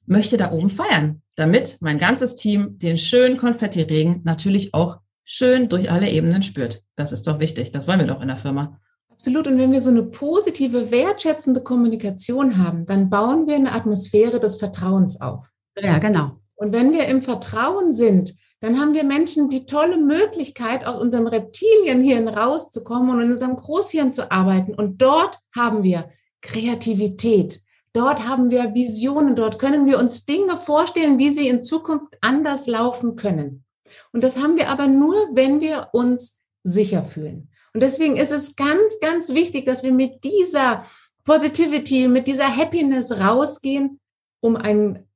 möchte 0.07 0.35
da 0.35 0.51
oben 0.51 0.71
feiern, 0.71 1.21
damit 1.35 1.77
mein 1.79 1.99
ganzes 1.99 2.37
Team 2.37 2.79
den 2.79 2.97
schönen 2.97 3.37
Konfettiregen 3.37 4.21
natürlich 4.23 4.73
auch 4.73 4.97
schön 5.25 5.69
durch 5.69 5.91
alle 5.91 6.09
Ebenen 6.09 6.41
spürt. 6.41 6.81
Das 6.95 7.11
ist 7.11 7.27
doch 7.27 7.39
wichtig. 7.39 7.71
Das 7.71 7.87
wollen 7.87 7.99
wir 7.99 8.07
doch 8.07 8.21
in 8.21 8.29
der 8.29 8.37
Firma. 8.37 8.79
Absolut. 9.19 9.47
Und 9.47 9.57
wenn 9.57 9.73
wir 9.73 9.81
so 9.81 9.89
eine 9.89 10.03
positive, 10.03 10.91
wertschätzende 10.91 11.61
Kommunikation 11.61 12.57
haben, 12.57 12.85
dann 12.85 13.09
bauen 13.09 13.47
wir 13.47 13.55
eine 13.55 13.73
Atmosphäre 13.73 14.39
des 14.39 14.55
Vertrauens 14.55 15.19
auf. 15.19 15.51
Ja, 15.77 15.99
genau. 15.99 16.37
Und 16.55 16.71
wenn 16.71 16.93
wir 16.93 17.05
im 17.07 17.21
Vertrauen 17.21 17.91
sind, 17.91 18.33
dann 18.61 18.79
haben 18.79 18.93
wir 18.93 19.03
Menschen 19.03 19.49
die 19.49 19.65
tolle 19.65 19.97
Möglichkeit, 19.97 20.87
aus 20.87 20.99
unserem 20.99 21.27
Reptilienhirn 21.27 22.29
rauszukommen 22.29 23.11
und 23.11 23.21
in 23.21 23.31
unserem 23.31 23.57
Großhirn 23.57 24.13
zu 24.13 24.31
arbeiten. 24.31 24.73
Und 24.73 25.01
dort 25.01 25.39
haben 25.53 25.83
wir 25.83 26.09
Kreativität. 26.41 27.61
Dort 27.91 28.25
haben 28.25 28.49
wir 28.49 28.73
Visionen. 28.73 29.35
Dort 29.35 29.59
können 29.59 29.85
wir 29.85 29.99
uns 29.99 30.25
Dinge 30.25 30.55
vorstellen, 30.55 31.19
wie 31.19 31.31
sie 31.31 31.49
in 31.49 31.63
Zukunft 31.63 32.17
anders 32.21 32.67
laufen 32.67 33.17
können. 33.17 33.65
Und 34.13 34.23
das 34.23 34.37
haben 34.37 34.55
wir 34.55 34.69
aber 34.69 34.87
nur, 34.87 35.15
wenn 35.33 35.59
wir 35.59 35.89
uns 35.91 36.39
sicher 36.63 37.03
fühlen. 37.03 37.49
Und 37.73 37.81
deswegen 37.81 38.17
ist 38.17 38.31
es 38.31 38.55
ganz, 38.55 38.99
ganz 39.01 39.33
wichtig, 39.33 39.65
dass 39.65 39.83
wir 39.83 39.91
mit 39.91 40.23
dieser 40.23 40.85
Positivity, 41.23 42.07
mit 42.07 42.27
dieser 42.27 42.55
Happiness 42.55 43.19
rausgehen, 43.19 43.99
um 44.41 44.55
ein 44.55 45.07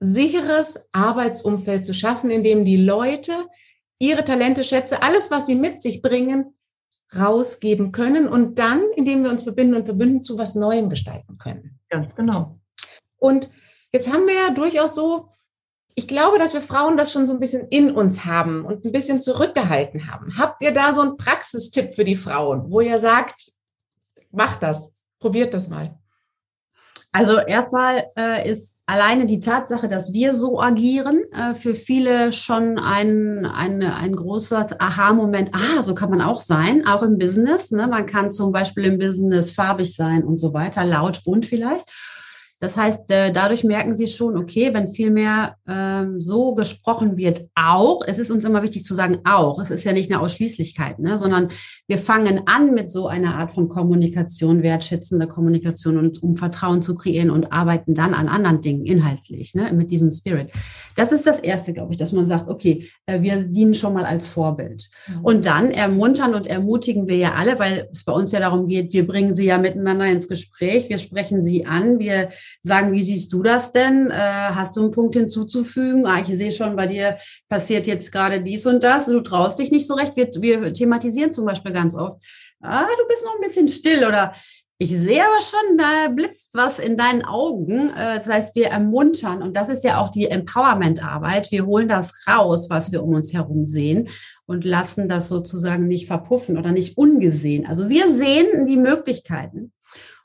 sicheres 0.00 0.88
Arbeitsumfeld 0.92 1.84
zu 1.84 1.94
schaffen, 1.94 2.30
in 2.30 2.42
dem 2.42 2.64
die 2.64 2.76
Leute 2.76 3.32
ihre 3.98 4.24
Talente, 4.24 4.64
Schätze, 4.64 5.02
alles, 5.02 5.30
was 5.30 5.46
sie 5.46 5.54
mit 5.54 5.80
sich 5.80 6.02
bringen, 6.02 6.54
rausgeben 7.16 7.92
können 7.92 8.26
und 8.26 8.58
dann, 8.58 8.82
indem 8.96 9.22
wir 9.22 9.30
uns 9.30 9.44
verbinden 9.44 9.74
und 9.74 9.84
verbünden, 9.84 10.24
zu 10.24 10.38
was 10.38 10.54
Neuem 10.54 10.88
gestalten 10.88 11.38
können. 11.38 11.78
Ganz 11.88 12.16
genau. 12.16 12.58
Und 13.18 13.50
jetzt 13.92 14.12
haben 14.12 14.26
wir 14.26 14.34
ja 14.34 14.50
durchaus 14.50 14.94
so 14.94 15.28
ich 15.94 16.08
glaube, 16.08 16.38
dass 16.38 16.54
wir 16.54 16.62
Frauen 16.62 16.96
das 16.96 17.12
schon 17.12 17.26
so 17.26 17.34
ein 17.34 17.40
bisschen 17.40 17.66
in 17.68 17.92
uns 17.92 18.24
haben 18.24 18.64
und 18.64 18.84
ein 18.84 18.92
bisschen 18.92 19.20
zurückgehalten 19.20 20.10
haben. 20.10 20.38
Habt 20.38 20.62
ihr 20.62 20.72
da 20.72 20.94
so 20.94 21.02
einen 21.02 21.16
Praxistipp 21.16 21.94
für 21.94 22.04
die 22.04 22.16
Frauen, 22.16 22.70
wo 22.70 22.80
ihr 22.80 22.98
sagt, 22.98 23.52
macht 24.30 24.62
das, 24.62 24.94
probiert 25.18 25.54
das 25.54 25.68
mal? 25.68 25.98
Also 27.14 27.36
erstmal 27.38 28.04
äh, 28.16 28.50
ist 28.50 28.78
alleine 28.86 29.26
die 29.26 29.40
Tatsache, 29.40 29.86
dass 29.86 30.14
wir 30.14 30.32
so 30.32 30.58
agieren, 30.58 31.18
äh, 31.32 31.54
für 31.54 31.74
viele 31.74 32.32
schon 32.32 32.78
ein, 32.78 33.44
ein, 33.44 33.82
ein 33.82 34.16
großer 34.16 34.66
Aha-Moment. 34.78 35.50
Ah, 35.52 35.82
so 35.82 35.94
kann 35.94 36.08
man 36.08 36.22
auch 36.22 36.40
sein, 36.40 36.86
auch 36.86 37.02
im 37.02 37.18
Business. 37.18 37.70
Ne? 37.70 37.86
Man 37.86 38.06
kann 38.06 38.30
zum 38.30 38.50
Beispiel 38.50 38.84
im 38.84 38.98
Business 38.98 39.52
farbig 39.52 39.94
sein 39.94 40.24
und 40.24 40.38
so 40.38 40.54
weiter, 40.54 40.86
laut, 40.86 41.22
bunt 41.22 41.44
vielleicht. 41.44 41.86
Das 42.62 42.76
heißt, 42.76 43.10
äh, 43.10 43.32
dadurch 43.32 43.64
merken 43.64 43.96
sie 43.96 44.06
schon, 44.06 44.36
okay, 44.36 44.72
wenn 44.72 44.88
viel 44.88 45.10
mehr 45.10 45.56
ähm, 45.66 46.20
so 46.20 46.54
gesprochen 46.54 47.16
wird, 47.16 47.40
auch, 47.56 48.02
es 48.06 48.20
ist 48.20 48.30
uns 48.30 48.44
immer 48.44 48.62
wichtig 48.62 48.84
zu 48.84 48.94
sagen, 48.94 49.18
auch, 49.24 49.60
es 49.60 49.72
ist 49.72 49.82
ja 49.82 49.92
nicht 49.92 50.12
eine 50.12 50.20
Ausschließlichkeit, 50.20 51.00
ne, 51.00 51.18
sondern 51.18 51.48
wir 51.88 51.98
fangen 51.98 52.42
an 52.46 52.72
mit 52.72 52.92
so 52.92 53.08
einer 53.08 53.34
Art 53.34 53.50
von 53.50 53.68
Kommunikation, 53.68 54.62
wertschätzender 54.62 55.26
Kommunikation 55.26 55.98
und 55.98 56.22
um 56.22 56.36
Vertrauen 56.36 56.82
zu 56.82 56.94
kreieren 56.94 57.30
und 57.30 57.52
arbeiten 57.52 57.94
dann 57.94 58.14
an 58.14 58.28
anderen 58.28 58.60
Dingen 58.60 58.86
inhaltlich, 58.86 59.56
ne, 59.56 59.72
mit 59.72 59.90
diesem 59.90 60.12
Spirit. 60.12 60.52
Das 60.94 61.10
ist 61.10 61.26
das 61.26 61.40
Erste, 61.40 61.72
glaube 61.72 61.90
ich, 61.90 61.98
dass 61.98 62.12
man 62.12 62.28
sagt, 62.28 62.48
okay, 62.48 62.88
äh, 63.06 63.22
wir 63.22 63.42
dienen 63.42 63.74
schon 63.74 63.92
mal 63.92 64.04
als 64.04 64.28
Vorbild. 64.28 64.88
Mhm. 65.08 65.24
Und 65.24 65.46
dann 65.46 65.72
ermuntern 65.72 66.36
und 66.36 66.46
ermutigen 66.46 67.08
wir 67.08 67.16
ja 67.16 67.32
alle, 67.32 67.58
weil 67.58 67.88
es 67.90 68.04
bei 68.04 68.12
uns 68.12 68.30
ja 68.30 68.38
darum 68.38 68.68
geht, 68.68 68.92
wir 68.92 69.04
bringen 69.04 69.34
sie 69.34 69.46
ja 69.46 69.58
miteinander 69.58 70.06
ins 70.06 70.28
Gespräch, 70.28 70.88
wir 70.88 70.98
sprechen 70.98 71.44
sie 71.44 71.66
an, 71.66 71.98
wir 71.98 72.28
sagen, 72.62 72.92
wie 72.92 73.02
siehst 73.02 73.32
du 73.32 73.42
das 73.42 73.72
denn? 73.72 74.10
Äh, 74.10 74.14
hast 74.14 74.76
du 74.76 74.82
einen 74.82 74.90
Punkt 74.90 75.14
hinzuzufügen? 75.14 76.06
Ah, 76.06 76.20
ich 76.20 76.28
sehe 76.36 76.52
schon, 76.52 76.76
bei 76.76 76.86
dir 76.86 77.18
passiert 77.48 77.86
jetzt 77.86 78.12
gerade 78.12 78.42
dies 78.42 78.66
und 78.66 78.82
das. 78.82 79.06
Du 79.06 79.20
traust 79.20 79.58
dich 79.58 79.70
nicht 79.70 79.86
so 79.86 79.94
recht. 79.94 80.16
Wir, 80.16 80.62
wir 80.62 80.72
thematisieren 80.72 81.32
zum 81.32 81.46
Beispiel 81.46 81.72
ganz 81.72 81.94
oft. 81.94 82.22
Ah, 82.60 82.86
du 82.86 83.06
bist 83.08 83.24
noch 83.24 83.34
ein 83.34 83.46
bisschen 83.46 83.68
still 83.68 84.04
oder 84.06 84.32
ich 84.82 84.90
sehe 84.90 85.22
aber 85.22 85.40
schon, 85.40 85.78
da 85.78 86.08
blitzt 86.08 86.54
was 86.54 86.80
in 86.80 86.96
deinen 86.96 87.24
Augen. 87.24 87.90
Äh, 87.90 88.18
das 88.18 88.26
heißt, 88.26 88.54
wir 88.56 88.66
ermuntern 88.66 89.40
und 89.40 89.56
das 89.56 89.68
ist 89.68 89.84
ja 89.84 90.00
auch 90.00 90.10
die 90.10 90.26
Empowerment-Arbeit. 90.26 91.52
Wir 91.52 91.66
holen 91.66 91.86
das 91.86 92.26
raus, 92.26 92.68
was 92.68 92.90
wir 92.90 93.04
um 93.04 93.14
uns 93.14 93.32
herum 93.32 93.64
sehen 93.64 94.08
und 94.44 94.64
lassen 94.64 95.08
das 95.08 95.28
sozusagen 95.28 95.86
nicht 95.86 96.08
verpuffen 96.08 96.58
oder 96.58 96.72
nicht 96.72 96.96
ungesehen. 96.96 97.64
Also 97.64 97.88
wir 97.88 98.12
sehen 98.12 98.66
die 98.66 98.76
Möglichkeiten 98.76 99.72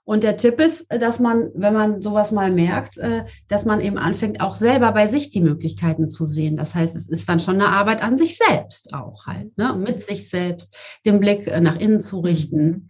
Und 0.08 0.24
der 0.24 0.38
Tipp 0.38 0.62
ist, 0.62 0.86
dass 0.88 1.20
man, 1.20 1.50
wenn 1.54 1.74
man 1.74 2.02
sowas 2.02 2.32
mal 2.32 2.50
merkt, 2.50 2.98
äh, 2.98 3.26
dass 3.50 3.66
man 3.66 3.82
eben 3.82 3.98
anfängt, 3.98 4.40
auch 4.40 4.56
selber 4.56 4.94
bei 4.94 5.08
sich 5.08 5.32
die 5.32 5.42
Möglichkeiten 5.42 6.08
zu 6.08 6.26
sehen. 6.26 6.56
Das 6.56 6.76
heißt, 6.76 6.96
es 6.96 7.10
ist 7.10 7.28
dann 7.28 7.42
schon 7.42 7.56
eine 7.56 7.68
Arbeit 7.68 8.02
an 8.02 8.18
sich 8.18 8.38
selbst 8.38 8.94
auch 8.94 9.26
halt, 9.26 9.58
ne? 9.58 9.76
mit 9.78 10.06
sich 10.06 10.30
selbst, 10.30 10.74
den 11.06 11.20
Blick 11.20 11.46
äh, 11.48 11.60
nach 11.60 11.78
innen 11.78 12.00
zu 12.00 12.22
richten. 12.22 12.90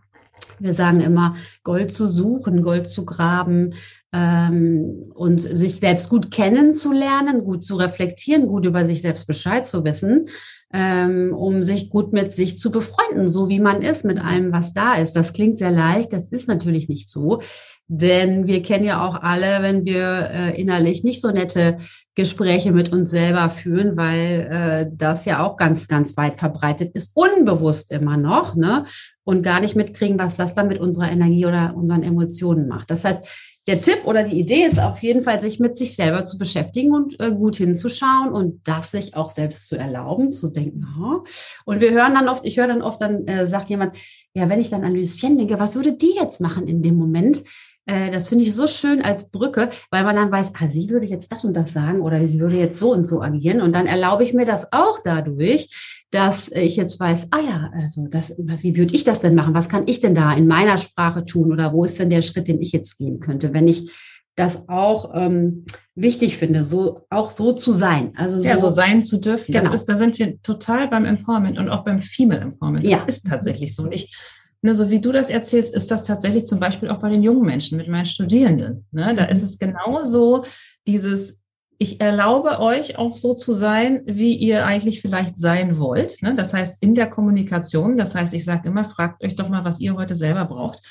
Wir 0.59 0.75
sagen 0.75 0.99
immer, 0.99 1.35
Gold 1.63 1.91
zu 1.91 2.07
suchen, 2.07 2.61
Gold 2.61 2.87
zu 2.87 3.03
graben 3.03 3.73
ähm, 4.13 5.11
und 5.15 5.41
sich 5.41 5.77
selbst 5.77 6.09
gut 6.09 6.29
kennenzulernen, 6.29 7.43
gut 7.43 7.63
zu 7.63 7.77
reflektieren, 7.77 8.47
gut 8.47 8.67
über 8.67 8.85
sich 8.85 9.01
selbst 9.01 9.25
Bescheid 9.25 9.65
zu 9.65 9.83
wissen 9.83 10.27
ähm, 10.73 11.33
um 11.33 11.63
sich 11.63 11.89
gut 11.89 12.13
mit 12.13 12.33
sich 12.33 12.57
zu 12.57 12.71
befreunden, 12.71 13.27
so 13.27 13.47
wie 13.47 13.59
man 13.59 13.81
ist, 13.81 14.03
mit 14.03 14.19
allem, 14.23 14.51
was 14.51 14.73
da 14.73 14.95
ist. 14.95 15.15
Das 15.15 15.33
klingt 15.33 15.57
sehr 15.57 15.71
leicht, 15.71 16.11
das 16.13 16.25
ist 16.29 16.47
natürlich 16.47 16.89
nicht 16.89 17.09
so. 17.09 17.41
Denn 17.89 18.47
wir 18.47 18.61
kennen 18.63 18.83
ja 18.83 19.07
auch 19.07 19.21
alle, 19.21 19.61
wenn 19.61 19.85
wir 19.85 20.29
äh, 20.29 20.61
innerlich 20.61 21.05
nicht 21.05 21.21
so 21.21 21.31
nette 21.31 21.77
Gespräche 22.15 22.73
mit 22.73 22.91
uns 22.91 23.11
selber 23.11 23.49
führen, 23.49 23.95
weil 23.95 24.49
äh, 24.51 24.91
das 24.93 25.23
ja 25.23 25.45
auch 25.45 25.55
ganz, 25.55 25.87
ganz 25.87 26.17
weit 26.17 26.35
verbreitet 26.35 26.93
ist, 26.95 27.13
unbewusst 27.15 27.91
immer 27.91 28.17
noch, 28.17 28.55
ne? 28.55 28.85
Und 29.23 29.41
gar 29.41 29.61
nicht 29.61 29.75
mitkriegen, 29.75 30.19
was 30.19 30.35
das 30.35 30.53
dann 30.53 30.67
mit 30.67 30.79
unserer 30.79 31.09
Energie 31.09 31.45
oder 31.45 31.75
unseren 31.75 32.03
Emotionen 32.03 32.67
macht. 32.67 32.91
Das 32.91 33.05
heißt, 33.05 33.46
der 33.67 33.81
Tipp 33.81 33.99
oder 34.05 34.23
die 34.23 34.39
Idee 34.39 34.63
ist 34.63 34.79
auf 34.79 35.03
jeden 35.03 35.23
Fall, 35.23 35.41
sich 35.41 35.59
mit 35.59 35.77
sich 35.77 35.95
selber 35.95 36.25
zu 36.25 36.37
beschäftigen 36.37 36.93
und 36.93 37.19
äh, 37.19 37.31
gut 37.31 37.57
hinzuschauen 37.57 38.31
und 38.31 38.65
das 38.67 38.91
sich 38.91 39.15
auch 39.15 39.29
selbst 39.29 39.67
zu 39.67 39.75
erlauben, 39.75 40.31
zu 40.31 40.47
denken. 40.49 40.85
Oh. 40.99 41.23
Und 41.65 41.81
wir 41.81 41.91
hören 41.91 42.13
dann 42.13 42.29
oft, 42.29 42.45
ich 42.45 42.57
höre 42.57 42.67
dann 42.67 42.81
oft, 42.81 43.01
dann 43.01 43.27
äh, 43.27 43.47
sagt 43.47 43.69
jemand, 43.69 43.97
ja, 44.33 44.47
wenn 44.49 44.61
ich 44.61 44.69
dann 44.69 44.83
an 44.83 44.95
Lucien 44.95 45.37
denke, 45.37 45.59
was 45.59 45.75
würde 45.75 45.93
die 45.93 46.15
jetzt 46.15 46.39
machen 46.39 46.67
in 46.67 46.81
dem 46.81 46.95
Moment? 46.95 47.43
Äh, 47.87 48.11
das 48.11 48.29
finde 48.29 48.43
ich 48.43 48.53
so 48.53 48.67
schön 48.67 49.01
als 49.01 49.31
Brücke, 49.31 49.69
weil 49.91 50.03
man 50.03 50.15
dann 50.15 50.31
weiß, 50.31 50.53
ah, 50.59 50.67
sie 50.67 50.89
würde 50.89 51.07
jetzt 51.07 51.31
das 51.31 51.43
und 51.43 51.55
das 51.55 51.73
sagen 51.73 52.01
oder 52.01 52.25
sie 52.27 52.39
würde 52.39 52.55
jetzt 52.55 52.77
so 52.77 52.93
und 52.93 53.05
so 53.05 53.21
agieren. 53.21 53.61
Und 53.61 53.73
dann 53.73 53.87
erlaube 53.87 54.23
ich 54.23 54.33
mir 54.33 54.45
das 54.45 54.71
auch 54.71 54.99
dadurch, 55.03 55.96
dass 56.11 56.49
ich 56.49 56.77
jetzt 56.77 56.99
weiß, 56.99 57.27
ah 57.31 57.39
ja, 57.39 57.71
also 57.73 58.07
das, 58.07 58.35
wie 58.37 58.77
würde 58.77 58.95
ich 58.95 59.03
das 59.03 59.19
denn 59.19 59.35
machen? 59.35 59.53
Was 59.53 59.67
kann 59.67 59.83
ich 59.87 59.99
denn 59.99 60.15
da 60.15 60.33
in 60.33 60.47
meiner 60.47 60.77
Sprache 60.77 61.25
tun? 61.25 61.51
Oder 61.51 61.73
wo 61.73 61.83
ist 61.83 61.99
denn 61.99 62.09
der 62.09 62.21
Schritt, 62.21 62.47
den 62.47 62.61
ich 62.61 62.71
jetzt 62.71 62.97
gehen 62.97 63.19
könnte, 63.19 63.53
wenn 63.53 63.67
ich 63.67 63.91
das 64.37 64.69
auch 64.69 65.11
ähm, 65.15 65.65
wichtig 65.95 66.37
finde, 66.37 66.63
so 66.63 67.01
auch 67.09 67.31
so 67.31 67.53
zu 67.53 67.73
sein. 67.73 68.13
Also 68.15 68.37
so, 68.37 68.43
ja, 68.43 68.55
so 68.55 68.69
sein 68.69 69.03
zu 69.03 69.17
dürfen. 69.17 69.51
Genau. 69.51 69.65
Das 69.65 69.73
ist, 69.73 69.85
da 69.89 69.97
sind 69.97 70.17
wir 70.19 70.39
total 70.43 70.87
beim 70.87 71.05
Empowerment 71.05 71.57
und 71.57 71.69
auch 71.69 71.83
beim 71.83 71.99
Female 71.99 72.41
Empowerment. 72.41 72.85
Das 72.85 72.91
ja. 72.91 73.03
ist 73.05 73.27
tatsächlich 73.27 73.75
so. 73.75 73.83
Und 73.83 73.93
ich, 73.93 74.15
ne, 74.61 74.75
so 74.75 74.91
wie 74.91 75.01
du 75.01 75.11
das 75.11 75.31
erzählst, 75.31 75.73
ist 75.73 75.89
das 75.89 76.03
tatsächlich 76.03 76.45
zum 76.45 76.59
Beispiel 76.59 76.89
auch 76.89 76.99
bei 76.99 77.09
den 77.09 77.23
jungen 77.23 77.45
Menschen 77.45 77.77
mit 77.77 77.87
meinen 77.87 78.05
Studierenden. 78.05 78.85
Ne? 78.91 79.15
Da 79.15 79.23
mhm. 79.23 79.31
ist 79.31 79.41
es 79.41 79.57
genauso 79.57 80.43
dieses 80.85 81.41
ich 81.79 82.01
erlaube 82.01 82.59
euch 82.59 82.97
auch 82.97 83.17
so 83.17 83.33
zu 83.33 83.53
sein, 83.53 84.01
wie 84.05 84.33
ihr 84.33 84.65
eigentlich 84.65 85.01
vielleicht 85.01 85.37
sein 85.37 85.77
wollt. 85.77 86.21
Ne? 86.23 86.33
Das 86.35 86.53
heißt, 86.53 86.81
in 86.81 86.95
der 86.95 87.07
Kommunikation, 87.07 87.97
das 87.97 88.15
heißt, 88.15 88.33
ich 88.33 88.45
sage 88.45 88.67
immer, 88.69 88.83
fragt 88.83 89.23
euch 89.23 89.35
doch 89.35 89.49
mal, 89.49 89.63
was 89.63 89.79
ihr 89.79 89.95
heute 89.95 90.15
selber 90.15 90.45
braucht, 90.45 90.81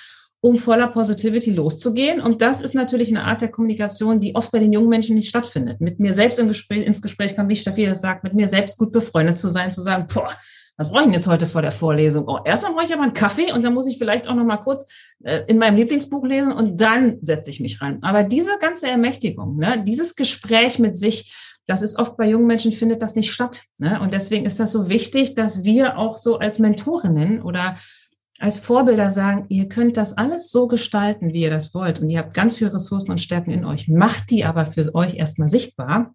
um 0.41 0.57
voller 0.57 0.87
Positivity 0.87 1.53
loszugehen. 1.53 2.21
Und 2.21 2.41
das 2.41 2.61
ist 2.61 2.75
natürlich 2.75 3.09
eine 3.09 3.25
Art 3.25 3.43
der 3.43 3.51
Kommunikation, 3.51 4.21
die 4.21 4.37
oft 4.37 4.53
bei 4.53 4.61
den 4.61 4.73
jungen 4.73 4.89
Menschen 4.89 5.17
nicht 5.17 5.29
stattfindet. 5.29 5.81
Mit 5.81 5.99
mir 5.99 6.13
selbst 6.13 6.39
im 6.39 6.47
Gespräch, 6.47 6.87
ins 6.87 7.03
Gespräch 7.03 7.35
kommen, 7.35 7.49
wie 7.49 7.57
Steffi 7.57 7.87
das 7.87 8.01
sagt, 8.01 8.23
mit 8.23 8.35
mir 8.35 8.47
selbst 8.47 8.79
gut 8.79 8.93
befreundet 8.93 9.39
zu 9.39 9.49
sein, 9.49 9.73
zu 9.73 9.81
sagen, 9.81 10.07
boah, 10.13 10.29
was 10.77 10.91
brauche 10.91 11.01
ich 11.01 11.05
denn 11.07 11.15
jetzt 11.15 11.27
heute 11.27 11.47
vor 11.47 11.63
der 11.63 11.73
Vorlesung? 11.73 12.29
Oh, 12.29 12.39
erstmal 12.45 12.75
brauche 12.75 12.85
ich 12.85 12.93
aber 12.93 13.03
einen 13.03 13.15
Kaffee 13.15 13.53
und 13.53 13.63
dann 13.63 13.75
muss 13.75 13.87
ich 13.87 13.99
vielleicht 13.99 14.29
auch 14.29 14.35
noch 14.35 14.45
mal 14.45 14.59
kurz 14.59 14.87
äh, 15.25 15.43
in 15.47 15.59
meinem 15.59 15.77
Lieblingsbuch 15.77 16.25
lesen 16.25 16.53
und 16.53 16.81
dann 16.81 17.19
setze 17.23 17.51
ich 17.51 17.61
mich 17.61 17.81
rein. 17.81 18.03
Aber 18.03 18.23
diese 18.23 18.59
ganze 18.61 18.87
Ermächtigung, 18.87 19.57
ne, 19.57 19.83
dieses 19.87 20.17
Gespräch 20.17 20.79
mit 20.79 20.97
sich, 20.97 21.35
das 21.67 21.83
ist 21.83 21.99
oft 21.99 22.17
bei 22.17 22.29
jungen 22.29 22.47
Menschen 22.47 22.73
findet 22.73 23.03
das 23.03 23.15
nicht 23.15 23.33
statt. 23.33 23.63
Ne? 23.79 24.01
Und 24.01 24.13
deswegen 24.13 24.47
ist 24.47 24.61
das 24.61 24.73
so 24.73 24.89
wichtig, 24.89 25.35
dass 25.35 25.65
wir 25.65 25.99
auch 25.99 26.17
so 26.17 26.39
als 26.39 26.59
Mentorinnen 26.59 27.43
oder 27.43 27.77
als 28.39 28.59
Vorbilder 28.59 29.11
sagen, 29.11 29.47
ihr 29.49 29.69
könnt 29.69 29.97
das 29.97 30.17
alles 30.17 30.51
so 30.51 30.69
gestalten, 30.69 31.33
wie 31.33 31.43
ihr 31.43 31.51
das 31.51 31.75
wollt. 31.75 32.01
Und 32.01 32.11
ihr 32.11 32.19
habt 32.19 32.35
ganz 32.35 32.57
viele 32.57 32.75
Ressourcen 32.75 33.11
und 33.11 33.21
Stärken 33.21 33.51
in 33.51 33.65
euch. 33.65 33.89
Macht 33.89 34.31
die 34.31 34.45
aber 34.45 34.67
für 34.67 34.95
euch 34.95 35.15
erstmal 35.15 35.49
sichtbar. 35.49 36.15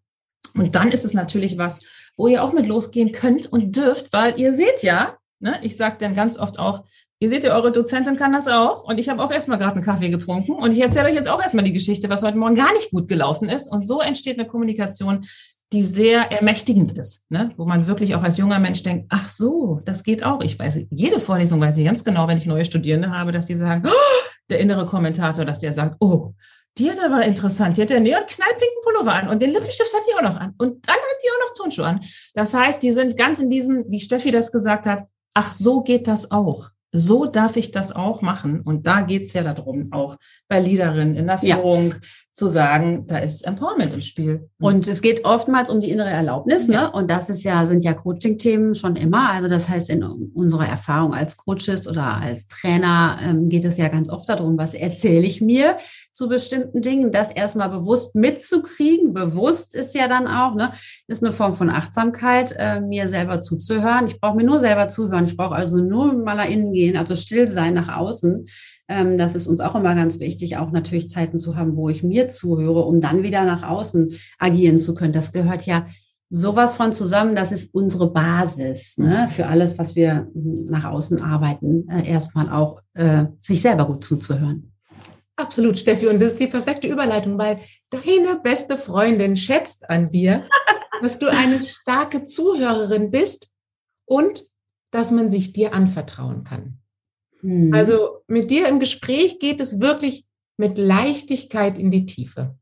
Und 0.54 0.76
dann 0.76 0.92
ist 0.92 1.04
es 1.04 1.14
natürlich 1.14 1.58
was, 1.58 1.80
wo 2.18 2.28
ihr 2.28 2.44
auch 2.44 2.54
mit 2.54 2.68
losgehen 2.68 3.12
könnt 3.12 3.52
und 3.52 3.76
dürft, 3.76 4.14
weil 4.14 4.40
ihr 4.40 4.54
seht 4.54 4.84
ja, 4.84 5.18
ne, 5.40 5.60
ich 5.62 5.76
sage 5.78 5.98
dann 6.00 6.16
ganz 6.16 6.38
oft 6.38 6.60
auch, 6.60 6.84
ihr 7.20 7.30
seht 7.30 7.44
ja, 7.44 7.56
eure 7.56 7.72
Dozentin 7.72 8.16
kann 8.16 8.34
das 8.34 8.48
auch 8.48 8.84
und 8.84 9.00
ich 9.00 9.10
habe 9.10 9.24
auch 9.24 9.32
erstmal 9.32 9.58
gerade 9.58 9.76
einen 9.76 9.86
Kaffee 9.86 10.10
getrunken 10.10 10.54
und 10.54 10.72
ich 10.72 10.82
erzähle 10.82 11.08
euch 11.08 11.16
jetzt 11.16 11.30
auch 11.30 11.42
erstmal 11.42 11.64
die 11.64 11.74
Geschichte, 11.74 12.10
was 12.10 12.24
heute 12.24 12.38
Morgen 12.38 12.56
gar 12.56 12.74
nicht 12.74 12.92
gut 12.92 13.08
gelaufen 13.08 13.50
ist. 13.50 13.68
Und 13.72 13.86
so 13.86 14.02
entsteht 14.02 14.40
eine 14.40 14.48
Kommunikation, 14.48 15.26
die 15.74 15.84
sehr 15.84 16.32
ermächtigend 16.32 16.98
ist, 16.98 17.30
ne? 17.30 17.52
wo 17.56 17.66
man 17.66 17.88
wirklich 17.88 18.14
auch 18.16 18.24
als 18.24 18.38
junger 18.38 18.60
Mensch 18.60 18.84
denkt, 18.84 19.06
ach 19.10 19.30
so, 19.30 19.82
das 19.86 20.04
geht 20.04 20.24
auch. 20.24 20.42
Ich 20.42 20.60
weiß, 20.60 20.82
jede 20.90 21.20
Vorlesung 21.20 21.62
weiß 21.62 21.78
ich 21.78 21.86
ganz 21.86 22.04
genau, 22.04 22.28
wenn 22.28 22.38
ich 22.38 22.46
neue 22.46 22.66
Studierende 22.66 23.12
habe, 23.12 23.32
dass 23.32 23.46
die 23.46 23.56
sagen, 23.56 23.84
oh, 23.88 24.28
der 24.50 24.60
innere 24.60 24.86
Kommentator, 24.86 25.46
dass 25.46 25.60
der 25.60 25.72
sagt, 25.72 25.96
oh, 26.00 26.34
die 26.78 26.90
hat 26.90 27.00
aber 27.04 27.24
interessant. 27.26 27.78
Die 27.78 27.82
hat 27.82 27.90
den 27.90 28.04
neon 28.04 28.26
knallpinken 28.26 28.82
Pullover 28.84 29.14
an 29.14 29.28
und 29.28 29.42
den 29.42 29.52
Lippenstift 29.52 29.94
hat 29.94 30.04
die 30.08 30.16
auch 30.16 30.30
noch 30.30 30.40
an. 30.40 30.54
Und 30.58 30.88
dann 30.88 30.96
hat 30.96 31.18
die 31.24 31.30
auch 31.30 31.48
noch 31.48 31.54
Turnschuhe 31.54 31.86
an. 31.86 32.00
Das 32.34 32.54
heißt, 32.54 32.82
die 32.82 32.92
sind 32.92 33.18
ganz 33.18 33.40
in 33.40 33.50
diesem, 33.50 33.86
wie 33.90 34.00
Steffi 34.00 34.32
das 34.32 34.52
gesagt 34.52 34.86
hat, 34.86 35.04
ach, 35.34 35.54
so 35.54 35.82
geht 35.82 36.08
das 36.08 36.32
auch 36.32 36.70
so 36.94 37.26
darf 37.26 37.56
ich 37.56 37.72
das 37.72 37.92
auch 37.92 38.22
machen. 38.22 38.62
Und 38.62 38.86
da 38.86 39.02
geht's 39.02 39.34
ja 39.34 39.44
darum, 39.44 39.92
auch 39.92 40.18
bei 40.48 40.60
Leaderinnen 40.60 41.16
in 41.16 41.28
der 41.28 41.38
Führung 41.38 41.92
ja. 41.92 41.98
zu 42.34 42.48
sagen, 42.48 43.08
da 43.08 43.20
ist 43.20 43.46
Empowerment 43.46 43.94
im 43.94 44.02
Spiel. 44.02 44.50
Und 44.60 44.88
es 44.88 45.02
geht 45.02 45.24
oftmals 45.24 45.70
um 45.70 45.80
die 45.80 45.90
innere 45.90 46.10
Erlaubnis, 46.10 46.68
ne? 46.68 46.74
ja. 46.74 46.84
ne? 46.84 46.92
Und 46.92 47.10
das 47.10 47.30
ist 47.30 47.44
ja, 47.44 47.66
sind 47.66 47.86
ja 47.86 47.94
Coaching-Themen 47.94 48.76
schon 48.76 48.96
immer. 48.98 49.30
Also 49.30 49.48
das 49.48 49.70
heißt, 49.70 49.90
in 49.90 50.04
unserer 50.04 50.68
Erfahrung 50.68 51.14
als 51.14 51.38
Coaches 51.38 51.88
oder 51.88 52.18
als 52.18 52.48
Trainer 52.48 53.20
ähm, 53.24 53.48
geht 53.48 53.64
es 53.64 53.78
ja 53.78 53.88
ganz 53.88 54.10
oft 54.10 54.28
darum, 54.28 54.58
was 54.58 54.74
erzähle 54.74 55.26
ich 55.26 55.40
mir 55.40 55.78
zu 56.14 56.28
bestimmten 56.28 56.82
Dingen, 56.82 57.12
das 57.12 57.32
erstmal 57.32 57.70
bewusst 57.70 58.16
mitzukriegen. 58.16 59.14
Bewusst 59.14 59.76
ist 59.76 59.96
ja 59.96 60.08
dann 60.08 60.28
auch, 60.28 60.56
ne, 60.56 60.74
ist 61.08 61.24
eine 61.24 61.34
Form 61.34 61.54
von 61.54 61.70
Achtsamkeit, 61.70 62.56
äh, 62.58 62.82
mir 62.82 63.08
selber 63.08 63.42
zuzuhören. 63.42 64.08
Ich 64.08 64.20
brauche 64.20 64.36
mir 64.36 64.44
nur 64.44 64.60
selber 64.60 64.88
zuhören. 64.88 65.26
Ich 65.26 65.38
brauche 65.38 65.56
also 65.56 65.78
nur 65.78 66.14
mal 66.14 66.36
nach 66.36 66.50
innen 66.50 66.74
gehen, 66.74 66.98
also 66.98 67.16
still 67.16 67.48
sein 67.48 67.74
nach 67.74 67.96
außen. 67.96 68.46
Ähm, 68.88 69.18
das 69.18 69.36
ist 69.36 69.48
uns 69.48 69.62
auch 69.62 69.76
immer 69.76 69.96
ganz 69.96 70.20
wichtig, 70.20 70.58
auch 70.58 70.72
natürlich 70.72 71.10
Zeiten 71.10 71.40
zu 71.40 71.56
haben, 71.56 71.76
wo 71.76 71.90
ich 71.90 72.04
mir 72.04 72.28
zuhöre, 72.28 72.86
um 72.86 73.00
dann 73.00 73.24
wieder 73.24 73.46
nach 73.46 73.64
außen 73.64 74.14
agieren 74.38 74.80
zu 74.80 74.94
können. 74.94 75.14
Das 75.14 75.32
gehört 75.32 75.66
ja 75.66 75.88
sowas 76.30 76.76
von 76.76 76.94
zusammen, 76.94 77.36
das 77.36 77.52
ist 77.52 77.74
unsere 77.74 78.12
Basis 78.12 78.98
ne, 78.98 79.28
für 79.30 79.48
alles, 79.48 79.78
was 79.78 79.96
wir 79.96 80.30
nach 80.34 80.86
außen 80.86 81.22
arbeiten, 81.22 81.88
äh, 81.90 82.10
erstmal 82.10 82.50
auch 82.50 82.82
äh, 82.94 83.26
sich 83.40 83.62
selber 83.62 83.86
gut 83.86 84.04
zuzuhören. 84.04 84.71
Absolut, 85.42 85.80
Steffi. 85.80 86.06
Und 86.08 86.22
das 86.22 86.34
ist 86.34 86.40
die 86.40 86.48
perfekte 86.48 86.88
Überleitung, 86.88 87.38
weil 87.40 87.60
deine 87.90 88.40
beste 88.40 88.78
Freundin 88.78 89.36
schätzt 89.36 89.90
an 89.90 90.12
dir, 90.12 90.48
dass 91.02 91.18
du 91.18 91.28
eine 91.28 91.66
starke 91.68 92.26
Zuhörerin 92.26 93.10
bist 93.10 93.50
und 94.06 94.46
dass 94.92 95.10
man 95.10 95.32
sich 95.32 95.52
dir 95.52 95.74
anvertrauen 95.74 96.44
kann. 96.44 96.78
Mhm. 97.42 97.74
Also 97.74 98.24
mit 98.28 98.52
dir 98.52 98.68
im 98.68 98.80
Gespräch 98.80 99.40
geht 99.40 99.62
es 99.62 99.80
wirklich 99.80 100.26
mit 100.58 100.78
Leichtigkeit 100.78 101.80
in 101.80 101.90
die 101.90 102.06
Tiefe. 102.06 102.56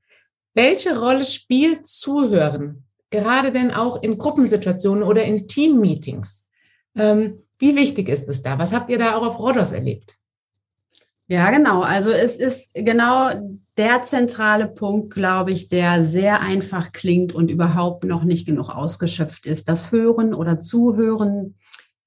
Welche 0.53 0.97
Rolle 0.97 1.25
spielt 1.25 1.85
Zuhören, 1.85 2.85
gerade 3.09 3.51
denn 3.51 3.71
auch 3.71 4.01
in 4.01 4.17
Gruppensituationen 4.17 5.03
oder 5.03 5.25
in 5.25 5.47
Teammeetings? 5.49 6.49
Ähm, 6.95 7.43
wie 7.57 7.75
wichtig 7.75 8.07
ist 8.07 8.29
es 8.29 8.41
da? 8.41 8.57
Was 8.57 8.73
habt 8.73 8.89
ihr 8.89 8.97
da 8.97 9.17
auch 9.17 9.25
auf 9.25 9.39
Rodos 9.39 9.73
erlebt? 9.73 10.18
Ja, 11.29 11.51
genau. 11.51 11.81
Also 11.81 12.09
es 12.09 12.37
ist 12.37 12.73
genau 12.73 13.29
der 13.77 14.01
zentrale 14.01 14.67
Punkt, 14.67 15.13
glaube 15.13 15.51
ich, 15.51 15.69
der 15.69 16.03
sehr 16.03 16.41
einfach 16.41 16.91
klingt 16.91 17.33
und 17.33 17.51
überhaupt 17.51 18.03
noch 18.03 18.23
nicht 18.23 18.47
genug 18.47 18.69
ausgeschöpft 18.69 19.45
ist. 19.45 19.69
Das 19.69 19.91
Hören 19.91 20.33
oder 20.33 20.59
Zuhören 20.59 21.53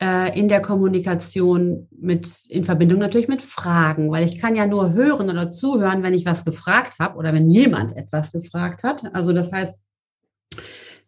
äh, 0.03 0.37
in 0.37 0.49
der 0.49 0.61
Kommunikation 0.61 1.87
mit, 1.97 2.47
in 2.49 2.65
Verbindung 2.65 2.99
natürlich 2.99 3.29
mit 3.29 3.43
Fragen, 3.43 4.11
weil 4.11 4.27
ich 4.27 4.39
kann 4.39 4.57
ja 4.57 4.67
nur 4.67 4.93
hören 4.93 5.31
oder 5.31 5.53
zuhören, 5.53 6.03
wenn 6.03 6.15
ich 6.15 6.27
was 6.27 6.45
gefragt 6.45 6.95
habe 6.99 7.17
oder 7.17 7.33
wenn 7.33 7.47
jemand 7.47 7.97
etwas 7.97 8.33
gefragt 8.33 8.83
hat. 8.83 9.15
Also 9.15 9.33
das 9.33 9.53
heißt, 9.53 9.79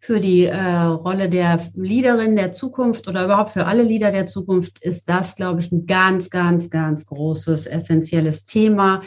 für 0.05 0.19
die 0.19 0.45
äh, 0.45 0.55
Rolle 0.55 1.29
der 1.29 1.59
Leaderin 1.73 2.35
der 2.35 2.51
Zukunft 2.51 3.07
oder 3.07 3.25
überhaupt 3.25 3.51
für 3.51 3.65
alle 3.65 3.81
Leader 3.81 4.11
der 4.11 4.27
Zukunft 4.27 4.77
ist 4.83 5.09
das, 5.09 5.35
glaube 5.35 5.61
ich, 5.61 5.71
ein 5.71 5.87
ganz, 5.87 6.29
ganz, 6.29 6.69
ganz 6.69 7.07
großes, 7.07 7.65
essentielles 7.65 8.45
Thema, 8.45 9.01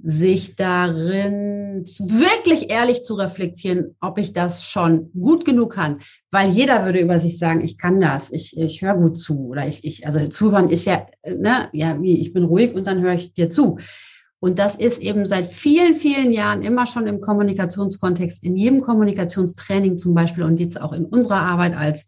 sich 0.00 0.54
darin 0.54 1.84
wirklich 1.86 2.70
ehrlich 2.70 3.02
zu 3.02 3.14
reflektieren, 3.14 3.96
ob 4.00 4.18
ich 4.18 4.32
das 4.32 4.64
schon 4.64 5.10
gut 5.10 5.44
genug 5.44 5.72
kann. 5.72 5.98
Weil 6.30 6.50
jeder 6.50 6.84
würde 6.84 7.00
über 7.00 7.18
sich 7.18 7.36
sagen, 7.36 7.64
ich 7.64 7.76
kann 7.76 8.00
das, 8.00 8.30
ich, 8.30 8.56
ich 8.56 8.80
höre 8.80 8.94
gut 8.94 9.18
zu. 9.18 9.48
Oder 9.48 9.66
ich, 9.66 9.84
ich, 9.84 10.06
also 10.06 10.24
zuhören 10.28 10.68
ist 10.68 10.84
ja, 10.84 11.04
ne, 11.26 11.68
ja, 11.72 12.00
wie 12.00 12.20
ich 12.20 12.32
bin 12.32 12.44
ruhig 12.44 12.74
und 12.76 12.86
dann 12.86 13.00
höre 13.00 13.14
ich 13.14 13.32
dir 13.32 13.50
zu. 13.50 13.78
Und 14.40 14.58
das 14.58 14.76
ist 14.76 15.00
eben 15.00 15.24
seit 15.24 15.46
vielen, 15.46 15.94
vielen 15.94 16.32
Jahren 16.32 16.62
immer 16.62 16.86
schon 16.86 17.06
im 17.06 17.20
Kommunikationskontext, 17.20 18.44
in 18.44 18.56
jedem 18.56 18.80
Kommunikationstraining 18.80 19.98
zum 19.98 20.14
Beispiel 20.14 20.44
und 20.44 20.60
jetzt 20.60 20.80
auch 20.80 20.92
in 20.92 21.04
unserer 21.06 21.40
Arbeit 21.40 21.76
als 21.76 22.06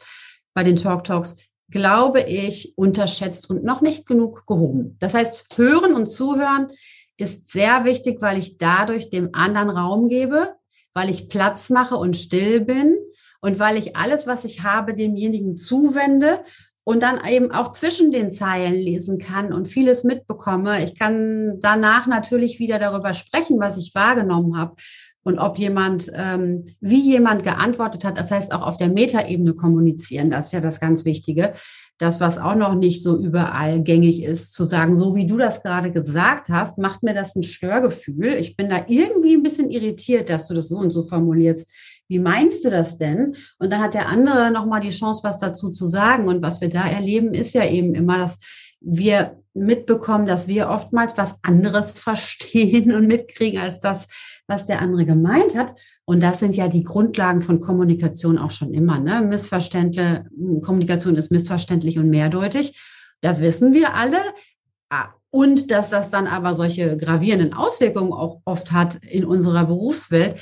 bei 0.55 0.63
den 0.63 0.77
Talk 0.77 1.05
Talks, 1.05 1.37
glaube 1.71 2.23
ich, 2.23 2.75
unterschätzt 2.77 3.51
und 3.51 3.65
noch 3.65 3.81
nicht 3.81 4.07
genug 4.07 4.47
gehoben. 4.47 4.97
Das 5.01 5.15
heißt, 5.15 5.47
hören 5.57 5.95
und 5.95 6.07
zuhören 6.07 6.69
ist 7.17 7.49
sehr 7.49 7.85
wichtig, 7.85 8.21
weil 8.21 8.39
ich 8.39 8.59
dadurch 8.59 9.11
dem 9.11 9.31
anderen 9.33 9.71
Raum 9.71 10.09
gebe, 10.09 10.55
weil 10.95 11.11
ich 11.11 11.29
Platz 11.29 11.71
mache 11.71 11.97
und 11.97 12.17
still 12.17 12.61
bin 12.61 12.97
und 13.41 13.59
weil 13.59 13.77
ich 13.77 13.97
alles, 13.97 14.27
was 14.27 14.45
ich 14.45 14.63
habe, 14.63 14.95
demjenigen 14.95 15.57
zuwende 15.57 16.43
und 16.85 17.03
dann 17.03 17.21
eben 17.29 17.51
auch 17.51 17.71
zwischen 17.71 18.11
den 18.11 18.33
Zeilen 18.33 18.75
lesen 18.75 19.19
kann 19.19 19.53
und 19.53 19.69
vieles 19.69 20.05
mitbekomme. 20.05 20.83
Ich 20.85 20.99
kann 20.99 21.61
danach 21.61 22.07
natürlich 22.07 22.59
wieder 22.59 22.79
darüber 22.79 23.13
sprechen, 23.13 23.61
was 23.61 23.77
ich 23.77 23.95
wahrgenommen 23.95 24.57
habe 24.57 24.77
und 25.23 25.39
ob 25.39 25.59
jemand, 25.59 26.11
ähm, 26.15 26.65
wie 26.81 27.01
jemand 27.01 27.43
geantwortet 27.43 28.05
hat. 28.05 28.19
Das 28.19 28.31
heißt 28.31 28.53
auch 28.53 28.63
auf 28.63 28.77
der 28.77 28.89
Metaebene 28.89 29.55
kommunizieren. 29.55 30.31
Das 30.31 30.47
ist 30.47 30.53
ja 30.53 30.61
das 30.61 30.81
ganz 30.81 31.05
Wichtige. 31.05 31.53
Das, 31.99 32.19
was 32.19 32.39
auch 32.39 32.55
noch 32.55 32.75
nicht 32.75 33.03
so 33.03 33.19
überall 33.19 33.83
gängig 33.83 34.23
ist, 34.23 34.55
zu 34.55 34.65
sagen, 34.65 34.97
so 34.97 35.15
wie 35.15 35.27
du 35.27 35.37
das 35.37 35.63
gerade 35.63 35.93
gesagt 35.93 36.49
hast, 36.49 36.79
macht 36.79 37.03
mir 37.03 37.13
das 37.13 37.37
ein 37.37 37.43
Störgefühl. 37.43 38.37
Ich 38.41 38.57
bin 38.57 38.71
da 38.71 38.87
irgendwie 38.89 39.35
ein 39.35 39.43
bisschen 39.43 39.69
irritiert, 39.71 40.31
dass 40.31 40.49
du 40.49 40.55
das 40.55 40.69
so 40.69 40.79
und 40.79 40.93
so 40.93 41.03
formulierst 41.03 41.71
wie 42.11 42.19
meinst 42.19 42.65
du 42.65 42.71
das 42.71 42.99
denn? 42.99 43.37
Und 43.61 43.73
dann 43.73 43.81
hat 43.81 43.95
der 43.95 44.09
andere 44.09 44.51
nochmal 44.51 44.81
die 44.81 44.91
Chance, 44.91 45.21
was 45.23 45.39
dazu 45.39 45.71
zu 45.71 45.87
sagen. 45.87 46.27
Und 46.27 46.43
was 46.43 46.61
wir 46.61 46.69
da 46.69 46.87
erleben, 46.87 47.35
ist 47.35 47.55
ja 47.55 47.65
eben 47.65 47.95
immer, 47.95 48.19
dass 48.19 48.39
wir 48.81 49.39
mitbekommen, 49.55 50.27
dass 50.27 50.49
wir 50.49 50.71
oftmals 50.71 51.17
was 51.17 51.37
anderes 51.43 51.93
verstehen 52.01 52.93
und 52.93 53.07
mitkriegen 53.07 53.61
als 53.61 53.79
das, 53.79 54.09
was 54.49 54.67
der 54.67 54.81
andere 54.81 55.07
gemeint 55.07 55.57
hat. 55.57 55.77
Und 56.05 56.21
das 56.21 56.41
sind 56.41 56.57
ja 56.57 56.67
die 56.67 56.83
Grundlagen 56.83 57.43
von 57.43 57.61
Kommunikation 57.61 58.39
auch 58.39 58.51
schon 58.51 58.75
immer. 58.75 58.99
Ne? 58.99 59.23
Missverständliche, 59.23 60.27
Kommunikation 60.63 61.15
ist 61.15 61.31
missverständlich 61.31 62.01
und 62.01 62.11
mehrdeutig. 62.11 62.77
Das 63.21 63.41
wissen 63.41 63.73
wir 63.73 63.95
alle. 63.95 64.19
Ah, 64.89 65.11
und 65.31 65.71
dass 65.71 65.91
das 65.91 66.11
dann 66.11 66.27
aber 66.27 66.55
solche 66.55 66.97
gravierenden 66.97 67.53
Auswirkungen 67.53 68.13
auch 68.13 68.41
oft 68.45 68.73
hat 68.73 68.97
in 69.05 69.25
unserer 69.25 69.65
Berufswelt, 69.65 70.41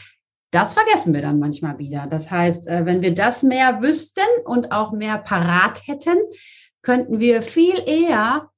das 0.51 0.75
vergessen 0.75 1.15
wir 1.15 1.23
dann 1.23 1.39
manchmal 1.39 1.79
wieder. 1.79 2.07
Das 2.07 2.31
heißt, 2.31 2.69
äh, 2.69 2.87
wenn 2.87 3.03
wir 3.03 3.15
das 3.15 3.43
mehr 3.43 3.83
wüssten 3.83 4.27
und 4.45 4.73
auch 4.73 4.93
mehr 4.93 5.19
parat 5.19 5.87
hätten, 5.87 6.19
könnten 6.83 7.21
wir 7.21 7.43
viel 7.43 7.75
eher 7.87 8.51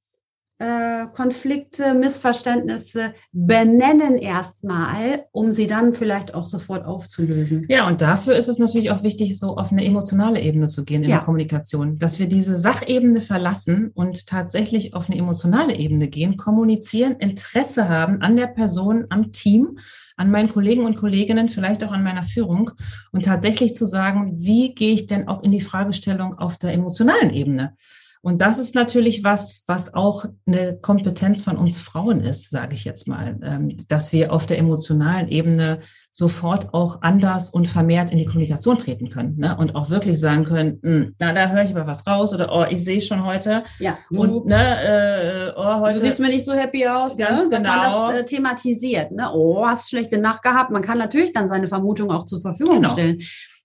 äh, 0.61 1.07
Konflikte, 1.11 1.95
Missverständnisse 1.95 3.13
benennen 3.31 4.17
erstmal, 4.17 5.25
um 5.31 5.51
sie 5.51 5.65
dann 5.65 5.95
vielleicht 5.95 6.35
auch 6.35 6.45
sofort 6.45 6.85
aufzulösen. 6.85 7.65
Ja, 7.67 7.87
und 7.87 8.01
dafür 8.01 8.35
ist 8.35 8.47
es 8.47 8.59
natürlich 8.59 8.91
auch 8.91 9.01
wichtig, 9.01 9.39
so 9.39 9.57
auf 9.57 9.71
eine 9.71 9.83
emotionale 9.83 10.39
Ebene 10.39 10.67
zu 10.67 10.85
gehen 10.85 11.03
in 11.03 11.09
ja. 11.09 11.17
der 11.17 11.25
Kommunikation, 11.25 11.97
dass 11.97 12.19
wir 12.19 12.27
diese 12.27 12.55
Sachebene 12.55 13.21
verlassen 13.21 13.89
und 13.95 14.27
tatsächlich 14.27 14.93
auf 14.93 15.09
eine 15.09 15.17
emotionale 15.17 15.75
Ebene 15.75 16.07
gehen, 16.07 16.37
kommunizieren, 16.37 17.15
Interesse 17.15 17.89
haben 17.89 18.21
an 18.21 18.35
der 18.35 18.47
Person, 18.47 19.05
am 19.09 19.31
Team 19.31 19.79
an 20.17 20.29
meinen 20.29 20.53
Kollegen 20.53 20.85
und 20.85 20.97
Kolleginnen, 20.97 21.49
vielleicht 21.49 21.83
auch 21.83 21.91
an 21.91 22.03
meiner 22.03 22.23
Führung 22.23 22.69
und 23.11 23.25
tatsächlich 23.25 23.73
zu 23.73 23.87
sagen, 23.87 24.33
wie 24.37 24.75
gehe 24.75 24.93
ich 24.93 25.07
denn 25.07 25.27
auch 25.27 25.41
in 25.41 25.51
die 25.51 25.61
Fragestellung 25.61 26.37
auf 26.37 26.57
der 26.57 26.73
emotionalen 26.73 27.31
Ebene? 27.31 27.75
Und 28.23 28.39
das 28.39 28.59
ist 28.59 28.75
natürlich 28.75 29.23
was, 29.23 29.63
was 29.65 29.95
auch 29.95 30.25
eine 30.45 30.77
Kompetenz 30.77 31.41
von 31.41 31.57
uns 31.57 31.79
Frauen 31.79 32.21
ist, 32.21 32.51
sage 32.51 32.75
ich 32.75 32.85
jetzt 32.85 33.07
mal, 33.07 33.39
ähm, 33.41 33.77
dass 33.87 34.13
wir 34.13 34.31
auf 34.31 34.45
der 34.45 34.59
emotionalen 34.59 35.27
Ebene 35.27 35.79
sofort 36.11 36.73
auch 36.73 37.01
anders 37.01 37.49
und 37.49 37.67
vermehrt 37.67 38.11
in 38.11 38.19
die 38.19 38.25
Kommunikation 38.25 38.77
treten 38.77 39.09
können 39.09 39.37
ne? 39.37 39.57
und 39.57 39.75
auch 39.75 39.89
wirklich 39.89 40.19
sagen 40.19 40.43
können, 40.43 40.79
hm, 40.83 41.15
na, 41.17 41.33
da 41.33 41.49
höre 41.49 41.63
ich 41.63 41.73
mal 41.73 41.87
was 41.87 42.05
raus 42.05 42.31
oder 42.33 42.51
oh, 42.53 42.65
ich 42.69 42.83
sehe 42.83 43.01
schon 43.01 43.25
heute. 43.25 43.63
Ja. 43.79 43.97
Und 44.11 44.45
ne, 44.45 45.47
äh, 45.47 45.53
oh, 45.57 45.79
heute. 45.79 45.99
Du 45.99 46.05
siehst 46.05 46.19
mir 46.19 46.29
nicht 46.29 46.45
so 46.45 46.53
happy 46.53 46.85
aus, 46.85 47.17
ganz 47.17 47.45
ne? 47.45 47.57
genau. 47.57 47.73
dass 47.73 47.93
man 47.93 48.11
das 48.11 48.21
äh, 48.21 48.25
thematisiert. 48.25 49.11
Ne? 49.13 49.31
Oh, 49.33 49.65
hast 49.65 49.89
schlechte 49.89 50.19
Nacht 50.19 50.43
gehabt. 50.43 50.69
Man 50.69 50.83
kann 50.83 50.99
natürlich 50.99 51.31
dann 51.31 51.49
seine 51.49 51.67
Vermutung 51.67 52.11
auch 52.11 52.25
zur 52.25 52.39
Verfügung 52.39 52.81
genau. 52.81 52.89
stellen. 52.89 53.19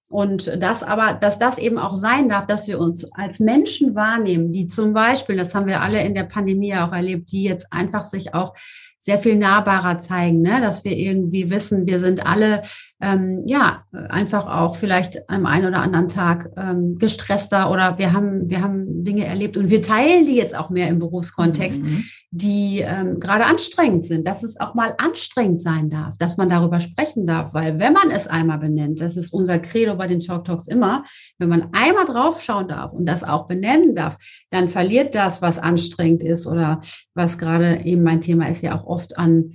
Und 0.08 0.62
das 0.62 0.82
aber, 0.84 1.14
dass 1.14 1.38
das 1.38 1.58
eben 1.58 1.78
auch 1.78 1.96
sein 1.96 2.28
darf, 2.28 2.46
dass 2.46 2.68
wir 2.68 2.78
uns 2.78 3.12
als 3.12 3.40
Menschen 3.40 3.94
wahrnehmen, 3.96 4.52
die 4.52 4.68
zum 4.68 4.92
Beispiel, 4.92 5.36
das 5.36 5.54
haben 5.54 5.66
wir 5.66 5.82
alle 5.82 6.02
in 6.04 6.14
der 6.14 6.24
Pandemie 6.24 6.74
auch 6.74 6.92
erlebt, 6.92 7.32
die 7.32 7.42
jetzt 7.42 7.72
einfach 7.72 8.06
sich 8.06 8.32
auch 8.32 8.54
sehr 9.00 9.18
viel 9.18 9.36
nahbarer 9.36 9.98
zeigen, 9.98 10.42
ne? 10.42 10.60
dass 10.60 10.84
wir 10.84 10.96
irgendwie 10.96 11.50
wissen, 11.50 11.86
wir 11.86 12.00
sind 12.00 12.26
alle 12.26 12.62
ähm, 13.00 13.42
ja 13.46 13.84
einfach 14.08 14.46
auch 14.46 14.76
vielleicht 14.76 15.28
am 15.28 15.44
einen 15.44 15.66
oder 15.66 15.82
anderen 15.82 16.08
Tag 16.08 16.50
ähm, 16.56 16.96
gestresster 16.96 17.70
oder 17.70 17.98
wir 17.98 18.14
haben 18.14 18.48
wir 18.48 18.62
haben 18.62 19.04
Dinge 19.04 19.26
erlebt 19.26 19.58
und 19.58 19.68
wir 19.68 19.82
teilen 19.82 20.24
die 20.24 20.34
jetzt 20.34 20.56
auch 20.56 20.70
mehr 20.70 20.88
im 20.88 20.98
Berufskontext, 20.98 21.84
mhm. 21.84 22.04
die 22.30 22.80
ähm, 22.80 23.20
gerade 23.20 23.44
anstrengend 23.44 24.06
sind, 24.06 24.26
dass 24.26 24.42
es 24.42 24.58
auch 24.58 24.74
mal 24.74 24.94
anstrengend 24.96 25.60
sein 25.60 25.90
darf, 25.90 26.16
dass 26.16 26.38
man 26.38 26.48
darüber 26.48 26.80
sprechen 26.80 27.26
darf, 27.26 27.52
weil 27.52 27.78
wenn 27.78 27.92
man 27.92 28.10
es 28.10 28.26
einmal 28.26 28.58
benennt, 28.58 29.02
das 29.02 29.18
ist 29.18 29.30
unser 29.32 29.58
Credo 29.58 29.96
bei 29.96 30.06
den 30.06 30.20
Talk 30.20 30.46
Talks 30.46 30.66
immer, 30.66 31.04
wenn 31.38 31.50
man 31.50 31.68
einmal 31.72 32.06
draufschauen 32.06 32.68
darf 32.68 32.94
und 32.94 33.04
das 33.04 33.22
auch 33.22 33.46
benennen 33.46 33.94
darf, 33.94 34.16
dann 34.48 34.70
verliert 34.70 35.14
das, 35.14 35.42
was 35.42 35.58
anstrengend 35.58 36.22
ist 36.22 36.46
oder 36.46 36.80
was 37.14 37.36
gerade 37.36 37.84
eben 37.84 38.02
mein 38.02 38.22
Thema 38.22 38.48
ist 38.48 38.62
ja 38.62 38.78
auch 38.78 38.86
oft 38.86 39.18
an 39.18 39.52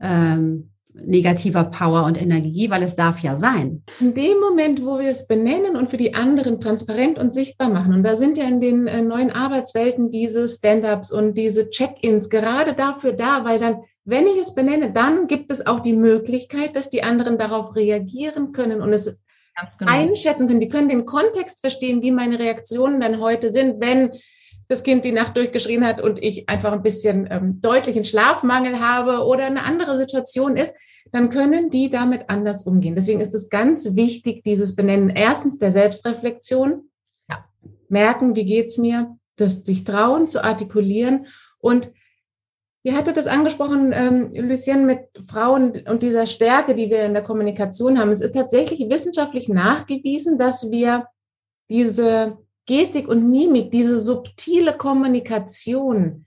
ähm, 0.00 0.69
negativer 0.94 1.64
Power 1.64 2.04
und 2.04 2.20
Energie, 2.20 2.70
weil 2.70 2.82
es 2.82 2.96
darf 2.96 3.20
ja 3.20 3.36
sein. 3.36 3.82
In 4.00 4.14
dem 4.14 4.40
Moment, 4.40 4.84
wo 4.84 4.98
wir 4.98 5.08
es 5.08 5.26
benennen 5.26 5.76
und 5.76 5.90
für 5.90 5.96
die 5.96 6.14
anderen 6.14 6.60
transparent 6.60 7.18
und 7.18 7.34
sichtbar 7.34 7.68
machen, 7.68 7.94
und 7.94 8.02
da 8.02 8.16
sind 8.16 8.38
ja 8.38 8.44
in 8.44 8.60
den 8.60 8.86
äh, 8.86 9.02
neuen 9.02 9.30
Arbeitswelten 9.30 10.10
diese 10.10 10.48
Stand-ups 10.48 11.12
und 11.12 11.38
diese 11.38 11.70
Check-ins 11.70 12.28
gerade 12.28 12.74
dafür 12.74 13.12
da, 13.12 13.44
weil 13.44 13.58
dann, 13.58 13.82
wenn 14.04 14.26
ich 14.26 14.38
es 14.38 14.54
benenne, 14.54 14.92
dann 14.92 15.26
gibt 15.26 15.52
es 15.52 15.66
auch 15.66 15.80
die 15.80 15.92
Möglichkeit, 15.92 16.74
dass 16.74 16.90
die 16.90 17.02
anderen 17.02 17.38
darauf 17.38 17.76
reagieren 17.76 18.52
können 18.52 18.82
und 18.82 18.92
es 18.92 19.18
genau. 19.78 19.92
einschätzen 19.92 20.48
können. 20.48 20.60
Die 20.60 20.68
können 20.68 20.88
den 20.88 21.06
Kontext 21.06 21.60
verstehen, 21.60 22.02
wie 22.02 22.10
meine 22.10 22.38
Reaktionen 22.38 23.00
dann 23.00 23.20
heute 23.20 23.52
sind, 23.52 23.80
wenn 23.80 24.10
das 24.70 24.84
Kind 24.84 25.04
die 25.04 25.10
Nacht 25.10 25.36
durchgeschrien 25.36 25.84
hat 25.84 26.00
und 26.00 26.22
ich 26.22 26.48
einfach 26.48 26.72
ein 26.72 26.82
bisschen 26.82 27.26
ähm, 27.28 27.60
deutlichen 27.60 28.04
Schlafmangel 28.04 28.78
habe 28.78 29.26
oder 29.26 29.44
eine 29.44 29.64
andere 29.64 29.96
Situation 29.96 30.56
ist, 30.56 30.72
dann 31.10 31.28
können 31.28 31.70
die 31.70 31.90
damit 31.90 32.30
anders 32.30 32.62
umgehen. 32.62 32.94
Deswegen 32.94 33.20
ist 33.20 33.34
es 33.34 33.48
ganz 33.48 33.96
wichtig, 33.96 34.44
dieses 34.44 34.76
Benennen 34.76 35.10
erstens 35.10 35.58
der 35.58 35.72
Selbstreflexion, 35.72 36.88
ja. 37.28 37.44
merken, 37.88 38.36
wie 38.36 38.44
geht's 38.44 38.78
mir, 38.78 39.16
das 39.34 39.64
sich 39.64 39.82
trauen 39.82 40.28
zu 40.28 40.44
artikulieren 40.44 41.26
und 41.58 41.92
Ihr 42.82 42.96
hattet 42.96 43.18
das 43.18 43.26
angesprochen, 43.26 43.92
ähm, 43.94 44.32
Lucien, 44.32 44.86
mit 44.86 45.00
Frauen 45.28 45.82
und 45.86 46.02
dieser 46.02 46.26
Stärke, 46.26 46.74
die 46.74 46.88
wir 46.88 47.04
in 47.04 47.12
der 47.12 47.22
Kommunikation 47.22 47.98
haben. 47.98 48.10
Es 48.10 48.22
ist 48.22 48.32
tatsächlich 48.32 48.88
wissenschaftlich 48.88 49.50
nachgewiesen, 49.50 50.38
dass 50.38 50.70
wir 50.70 51.06
diese 51.68 52.38
Gestik 52.70 53.08
und 53.08 53.28
Mimik, 53.28 53.72
diese 53.72 53.98
subtile 53.98 54.74
Kommunikation 54.76 56.24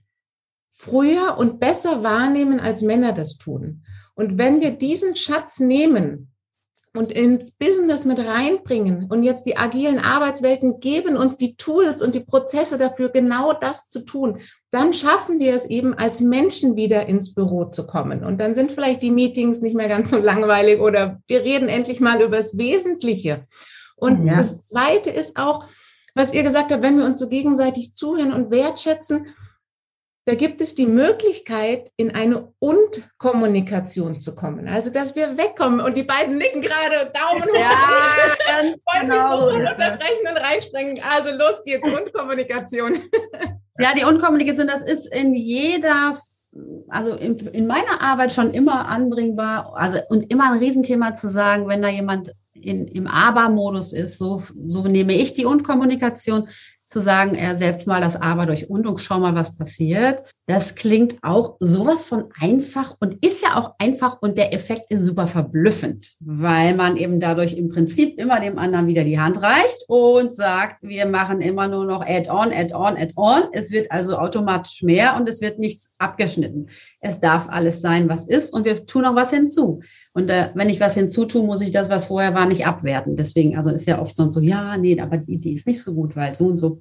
früher 0.68 1.38
und 1.38 1.58
besser 1.58 2.02
wahrnehmen, 2.02 2.60
als 2.60 2.82
Männer 2.82 3.14
das 3.14 3.38
tun. 3.38 3.82
Und 4.14 4.36
wenn 4.36 4.60
wir 4.60 4.72
diesen 4.72 5.16
Schatz 5.16 5.58
nehmen 5.58 6.34
und 6.92 7.12
ins 7.12 7.52
Business 7.52 8.04
mit 8.04 8.18
reinbringen 8.18 9.06
und 9.10 9.22
jetzt 9.22 9.46
die 9.46 9.56
agilen 9.56 9.98
Arbeitswelten 9.98 10.80
geben 10.80 11.16
uns 11.16 11.38
die 11.38 11.56
Tools 11.56 12.02
und 12.02 12.14
die 12.14 12.20
Prozesse 12.20 12.76
dafür, 12.76 13.08
genau 13.08 13.54
das 13.54 13.88
zu 13.88 14.04
tun, 14.04 14.40
dann 14.70 14.92
schaffen 14.92 15.38
wir 15.38 15.54
es 15.54 15.64
eben 15.64 15.94
als 15.94 16.20
Menschen 16.20 16.76
wieder 16.76 17.06
ins 17.06 17.32
Büro 17.32 17.64
zu 17.70 17.86
kommen. 17.86 18.22
Und 18.22 18.36
dann 18.38 18.54
sind 18.54 18.70
vielleicht 18.70 19.00
die 19.00 19.10
Meetings 19.10 19.62
nicht 19.62 19.76
mehr 19.76 19.88
ganz 19.88 20.10
so 20.10 20.18
langweilig 20.18 20.78
oder 20.78 21.22
wir 21.26 21.42
reden 21.42 21.70
endlich 21.70 22.00
mal 22.00 22.20
über 22.20 22.36
das 22.36 22.58
Wesentliche. 22.58 23.46
Und 23.96 24.26
ja. 24.26 24.36
das 24.36 24.60
Zweite 24.68 25.08
ist 25.08 25.38
auch, 25.38 25.64
was 26.14 26.32
ihr 26.32 26.42
gesagt 26.42 26.72
habt, 26.72 26.82
wenn 26.82 26.98
wir 26.98 27.04
uns 27.04 27.20
so 27.20 27.28
gegenseitig 27.28 27.94
zuhören 27.94 28.32
und 28.32 28.50
wertschätzen, 28.50 29.34
da 30.26 30.34
gibt 30.34 30.62
es 30.62 30.74
die 30.74 30.86
Möglichkeit, 30.86 31.90
in 31.96 32.14
eine 32.14 32.54
Und-Kommunikation 32.58 34.18
zu 34.20 34.34
kommen. 34.34 34.68
Also, 34.68 34.90
dass 34.90 35.14
wir 35.16 35.36
wegkommen 35.36 35.80
und 35.80 35.98
die 35.98 36.02
beiden 36.02 36.38
nicken 36.38 36.62
gerade 36.62 37.12
Daumen 37.12 37.44
hoch. 37.44 37.54
Ja, 37.54 38.34
ganz 38.46 38.78
genau. 39.00 39.48
Und 39.48 39.66
unterbrechen 39.66 40.26
und 40.30 40.38
reinspringen. 40.38 40.98
Also, 41.14 41.30
los 41.36 41.62
geht's. 41.64 41.86
Und-Kommunikation. 41.86 42.96
Ja, 43.76 43.92
die 43.92 44.04
Und-Kommunikation, 44.04 44.68
das 44.68 44.86
ist 44.88 45.12
in 45.12 45.34
jeder 45.34 46.16
also 46.88 47.14
in, 47.16 47.36
in, 47.48 47.66
meiner 47.66 48.00
Arbeit 48.00 48.32
schon 48.32 48.52
immer 48.52 48.88
anbringbar, 48.88 49.72
also 49.74 49.98
und 50.08 50.30
immer 50.30 50.52
ein 50.52 50.58
Riesenthema 50.60 51.16
zu 51.16 51.28
sagen, 51.28 51.66
wenn 51.66 51.82
da 51.82 51.88
jemand 51.88 52.32
in, 52.66 52.88
im 52.88 53.06
Aber-Modus 53.06 53.92
ist, 53.92 54.18
so, 54.18 54.42
so 54.66 54.82
nehme 54.84 55.14
ich 55.14 55.34
die 55.34 55.44
Und-Kommunikation, 55.44 56.48
zu 56.94 57.00
sagen, 57.00 57.34
ersetzt 57.34 57.88
mal 57.88 58.00
das 58.00 58.14
Aber 58.14 58.46
durch 58.46 58.70
und 58.70 58.86
und 58.86 59.00
schau 59.00 59.18
mal, 59.18 59.34
was 59.34 59.58
passiert. 59.58 60.22
Das 60.46 60.76
klingt 60.76 61.16
auch 61.22 61.56
sowas 61.58 62.04
von 62.04 62.26
einfach 62.38 62.94
und 63.00 63.24
ist 63.26 63.42
ja 63.42 63.56
auch 63.56 63.74
einfach 63.78 64.22
und 64.22 64.38
der 64.38 64.54
Effekt 64.54 64.92
ist 64.92 65.02
super 65.02 65.26
verblüffend, 65.26 66.12
weil 66.20 66.74
man 66.76 66.96
eben 66.96 67.18
dadurch 67.18 67.54
im 67.54 67.68
Prinzip 67.68 68.16
immer 68.16 68.38
dem 68.38 68.58
anderen 68.58 68.86
wieder 68.86 69.02
die 69.02 69.18
Hand 69.18 69.42
reicht 69.42 69.84
und 69.88 70.32
sagt, 70.32 70.76
wir 70.82 71.06
machen 71.06 71.40
immer 71.40 71.66
nur 71.66 71.84
noch 71.84 72.06
Add-on, 72.06 72.52
Add-on, 72.52 72.96
Add-on. 72.96 73.48
Es 73.52 73.72
wird 73.72 73.90
also 73.90 74.16
automatisch 74.16 74.82
mehr 74.84 75.16
und 75.16 75.28
es 75.28 75.40
wird 75.40 75.58
nichts 75.58 75.94
abgeschnitten. 75.98 76.68
Es 77.00 77.18
darf 77.18 77.48
alles 77.48 77.80
sein, 77.80 78.08
was 78.08 78.28
ist 78.28 78.52
und 78.54 78.64
wir 78.64 78.86
tun 78.86 79.02
noch 79.02 79.16
was 79.16 79.30
hinzu. 79.30 79.80
Und 80.16 80.30
äh, 80.30 80.50
wenn 80.54 80.70
ich 80.70 80.78
was 80.78 80.94
hinzutue, 80.94 81.44
muss 81.44 81.60
ich 81.60 81.72
das, 81.72 81.88
was 81.88 82.06
vorher 82.06 82.34
war, 82.34 82.46
nicht 82.46 82.66
abwerten. 82.66 83.16
Deswegen, 83.16 83.56
also 83.58 83.70
ist 83.70 83.86
ja 83.86 84.00
oft 84.00 84.16
so, 84.16 84.40
ja, 84.40 84.78
nee, 84.78 84.98
aber 85.00 85.18
die 85.18 85.34
Idee 85.34 85.52
ist 85.52 85.66
nicht 85.66 85.82
so 85.82 85.92
gut, 85.92 86.14
weil 86.14 86.34
so 86.34 86.46
und 86.46 86.56
so. 86.58 86.80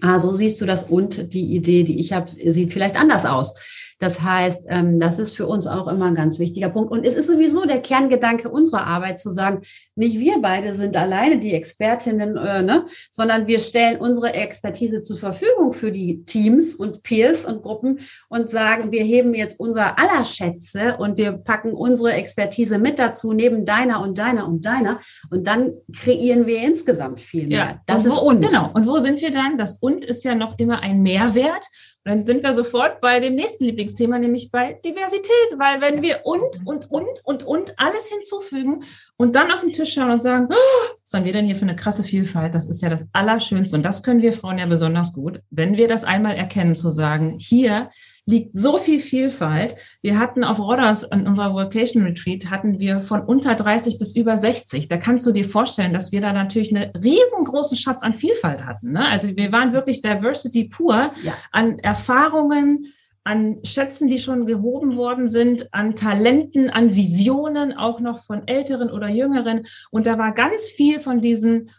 Ah, 0.00 0.18
so 0.18 0.34
siehst 0.34 0.60
du 0.60 0.66
das 0.66 0.82
und 0.82 1.32
die 1.32 1.54
Idee, 1.54 1.84
die 1.84 2.00
ich 2.00 2.12
habe, 2.12 2.28
sieht 2.28 2.72
vielleicht 2.72 3.00
anders 3.00 3.24
aus. 3.24 3.54
Das 3.98 4.20
heißt, 4.20 4.66
ähm, 4.68 5.00
das 5.00 5.18
ist 5.18 5.34
für 5.34 5.46
uns 5.46 5.66
auch 5.66 5.88
immer 5.88 6.06
ein 6.06 6.14
ganz 6.14 6.38
wichtiger 6.38 6.68
Punkt. 6.68 6.90
Und 6.90 7.04
es 7.06 7.14
ist 7.14 7.28
sowieso 7.28 7.64
der 7.64 7.80
Kerngedanke 7.80 8.50
unserer 8.50 8.86
Arbeit 8.86 9.18
zu 9.18 9.30
sagen, 9.30 9.62
nicht 9.94 10.18
wir 10.18 10.40
beide 10.42 10.74
sind 10.74 10.96
alleine 10.96 11.38
die 11.38 11.54
Expertinnen, 11.54 12.36
äh, 12.36 12.62
ne, 12.62 12.84
sondern 13.10 13.46
wir 13.46 13.58
stellen 13.58 13.98
unsere 13.98 14.34
Expertise 14.34 15.02
zur 15.02 15.16
Verfügung 15.16 15.72
für 15.72 15.90
die 15.90 16.24
Teams 16.24 16.74
und 16.74 17.02
Peers 17.04 17.46
und 17.46 17.62
Gruppen 17.62 18.00
und 18.28 18.50
sagen, 18.50 18.92
wir 18.92 19.02
heben 19.02 19.32
jetzt 19.32 19.58
unser 19.58 19.98
aller 19.98 20.26
Schätze 20.26 20.96
und 20.98 21.16
wir 21.16 21.32
packen 21.32 21.72
unsere 21.72 22.12
Expertise 22.12 22.78
mit 22.78 22.98
dazu, 22.98 23.32
neben 23.32 23.64
deiner 23.64 24.02
und 24.02 24.18
deiner 24.18 24.46
und 24.46 24.66
deiner. 24.66 25.00
Und 25.30 25.46
dann 25.46 25.72
kreieren 25.94 26.46
wir 26.46 26.58
insgesamt 26.58 27.22
viel 27.22 27.46
mehr. 27.46 27.56
Ja, 27.56 27.80
das 27.86 28.04
wo, 28.04 28.08
ist 28.10 28.18
und. 28.18 28.46
Genau. 28.46 28.70
Und 28.74 28.86
wo 28.86 28.98
sind 28.98 29.22
wir 29.22 29.30
dann? 29.30 29.56
Das 29.56 29.78
und 29.80 30.04
ist 30.04 30.22
ja 30.22 30.34
noch 30.34 30.58
immer 30.58 30.80
ein 30.80 31.02
Mehrwert 31.02 31.66
dann 32.06 32.24
sind 32.24 32.44
wir 32.44 32.52
sofort 32.52 33.00
bei 33.00 33.18
dem 33.18 33.34
nächsten 33.34 33.64
Lieblingsthema, 33.64 34.18
nämlich 34.18 34.52
bei 34.52 34.74
Diversität, 34.84 35.58
weil 35.58 35.80
wenn 35.80 36.02
wir 36.02 36.20
und, 36.22 36.64
und, 36.64 36.88
und, 36.88 37.08
und, 37.24 37.42
und 37.42 37.74
alles 37.78 38.06
hinzufügen 38.06 38.84
und 39.16 39.34
dann 39.34 39.50
auf 39.50 39.62
den 39.62 39.72
Tisch 39.72 39.94
schauen 39.94 40.12
und 40.12 40.22
sagen, 40.22 40.46
oh, 40.48 40.94
was 41.02 41.12
haben 41.12 41.24
wir 41.24 41.32
denn 41.32 41.46
hier 41.46 41.56
für 41.56 41.62
eine 41.62 41.74
krasse 41.74 42.04
Vielfalt? 42.04 42.54
Das 42.54 42.66
ist 42.66 42.80
ja 42.80 42.90
das 42.90 43.08
Allerschönste 43.12 43.76
und 43.76 43.82
das 43.82 44.04
können 44.04 44.22
wir 44.22 44.32
Frauen 44.32 44.58
ja 44.58 44.66
besonders 44.66 45.12
gut, 45.12 45.42
wenn 45.50 45.76
wir 45.76 45.88
das 45.88 46.04
einmal 46.04 46.36
erkennen, 46.36 46.76
zu 46.76 46.90
sagen, 46.90 47.38
hier 47.40 47.90
liegt 48.26 48.58
so 48.58 48.76
viel 48.76 49.00
Vielfalt. 49.00 49.76
Wir 50.02 50.18
hatten 50.18 50.44
auf 50.44 50.58
Rodders 50.58 51.10
an 51.10 51.26
unserer 51.26 51.54
Vocation 51.54 52.02
Retreat 52.02 52.50
hatten 52.50 52.78
wir 52.80 53.00
von 53.00 53.22
unter 53.22 53.54
30 53.54 53.98
bis 53.98 54.14
über 54.16 54.36
60. 54.36 54.88
Da 54.88 54.96
kannst 54.96 55.24
du 55.26 55.32
dir 55.32 55.44
vorstellen, 55.44 55.92
dass 55.92 56.10
wir 56.10 56.20
da 56.20 56.32
natürlich 56.32 56.74
einen 56.74 56.90
riesengroßen 56.90 57.76
Schatz 57.76 58.02
an 58.02 58.14
Vielfalt 58.14 58.66
hatten. 58.66 58.92
Ne? 58.92 59.08
Also 59.08 59.28
wir 59.36 59.52
waren 59.52 59.72
wirklich 59.72 60.02
Diversity 60.02 60.64
pur 60.64 61.12
ja. 61.22 61.34
an 61.52 61.78
Erfahrungen, 61.78 62.92
an 63.22 63.58
Schätzen, 63.64 64.08
die 64.08 64.18
schon 64.18 64.46
gehoben 64.46 64.96
worden 64.96 65.28
sind, 65.28 65.72
an 65.72 65.94
Talenten, 65.94 66.70
an 66.70 66.94
Visionen, 66.94 67.76
auch 67.76 68.00
noch 68.00 68.24
von 68.24 68.46
Älteren 68.46 68.90
oder 68.90 69.08
Jüngeren. 69.08 69.66
Und 69.90 70.06
da 70.06 70.18
war 70.18 70.32
ganz 70.32 70.68
viel 70.68 71.00
von 71.00 71.20
diesen 71.20 71.70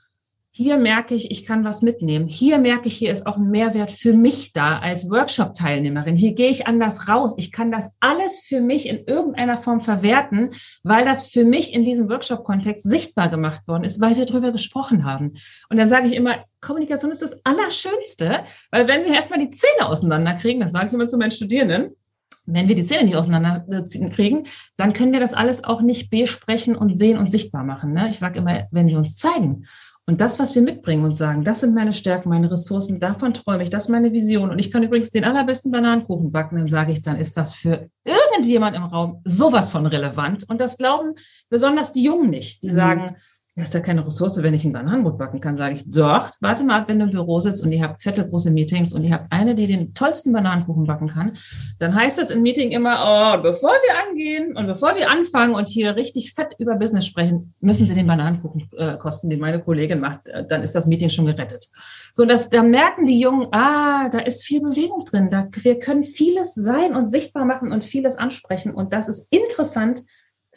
hier 0.58 0.78
merke 0.78 1.14
ich, 1.14 1.30
ich 1.30 1.46
kann 1.46 1.64
was 1.64 1.84
mitnehmen. 1.84 2.26
Hier 2.26 2.58
merke 2.58 2.88
ich, 2.88 2.98
hier 2.98 3.12
ist 3.12 3.28
auch 3.28 3.38
ein 3.38 3.52
Mehrwert 3.52 3.92
für 3.92 4.14
mich 4.14 4.54
da 4.54 4.80
als 4.80 5.08
Workshop-Teilnehmerin. 5.08 6.18
Hier 6.18 6.34
gehe 6.34 6.50
ich 6.50 6.66
anders 6.66 7.08
raus. 7.08 7.36
Ich 7.38 7.52
kann 7.52 7.72
das 7.72 7.96
alles 8.00 8.40
für 8.40 8.60
mich 8.60 8.90
in 8.90 9.06
irgendeiner 9.06 9.60
Form 9.60 9.82
verwerten, 9.82 10.56
weil 10.82 11.06
das 11.06 11.28
für 11.28 11.46
mich 11.46 11.76
in 11.76 11.86
diesem 11.86 12.10
Workshop-Kontext 12.10 12.90
sichtbar 12.90 13.30
gemacht 13.30 13.68
worden 13.68 13.84
ist, 13.84 14.02
weil 14.02 14.16
wir 14.18 14.26
darüber 14.26 14.52
gesprochen 14.52 15.06
haben. 15.06 15.36
Und 15.70 15.78
dann 15.78 15.90
sage 15.90 16.08
ich 16.08 16.16
immer, 16.16 16.38
Kommunikation 16.60 17.12
ist 17.12 17.22
das 17.22 17.40
Allerschönste, 17.46 18.40
weil 18.72 18.88
wenn 18.88 19.06
wir 19.06 19.14
erstmal 19.14 19.40
die 19.40 19.52
Zähne 19.52 19.88
auseinanderkriegen, 19.88 20.62
das 20.62 20.72
sage 20.72 20.88
ich 20.88 20.94
immer 20.94 21.06
zu 21.06 21.20
meinen 21.20 21.30
Studierenden, 21.30 21.92
wenn 22.48 22.68
wir 22.68 22.76
die 22.76 22.86
Zähne 22.86 23.04
nicht 23.04 23.16
auseinanderkriegen, 23.16 24.48
dann 24.78 24.94
können 24.94 25.14
wir 25.14 25.20
das 25.20 25.36
alles 25.36 25.66
auch 25.66 25.82
nicht 25.82 26.10
besprechen 26.10 26.76
und 26.76 26.96
sehen 26.96 27.20
und 27.20 27.30
sichtbar 27.30 27.64
machen. 27.64 27.94
Ne? 27.94 28.10
Ich 28.10 28.18
sage 28.18 28.40
immer, 28.40 28.66
wenn 28.72 28.88
wir 28.88 28.98
uns 28.98 29.18
zeigen 29.18 29.68
und 30.10 30.22
das, 30.22 30.40
was 30.40 30.56
wir 30.56 30.62
mitbringen 30.62 31.04
und 31.04 31.16
sagen, 31.16 31.44
das 31.44 31.60
sind 31.60 31.76
meine 31.76 31.94
Stärken, 31.94 32.30
meine 32.30 32.50
Ressourcen, 32.50 32.98
davon 32.98 33.34
träume 33.34 33.64
ich, 33.64 33.70
das 33.70 33.84
ist 33.84 33.90
meine 33.90 34.14
Vision. 34.14 34.52
Und 34.52 34.58
ich 34.58 34.72
kann 34.72 34.82
übrigens 34.82 35.12
den 35.12 35.26
allerbesten 35.26 35.70
Bananenkuchen 35.70 36.32
backen, 36.32 36.56
dann 36.56 36.70
sage 36.70 36.94
ich, 36.94 37.02
dann 37.02 37.18
ist 37.18 37.36
das 37.36 37.54
für 37.54 37.90
irgendjemand 38.06 38.78
im 38.78 38.84
Raum 38.84 39.22
sowas 39.26 39.70
von 39.70 39.86
relevant. 39.86 40.50
Und 40.50 40.62
das 40.62 40.78
glauben 40.78 41.16
besonders 41.50 41.92
die 41.92 42.04
Jungen 42.04 42.30
nicht. 42.30 42.64
Die 42.64 42.70
mhm. 42.70 42.76
sagen, 42.76 43.16
das 43.58 43.70
ist 43.70 43.74
ja 43.74 43.80
keine 43.80 44.06
Ressource, 44.06 44.44
wenn 44.44 44.54
ich 44.54 44.66
ein 44.66 44.72
Bananenbrot 44.72 45.18
backen 45.18 45.42
kann, 45.42 45.58
sage 45.58 45.76
ich, 45.76 45.90
doch, 45.90 46.30
warte 46.42 46.64
mal 46.64 46.82
ab, 46.82 46.88
wenn 46.90 47.00
du 47.00 47.06
im 47.06 47.12
Büro 47.12 47.40
sitzt 47.40 47.64
und 47.64 47.72
ihr 47.72 47.82
habt 47.82 48.04
fette 48.04 48.30
große 48.30 48.52
Meetings 48.52 48.94
und 48.94 49.04
ihr 49.04 49.12
habt 49.12 49.32
eine, 49.32 49.56
die 49.56 49.66
den 49.66 49.96
tollsten 49.96 50.32
Bananenkuchen 50.32 50.86
backen 50.86 51.08
kann, 51.08 51.36
dann 51.80 51.96
heißt 51.96 52.20
das 52.20 52.30
im 52.30 52.44
Meeting 52.44 52.70
immer, 52.70 53.00
oh, 53.02 53.42
bevor 53.42 53.72
wir 53.72 54.08
angehen 54.08 54.56
und 54.56 54.68
bevor 54.68 54.96
wir 54.96 55.10
anfangen 55.10 55.56
und 55.56 55.70
hier 55.70 55.96
richtig 55.96 56.34
fett 56.36 56.50
über 56.60 56.76
Business 56.76 57.08
sprechen, 57.08 57.56
müssen 57.60 57.88
Sie 57.88 57.96
den 57.96 58.06
Bananenkuchen 58.06 58.70
äh, 58.78 58.96
kosten, 58.98 59.28
den 59.32 59.40
meine 59.40 59.60
Kollegin 59.60 60.02
macht, 60.02 60.28
äh, 60.28 60.46
dann 60.46 60.62
ist 60.62 60.76
das 60.76 60.86
Meeting 60.86 61.10
schon 61.10 61.26
gerettet. 61.26 61.68
So, 62.14 62.26
dass, 62.26 62.52
da 62.52 62.62
merken 62.62 63.08
die 63.08 63.20
Jungen, 63.20 63.48
ah, 63.54 64.08
da 64.10 64.20
ist 64.20 64.44
viel 64.44 64.62
Bewegung 64.62 65.04
drin, 65.04 65.32
da, 65.32 65.48
wir 65.52 65.80
können 65.80 66.04
vieles 66.04 66.54
sein 66.54 66.96
und 66.96 67.08
sichtbar 67.08 67.46
machen 67.46 67.72
und 67.72 67.86
vieles 67.86 68.20
ansprechen 68.20 68.76
und 68.76 68.94
das 68.94 69.10
ist 69.10 69.26
interessant, 69.32 70.04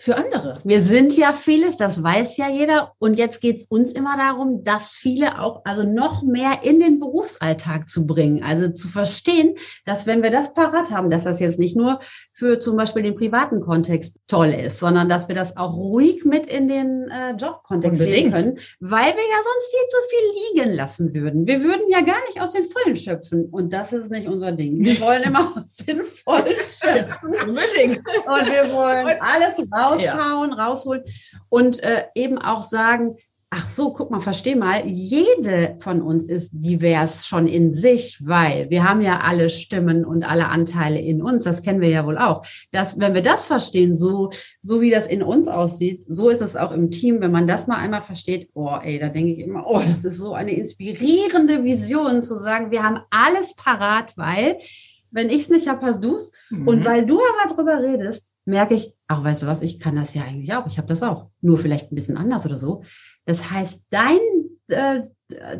für 0.00 0.16
andere. 0.16 0.58
Wir 0.64 0.80
sind 0.80 1.16
ja 1.18 1.32
vieles, 1.32 1.76
das 1.76 2.02
weiß 2.02 2.38
ja 2.38 2.48
jeder. 2.48 2.92
Und 2.98 3.14
jetzt 3.14 3.40
geht 3.40 3.56
es 3.56 3.64
uns 3.64 3.92
immer 3.92 4.16
darum, 4.16 4.64
dass 4.64 4.88
viele 4.88 5.38
auch, 5.40 5.60
also 5.64 5.82
noch 5.82 6.22
mehr 6.22 6.60
in 6.62 6.80
den 6.80 6.98
Berufsalltag 6.98 7.88
zu 7.90 8.06
bringen. 8.06 8.42
Also 8.42 8.70
zu 8.70 8.88
verstehen, 8.88 9.56
dass 9.84 10.06
wenn 10.06 10.22
wir 10.22 10.30
das 10.30 10.54
parat 10.54 10.90
haben, 10.90 11.10
dass 11.10 11.24
das 11.24 11.38
jetzt 11.38 11.58
nicht 11.58 11.76
nur 11.76 12.00
für 12.32 12.58
zum 12.60 12.78
Beispiel 12.78 13.02
den 13.02 13.14
privaten 13.14 13.60
Kontext 13.60 14.16
toll 14.26 14.48
ist, 14.48 14.78
sondern 14.78 15.10
dass 15.10 15.28
wir 15.28 15.34
das 15.34 15.58
auch 15.58 15.76
ruhig 15.76 16.24
mit 16.24 16.46
in 16.46 16.68
den 16.68 17.10
äh, 17.10 17.32
Jobkontext 17.32 18.00
nehmen 18.00 18.32
können, 18.32 18.58
weil 18.80 19.12
wir 19.12 19.28
ja 19.28 19.36
sonst 19.44 19.70
viel 19.70 19.88
zu 19.90 19.96
viel 20.08 20.62
liegen 20.62 20.72
lassen 20.74 21.14
würden. 21.14 21.46
Wir 21.46 21.62
würden 21.62 21.90
ja 21.90 22.00
gar 22.00 22.20
nicht 22.26 22.40
aus 22.40 22.52
den 22.52 22.64
Vollen 22.64 22.96
schöpfen. 22.96 23.44
Und 23.50 23.70
das 23.72 23.92
ist 23.92 24.10
nicht 24.10 24.26
unser 24.26 24.52
Ding. 24.52 24.82
Wir 24.82 24.98
wollen 25.02 25.24
immer 25.24 25.62
aus 25.62 25.76
den 25.76 26.04
Vollen 26.04 26.46
schöpfen. 26.66 27.34
Unbedingt. 27.34 27.98
Und 27.98 28.46
wir 28.50 28.72
wollen 28.72 29.18
alles 29.20 29.58
raus 29.70 29.89
raushauen, 29.90 30.50
ja. 30.50 30.66
rausholen 30.66 31.02
und 31.48 31.82
äh, 31.82 32.04
eben 32.14 32.38
auch 32.38 32.62
sagen, 32.62 33.16
ach 33.52 33.66
so, 33.66 33.92
guck 33.92 34.12
mal, 34.12 34.20
versteh 34.20 34.54
mal, 34.54 34.86
jede 34.86 35.76
von 35.80 36.02
uns 36.02 36.26
ist 36.26 36.52
divers 36.52 37.26
schon 37.26 37.48
in 37.48 37.74
sich, 37.74 38.24
weil 38.24 38.70
wir 38.70 38.88
haben 38.88 39.00
ja 39.00 39.20
alle 39.24 39.50
Stimmen 39.50 40.04
und 40.04 40.22
alle 40.22 40.48
Anteile 40.48 41.00
in 41.00 41.20
uns, 41.20 41.42
das 41.42 41.62
kennen 41.62 41.80
wir 41.80 41.88
ja 41.88 42.06
wohl 42.06 42.16
auch. 42.16 42.46
Dass, 42.70 43.00
wenn 43.00 43.12
wir 43.12 43.22
das 43.22 43.46
verstehen, 43.46 43.96
so, 43.96 44.30
so 44.62 44.80
wie 44.80 44.90
das 44.90 45.08
in 45.08 45.24
uns 45.24 45.48
aussieht, 45.48 46.04
so 46.06 46.28
ist 46.28 46.42
es 46.42 46.54
auch 46.54 46.70
im 46.70 46.92
Team, 46.92 47.20
wenn 47.20 47.32
man 47.32 47.48
das 47.48 47.66
mal 47.66 47.78
einmal 47.78 48.02
versteht, 48.02 48.50
oh, 48.54 48.76
ey, 48.80 49.00
da 49.00 49.08
denke 49.08 49.32
ich 49.32 49.40
immer, 49.40 49.66
oh, 49.66 49.80
das 49.80 50.04
ist 50.04 50.18
so 50.18 50.32
eine 50.32 50.52
inspirierende 50.52 51.64
Vision 51.64 52.22
zu 52.22 52.36
sagen, 52.36 52.70
wir 52.70 52.84
haben 52.84 53.00
alles 53.10 53.56
parat, 53.56 54.16
weil 54.16 54.58
wenn 55.10 55.28
ich 55.28 55.42
es 55.42 55.48
nicht 55.48 55.68
habe, 55.68 55.84
hast 55.86 56.04
du 56.04 56.14
es. 56.14 56.30
Mhm. 56.50 56.68
Und 56.68 56.84
weil 56.84 57.04
du 57.04 57.18
aber 57.18 57.52
drüber 57.52 57.82
redest, 57.82 58.28
merke 58.50 58.74
ich, 58.74 58.94
ach, 59.08 59.24
weißt 59.24 59.42
du 59.42 59.46
was, 59.46 59.62
ich 59.62 59.80
kann 59.80 59.96
das 59.96 60.14
ja 60.14 60.22
eigentlich 60.22 60.52
auch, 60.52 60.66
ich 60.66 60.78
habe 60.78 60.88
das 60.88 61.02
auch, 61.02 61.30
nur 61.40 61.58
vielleicht 61.58 61.90
ein 61.90 61.94
bisschen 61.94 62.16
anders 62.16 62.44
oder 62.44 62.56
so. 62.56 62.82
Das 63.24 63.50
heißt, 63.50 63.86
dein, 63.90 64.18
äh, 64.68 65.02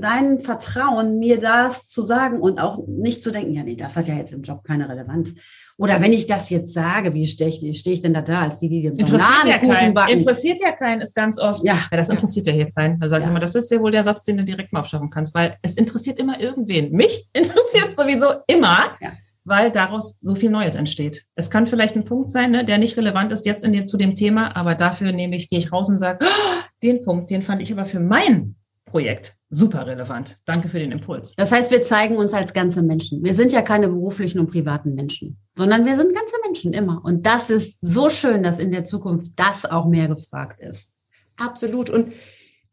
dein 0.01 0.41
Vertrauen, 0.41 1.19
mir 1.19 1.41
das 1.41 1.89
zu 1.89 2.03
sagen 2.03 2.41
und 2.41 2.59
auch 2.59 2.87
nicht 2.87 3.23
zu 3.23 3.31
denken, 3.31 3.55
ja, 3.55 3.63
nee, 3.63 3.77
das 3.77 3.97
hat 3.97 4.09
ja 4.09 4.15
jetzt 4.15 4.33
im 4.33 4.43
Job 4.43 4.65
keine 4.65 4.89
Relevanz. 4.89 5.31
Oder 5.79 6.03
wenn 6.03 6.13
ich 6.13 6.27
das 6.27 6.51
jetzt 6.51 6.75
sage, 6.75 7.15
wie 7.15 7.27
stehe 7.27 7.49
ich, 7.49 7.79
steh 7.79 7.93
ich 7.93 8.03
denn 8.03 8.13
da 8.13 8.21
da, 8.21 8.43
als 8.43 8.61
die, 8.61 8.69
die 8.69 8.83
den 8.83 8.97
interessiert 8.97 9.47
ja 9.47 9.59
keinen. 9.59 9.95
Backen? 9.95 10.13
Interessiert 10.13 10.61
ja 10.61 10.73
keinen, 10.73 11.01
ist 11.01 11.15
ganz 11.15 11.39
oft. 11.39 11.65
Ja, 11.65 11.79
ja 11.91 11.97
das 11.97 12.11
interessiert 12.11 12.47
ja 12.47 12.53
hier 12.53 12.71
keinen. 12.71 13.01
Da 13.01 13.09
sage 13.09 13.23
ja. 13.23 13.29
ich 13.29 13.31
immer, 13.31 13.41
das 13.41 13.55
ist 13.55 13.71
ja 13.71 13.81
wohl 13.81 13.91
der 13.91 14.05
Satz, 14.05 14.23
den 14.23 14.37
du 14.37 14.45
direkt 14.45 14.73
mal 14.73 14.81
aufschaffen 14.81 15.09
kannst, 15.09 15.35
weil 15.35 15.57
es 15.63 15.77
interessiert 15.77 16.19
immer 16.19 16.39
irgendwen. 16.39 16.93
Mich 16.93 17.29
interessiert 17.33 17.97
sowieso 17.97 18.27
immer. 18.47 18.97
Ja 19.01 19.13
weil 19.45 19.71
daraus 19.71 20.19
so 20.21 20.35
viel 20.35 20.51
Neues 20.51 20.77
entsteht. 20.77 21.25
Es 21.35 21.51
kann 21.51 21.67
vielleicht 21.67 21.97
ein 21.97 22.05
Punkt 22.05 22.31
sein, 22.31 22.51
ne, 22.51 22.65
der 22.65 22.79
nicht 22.79 22.97
relevant 22.97 23.33
ist 23.33 23.47
jetzt 23.47 23.65
in 23.65 23.73
den, 23.73 23.89
zu 23.89 23.97
dem 23.97 24.15
Thema, 24.15 24.57
aber 24.57 24.75
dafür 24.75 25.13
nehme 25.13 25.37
ich, 25.37 25.51
gehe 25.51 25.59
ich 25.59 25.73
raus 25.73 25.89
und 25.89 25.99
sage, 25.99 26.19
oh, 26.23 26.63
den 26.83 27.03
Punkt, 27.05 27.31
den 27.31 27.43
fand 27.43 27.63
ich 27.63 27.73
aber 27.73 27.87
für 27.87 28.01
mein 28.01 28.57
Projekt 28.85 29.37
super 29.51 29.87
relevant. 29.87 30.39
Danke 30.45 30.69
für 30.69 30.79
den 30.79 30.93
Impuls. 30.93 31.35
Das 31.37 31.53
heißt, 31.53 31.71
wir 31.71 31.83
zeigen 31.83 32.17
uns 32.17 32.33
als 32.35 32.53
ganze 32.53 32.83
Menschen. 32.83 33.23
Wir 33.23 33.35
sind 33.35 33.53
ja 33.53 33.63
keine 33.63 33.89
beruflichen 33.89 34.39
und 34.39 34.51
privaten 34.51 34.95
Menschen, 34.95 35.39
sondern 35.57 35.85
wir 35.87 35.97
sind 35.97 36.15
ganze 36.15 36.37
Menschen 36.45 36.73
immer. 36.73 37.01
Und 37.05 37.27
das 37.27 37.51
ist 37.51 37.79
so 37.81 38.11
schön, 38.11 38.43
dass 38.43 38.59
in 38.59 38.71
der 38.71 38.85
Zukunft 38.85 39.33
das 39.37 39.65
auch 39.65 39.87
mehr 39.87 40.09
gefragt 40.09 40.61
ist. 40.61 40.93
Absolut. 41.37 41.91
Und 41.91 42.13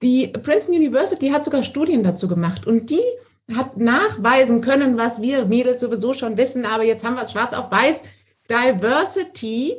die 0.02 0.28
Princeton 0.28 0.76
University 0.76 1.30
hat 1.30 1.44
sogar 1.44 1.64
Studien 1.64 2.04
dazu 2.04 2.28
gemacht 2.28 2.68
und 2.68 2.90
die 2.90 3.02
hat 3.54 3.78
nachweisen 3.78 4.62
können, 4.62 4.98
was 4.98 5.22
wir 5.22 5.46
Mädels 5.46 5.82
sowieso 5.82 6.14
schon 6.14 6.38
wissen, 6.38 6.66
aber 6.66 6.84
jetzt 6.84 7.06
haben 7.06 7.16
wir 7.16 7.24
es 7.24 7.32
schwarz 7.32 7.54
auf 7.54 7.72
weiß. 7.72 8.04
Diversity 8.50 9.78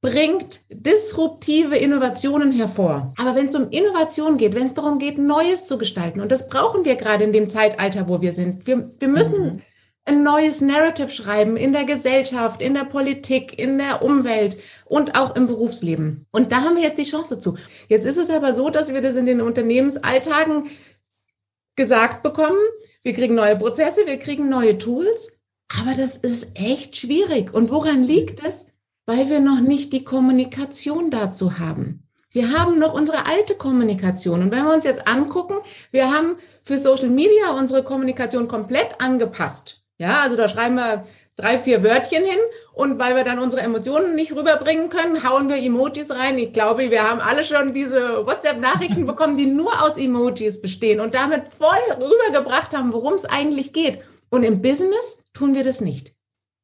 bringt 0.00 0.60
disruptive 0.70 1.76
Innovationen 1.76 2.52
hervor. 2.52 3.12
Aber 3.18 3.34
wenn 3.34 3.46
es 3.46 3.54
um 3.54 3.70
Innovation 3.70 4.38
geht, 4.38 4.54
wenn 4.54 4.66
es 4.66 4.74
darum 4.74 4.98
geht, 4.98 5.18
Neues 5.18 5.66
zu 5.66 5.76
gestalten, 5.76 6.20
und 6.20 6.32
das 6.32 6.48
brauchen 6.48 6.84
wir 6.84 6.96
gerade 6.96 7.24
in 7.24 7.32
dem 7.32 7.50
Zeitalter, 7.50 8.08
wo 8.08 8.22
wir 8.22 8.32
sind, 8.32 8.66
wir, 8.66 8.90
wir 8.98 9.08
müssen 9.08 9.42
mhm. 9.42 9.62
ein 10.06 10.22
neues 10.22 10.62
Narrative 10.62 11.10
schreiben 11.10 11.56
in 11.58 11.72
der 11.72 11.84
Gesellschaft, 11.84 12.62
in 12.62 12.74
der 12.74 12.84
Politik, 12.84 13.58
in 13.58 13.76
der 13.76 14.02
Umwelt 14.02 14.56
und 14.86 15.18
auch 15.18 15.36
im 15.36 15.46
Berufsleben. 15.46 16.26
Und 16.30 16.50
da 16.50 16.62
haben 16.62 16.76
wir 16.76 16.82
jetzt 16.82 16.98
die 16.98 17.10
Chance 17.10 17.38
zu. 17.38 17.56
Jetzt 17.88 18.06
ist 18.06 18.18
es 18.18 18.30
aber 18.30 18.54
so, 18.54 18.70
dass 18.70 18.94
wir 18.94 19.02
das 19.02 19.16
in 19.16 19.26
den 19.26 19.42
Unternehmensalltagen 19.42 20.64
gesagt 21.80 22.22
bekommen. 22.22 22.58
Wir 23.02 23.14
kriegen 23.14 23.34
neue 23.34 23.56
Prozesse, 23.56 24.06
wir 24.06 24.18
kriegen 24.18 24.48
neue 24.48 24.78
Tools. 24.78 25.32
Aber 25.80 25.94
das 25.94 26.16
ist 26.16 26.48
echt 26.54 26.96
schwierig. 26.96 27.54
Und 27.54 27.70
woran 27.70 28.02
liegt 28.02 28.44
es? 28.46 28.66
weil 29.10 29.28
wir 29.28 29.40
noch 29.40 29.60
nicht 29.60 29.92
die 29.92 30.04
Kommunikation 30.04 31.10
dazu 31.10 31.58
haben. 31.58 32.06
Wir 32.30 32.56
haben 32.56 32.78
noch 32.78 32.94
unsere 32.94 33.26
alte 33.26 33.56
Kommunikation. 33.56 34.40
Und 34.40 34.52
wenn 34.52 34.64
wir 34.64 34.72
uns 34.72 34.84
jetzt 34.84 35.08
angucken, 35.08 35.54
wir 35.90 36.12
haben 36.12 36.36
für 36.62 36.78
Social 36.78 37.08
Media 37.08 37.50
unsere 37.58 37.82
Kommunikation 37.82 38.46
komplett 38.46 39.00
angepasst. 39.00 39.82
Ja, 39.98 40.20
also 40.20 40.36
da 40.36 40.46
schreiben 40.46 40.76
wir 40.76 41.06
drei, 41.34 41.58
vier 41.58 41.82
Wörtchen 41.82 42.24
hin 42.24 42.38
und 42.80 42.98
weil 42.98 43.14
wir 43.14 43.24
dann 43.24 43.38
unsere 43.38 43.62
Emotionen 43.62 44.14
nicht 44.14 44.34
rüberbringen 44.34 44.88
können, 44.88 45.22
hauen 45.22 45.50
wir 45.50 45.56
Emojis 45.56 46.10
rein. 46.12 46.38
Ich 46.38 46.54
glaube, 46.54 46.90
wir 46.90 47.02
haben 47.02 47.20
alle 47.20 47.44
schon 47.44 47.74
diese 47.74 48.26
WhatsApp-Nachrichten 48.26 49.06
bekommen, 49.06 49.36
die 49.36 49.44
nur 49.44 49.82
aus 49.82 49.98
Emojis 49.98 50.62
bestehen 50.62 50.98
und 50.98 51.14
damit 51.14 51.48
voll 51.48 51.68
rübergebracht 51.92 52.74
haben, 52.74 52.94
worum 52.94 53.12
es 53.12 53.26
eigentlich 53.26 53.74
geht. 53.74 53.98
Und 54.30 54.44
im 54.44 54.62
Business 54.62 55.18
tun 55.34 55.54
wir 55.54 55.62
das 55.62 55.82
nicht. 55.82 56.14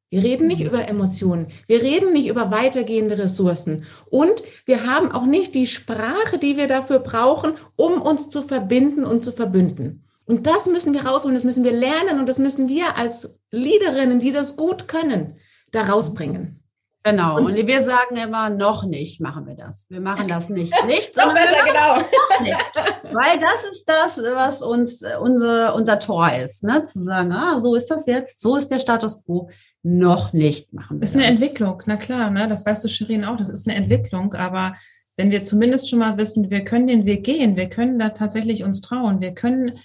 Wir 0.09 0.23
reden 0.23 0.47
nicht 0.47 0.61
mhm. 0.61 0.67
über 0.67 0.87
Emotionen. 0.87 1.49
Wir 1.67 1.83
reden 1.83 2.13
nicht 2.13 2.27
über 2.27 2.49
weitergehende 2.49 3.19
Ressourcen. 3.19 3.85
Und 4.09 4.43
wir 4.65 4.87
haben 4.91 5.11
auch 5.11 5.25
nicht 5.27 5.53
die 5.53 5.67
Sprache, 5.67 6.39
die 6.39 6.57
wir 6.57 6.67
dafür 6.67 6.97
brauchen, 6.97 7.53
um 7.75 8.01
uns 8.01 8.31
zu 8.31 8.41
verbinden 8.41 9.03
und 9.03 9.23
zu 9.23 9.31
verbünden. 9.31 10.03
Und 10.25 10.47
das 10.47 10.65
müssen 10.65 10.95
wir 10.95 11.05
rausholen, 11.05 11.35
das 11.35 11.43
müssen 11.43 11.63
wir 11.63 11.73
lernen 11.73 12.19
und 12.19 12.27
das 12.27 12.39
müssen 12.39 12.67
wir 12.67 12.97
als 12.97 13.37
Leaderinnen, 13.51 14.19
die 14.19 14.31
das 14.31 14.57
gut 14.57 14.87
können, 14.87 15.37
da 15.71 15.83
rausbringen. 15.83 16.63
Genau. 17.03 17.37
Und 17.37 17.55
wir 17.55 17.83
sagen 17.83 18.17
immer, 18.17 18.49
noch 18.49 18.83
nicht 18.83 19.21
machen 19.21 19.47
wir 19.47 19.55
das. 19.55 19.85
Wir 19.89 20.01
machen 20.01 20.27
das 20.27 20.49
nicht. 20.49 20.73
Nicht, 20.87 21.15
sondern 21.15 21.35
besser, 21.35 21.65
genau. 21.65 21.97
nicht. 22.43 23.13
Weil 23.13 23.39
das 23.39 23.71
ist 23.71 23.85
das, 23.85 24.17
was 24.17 24.61
uns 24.61 25.03
unser, 25.21 25.73
unser 25.73 25.99
Tor 25.99 26.29
ist. 26.33 26.63
Ne? 26.63 26.83
Zu 26.83 27.03
sagen, 27.03 27.31
ah, 27.31 27.59
so 27.59 27.75
ist 27.75 27.89
das 27.89 28.07
jetzt, 28.07 28.41
so 28.41 28.57
ist 28.57 28.69
der 28.69 28.79
Status 28.79 29.23
quo 29.23 29.49
noch 29.83 30.33
nicht 30.33 30.73
machen. 30.73 30.99
Das 30.99 31.11
ist 31.11 31.15
eine 31.15 31.27
Entwicklung, 31.27 31.81
na 31.85 31.95
klar, 31.95 32.29
ne? 32.29 32.49
das 32.49 32.65
weißt 32.65 32.83
du, 32.83 32.89
Shirin, 32.89 33.23
auch, 33.23 33.37
das 33.37 33.49
ist 33.49 33.67
eine 33.67 33.77
Entwicklung, 33.77 34.33
aber 34.33 34.75
wenn 35.15 35.31
wir 35.31 35.43
zumindest 35.43 35.89
schon 35.89 35.99
mal 35.99 36.17
wissen, 36.17 36.49
wir 36.49 36.63
können 36.63 36.87
den 36.87 37.05
Weg 37.05 37.23
gehen, 37.23 37.55
wir 37.55 37.69
können 37.69 37.97
da 37.97 38.09
tatsächlich 38.09 38.63
uns 38.63 38.81
trauen, 38.81 39.21
wir 39.21 39.33
können 39.33 39.79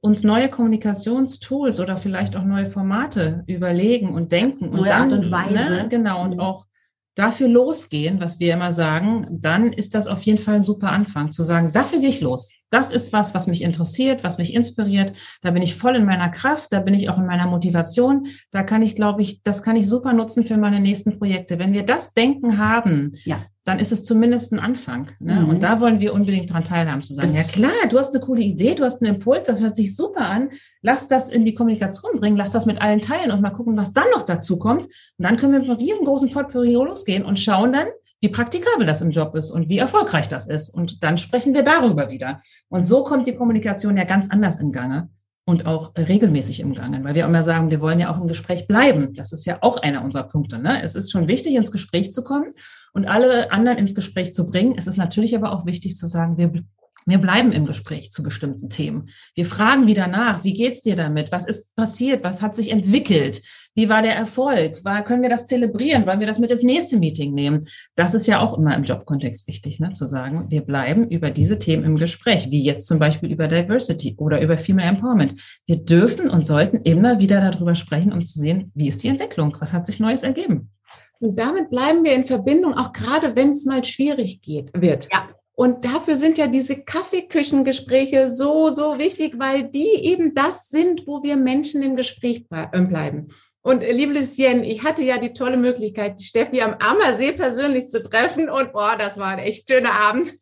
uns 0.00 0.22
neue 0.24 0.48
Kommunikationstools 0.48 1.80
oder 1.80 1.96
vielleicht 1.96 2.36
auch 2.36 2.44
neue 2.44 2.66
Formate 2.66 3.44
überlegen 3.46 4.14
und 4.14 4.32
denken 4.32 4.70
neue 4.70 4.80
und 4.80 4.86
dann, 4.86 5.12
Art 5.12 5.12
und 5.12 5.30
Weise. 5.30 5.54
Ne, 5.54 5.86
genau, 5.88 6.22
und 6.22 6.34
mhm. 6.34 6.40
auch 6.40 6.66
dafür 7.16 7.48
losgehen, 7.48 8.20
was 8.20 8.38
wir 8.38 8.52
immer 8.52 8.72
sagen, 8.72 9.26
dann 9.40 9.72
ist 9.72 9.94
das 9.94 10.06
auf 10.06 10.22
jeden 10.22 10.38
Fall 10.38 10.56
ein 10.56 10.64
super 10.64 10.90
Anfang, 10.90 11.32
zu 11.32 11.42
sagen, 11.42 11.72
dafür 11.72 11.98
gehe 11.98 12.10
ich 12.10 12.20
los. 12.20 12.52
Das 12.70 12.92
ist 12.92 13.12
was, 13.12 13.34
was 13.34 13.46
mich 13.46 13.62
interessiert, 13.62 14.22
was 14.22 14.36
mich 14.38 14.52
inspiriert. 14.52 15.14
Da 15.40 15.50
bin 15.50 15.62
ich 15.62 15.74
voll 15.74 15.96
in 15.96 16.04
meiner 16.04 16.28
Kraft, 16.28 16.72
da 16.72 16.80
bin 16.80 16.92
ich 16.92 17.08
auch 17.08 17.18
in 17.18 17.26
meiner 17.26 17.46
Motivation. 17.46 18.26
Da 18.50 18.62
kann 18.62 18.82
ich, 18.82 18.94
glaube 18.94 19.22
ich, 19.22 19.42
das 19.42 19.62
kann 19.62 19.76
ich 19.76 19.88
super 19.88 20.12
nutzen 20.12 20.44
für 20.44 20.58
meine 20.58 20.78
nächsten 20.78 21.18
Projekte. 21.18 21.58
Wenn 21.58 21.72
wir 21.72 21.84
das 21.84 22.12
Denken 22.12 22.58
haben, 22.58 23.12
ja. 23.24 23.38
Dann 23.66 23.80
ist 23.80 23.90
es 23.90 24.04
zumindest 24.04 24.52
ein 24.52 24.60
Anfang. 24.60 25.10
Ne? 25.18 25.40
Mhm. 25.40 25.48
Und 25.48 25.62
da 25.64 25.80
wollen 25.80 26.00
wir 26.00 26.14
unbedingt 26.14 26.52
dran 26.52 26.62
teilhaben, 26.62 27.02
zu 27.02 27.14
sagen, 27.14 27.34
das 27.34 27.52
ja 27.52 27.52
klar, 27.52 27.88
du 27.90 27.98
hast 27.98 28.14
eine 28.14 28.24
coole 28.24 28.40
Idee, 28.40 28.76
du 28.76 28.84
hast 28.84 29.02
einen 29.02 29.16
Impuls, 29.16 29.42
das 29.48 29.60
hört 29.60 29.74
sich 29.74 29.96
super 29.96 30.28
an. 30.28 30.50
Lass 30.82 31.08
das 31.08 31.30
in 31.30 31.44
die 31.44 31.52
Kommunikation 31.52 32.20
bringen, 32.20 32.36
lass 32.36 32.52
das 32.52 32.64
mit 32.64 32.80
allen 32.80 33.00
teilen 33.00 33.32
und 33.32 33.42
mal 33.42 33.50
gucken, 33.50 33.76
was 33.76 33.92
dann 33.92 34.06
noch 34.14 34.22
dazu 34.22 34.56
kommt. 34.56 34.84
Und 34.84 34.92
dann 35.18 35.36
können 35.36 35.52
wir 35.52 35.58
mit 35.58 35.68
einem 35.68 35.78
riesengroßen 35.80 36.30
Portfolio 36.30 36.84
losgehen 36.84 37.24
und 37.24 37.40
schauen 37.40 37.72
dann, 37.72 37.88
wie 38.20 38.28
praktikabel 38.28 38.86
das 38.86 39.02
im 39.02 39.10
Job 39.10 39.34
ist 39.34 39.50
und 39.50 39.68
wie 39.68 39.78
erfolgreich 39.78 40.28
das 40.28 40.46
ist. 40.46 40.70
Und 40.70 41.02
dann 41.02 41.18
sprechen 41.18 41.52
wir 41.52 41.64
darüber 41.64 42.08
wieder. 42.08 42.40
Und 42.68 42.84
so 42.84 43.02
kommt 43.02 43.26
die 43.26 43.34
Kommunikation 43.34 43.96
ja 43.96 44.04
ganz 44.04 44.30
anders 44.30 44.60
in 44.60 44.70
Gange 44.70 45.10
und 45.44 45.66
auch 45.66 45.92
regelmäßig 45.96 46.60
im 46.60 46.72
Gange, 46.72 47.02
weil 47.02 47.16
wir 47.16 47.24
immer 47.24 47.42
sagen, 47.42 47.72
wir 47.72 47.80
wollen 47.80 47.98
ja 47.98 48.14
auch 48.14 48.20
im 48.20 48.28
Gespräch 48.28 48.68
bleiben. 48.68 49.12
Das 49.14 49.32
ist 49.32 49.44
ja 49.44 49.58
auch 49.60 49.78
einer 49.78 50.04
unserer 50.04 50.24
Punkte. 50.24 50.58
Ne? 50.58 50.82
Es 50.84 50.94
ist 50.94 51.10
schon 51.10 51.26
wichtig, 51.26 51.56
ins 51.56 51.72
Gespräch 51.72 52.12
zu 52.12 52.22
kommen 52.22 52.52
und 52.96 53.06
alle 53.06 53.52
anderen 53.52 53.76
ins 53.76 53.94
Gespräch 53.94 54.32
zu 54.32 54.46
bringen. 54.46 54.74
Es 54.76 54.86
ist 54.86 54.96
natürlich 54.96 55.36
aber 55.36 55.52
auch 55.52 55.66
wichtig 55.66 55.96
zu 55.96 56.06
sagen, 56.06 56.38
wir 56.38 56.50
wir 57.08 57.18
bleiben 57.18 57.52
im 57.52 57.66
Gespräch 57.66 58.10
zu 58.10 58.24
bestimmten 58.24 58.68
Themen. 58.68 59.10
Wir 59.36 59.46
fragen 59.46 59.86
wieder 59.86 60.08
nach, 60.08 60.42
wie 60.42 60.54
geht's 60.54 60.82
dir 60.82 60.96
damit? 60.96 61.30
Was 61.30 61.46
ist 61.46 61.76
passiert? 61.76 62.24
Was 62.24 62.42
hat 62.42 62.56
sich 62.56 62.72
entwickelt? 62.72 63.42
Wie 63.76 63.88
war 63.88 64.02
der 64.02 64.16
Erfolg? 64.16 64.84
War, 64.84 65.04
können 65.04 65.22
wir 65.22 65.28
das 65.28 65.46
zelebrieren? 65.46 66.04
Wollen 66.04 66.18
wir 66.18 66.26
das 66.26 66.40
mit 66.40 66.50
ins 66.50 66.64
nächste 66.64 66.96
Meeting 66.96 67.32
nehmen? 67.32 67.68
Das 67.94 68.14
ist 68.14 68.26
ja 68.26 68.40
auch 68.40 68.58
immer 68.58 68.74
im 68.74 68.82
Jobkontext 68.82 69.46
wichtig, 69.46 69.78
ne? 69.78 69.92
zu 69.92 70.06
sagen, 70.06 70.46
wir 70.48 70.62
bleiben 70.62 71.08
über 71.08 71.30
diese 71.30 71.60
Themen 71.60 71.84
im 71.84 71.96
Gespräch, 71.96 72.50
wie 72.50 72.64
jetzt 72.64 72.88
zum 72.88 72.98
Beispiel 72.98 73.30
über 73.30 73.46
Diversity 73.46 74.16
oder 74.18 74.40
über 74.40 74.58
Female 74.58 74.88
Empowerment. 74.88 75.40
Wir 75.64 75.76
dürfen 75.76 76.28
und 76.28 76.44
sollten 76.44 76.78
immer 76.78 77.20
wieder 77.20 77.40
darüber 77.40 77.76
sprechen, 77.76 78.12
um 78.12 78.26
zu 78.26 78.40
sehen, 78.40 78.72
wie 78.74 78.88
ist 78.88 79.04
die 79.04 79.08
Entwicklung? 79.08 79.56
Was 79.60 79.72
hat 79.72 79.86
sich 79.86 80.00
Neues 80.00 80.24
ergeben? 80.24 80.70
Und 81.20 81.38
damit 81.38 81.70
bleiben 81.70 82.04
wir 82.04 82.12
in 82.12 82.26
Verbindung, 82.26 82.74
auch 82.74 82.92
gerade 82.92 83.34
wenn 83.36 83.50
es 83.50 83.64
mal 83.64 83.84
schwierig 83.84 84.42
geht, 84.42 84.70
wird. 84.74 85.08
Ja. 85.12 85.28
Und 85.54 85.86
dafür 85.86 86.16
sind 86.16 86.36
ja 86.36 86.48
diese 86.48 86.82
Kaffeeküchengespräche 86.82 88.28
so, 88.28 88.68
so 88.68 88.98
wichtig, 88.98 89.38
weil 89.38 89.64
die 89.64 89.88
eben 90.02 90.34
das 90.34 90.68
sind, 90.68 91.06
wo 91.06 91.22
wir 91.22 91.36
Menschen 91.36 91.82
im 91.82 91.96
Gespräch 91.96 92.44
äh, 92.50 92.80
bleiben. 92.82 93.28
Und 93.62 93.82
äh, 93.82 93.92
liebe 93.92 94.12
Lucienne, 94.12 94.64
ich 94.64 94.84
hatte 94.84 95.02
ja 95.02 95.18
die 95.18 95.32
tolle 95.32 95.56
Möglichkeit, 95.56 96.20
die 96.20 96.24
Steffi 96.24 96.60
am 96.60 96.76
Ammersee 96.78 97.32
persönlich 97.32 97.88
zu 97.88 98.02
treffen. 98.02 98.50
Und 98.50 98.72
boah, 98.72 98.96
das 98.98 99.18
war 99.18 99.28
ein 99.28 99.38
echt 99.38 99.68
schöner 99.68 99.92
Abend. 99.92 100.28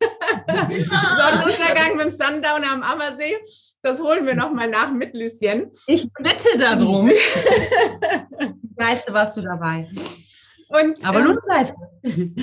Sonnenuntergang 0.48 1.96
mit 1.96 2.06
dem 2.06 2.10
Sundowner 2.10 2.72
am 2.72 2.82
Ammersee. 2.82 3.36
Das 3.82 4.02
holen 4.02 4.26
wir 4.26 4.34
nochmal 4.34 4.68
nach 4.68 4.90
mit 4.90 5.14
Lucienne. 5.14 5.70
Ich 5.86 6.08
bitte 6.18 6.58
darum. 6.58 7.08
weißt 8.76 9.08
du, 9.08 9.12
warst 9.12 9.36
du 9.36 9.42
dabei. 9.42 9.88
Und, 10.68 11.04
Aber 11.04 11.20
ähm, 11.20 11.24
nun 11.24 11.38
bleibst 11.44 11.74
du. 12.02 12.34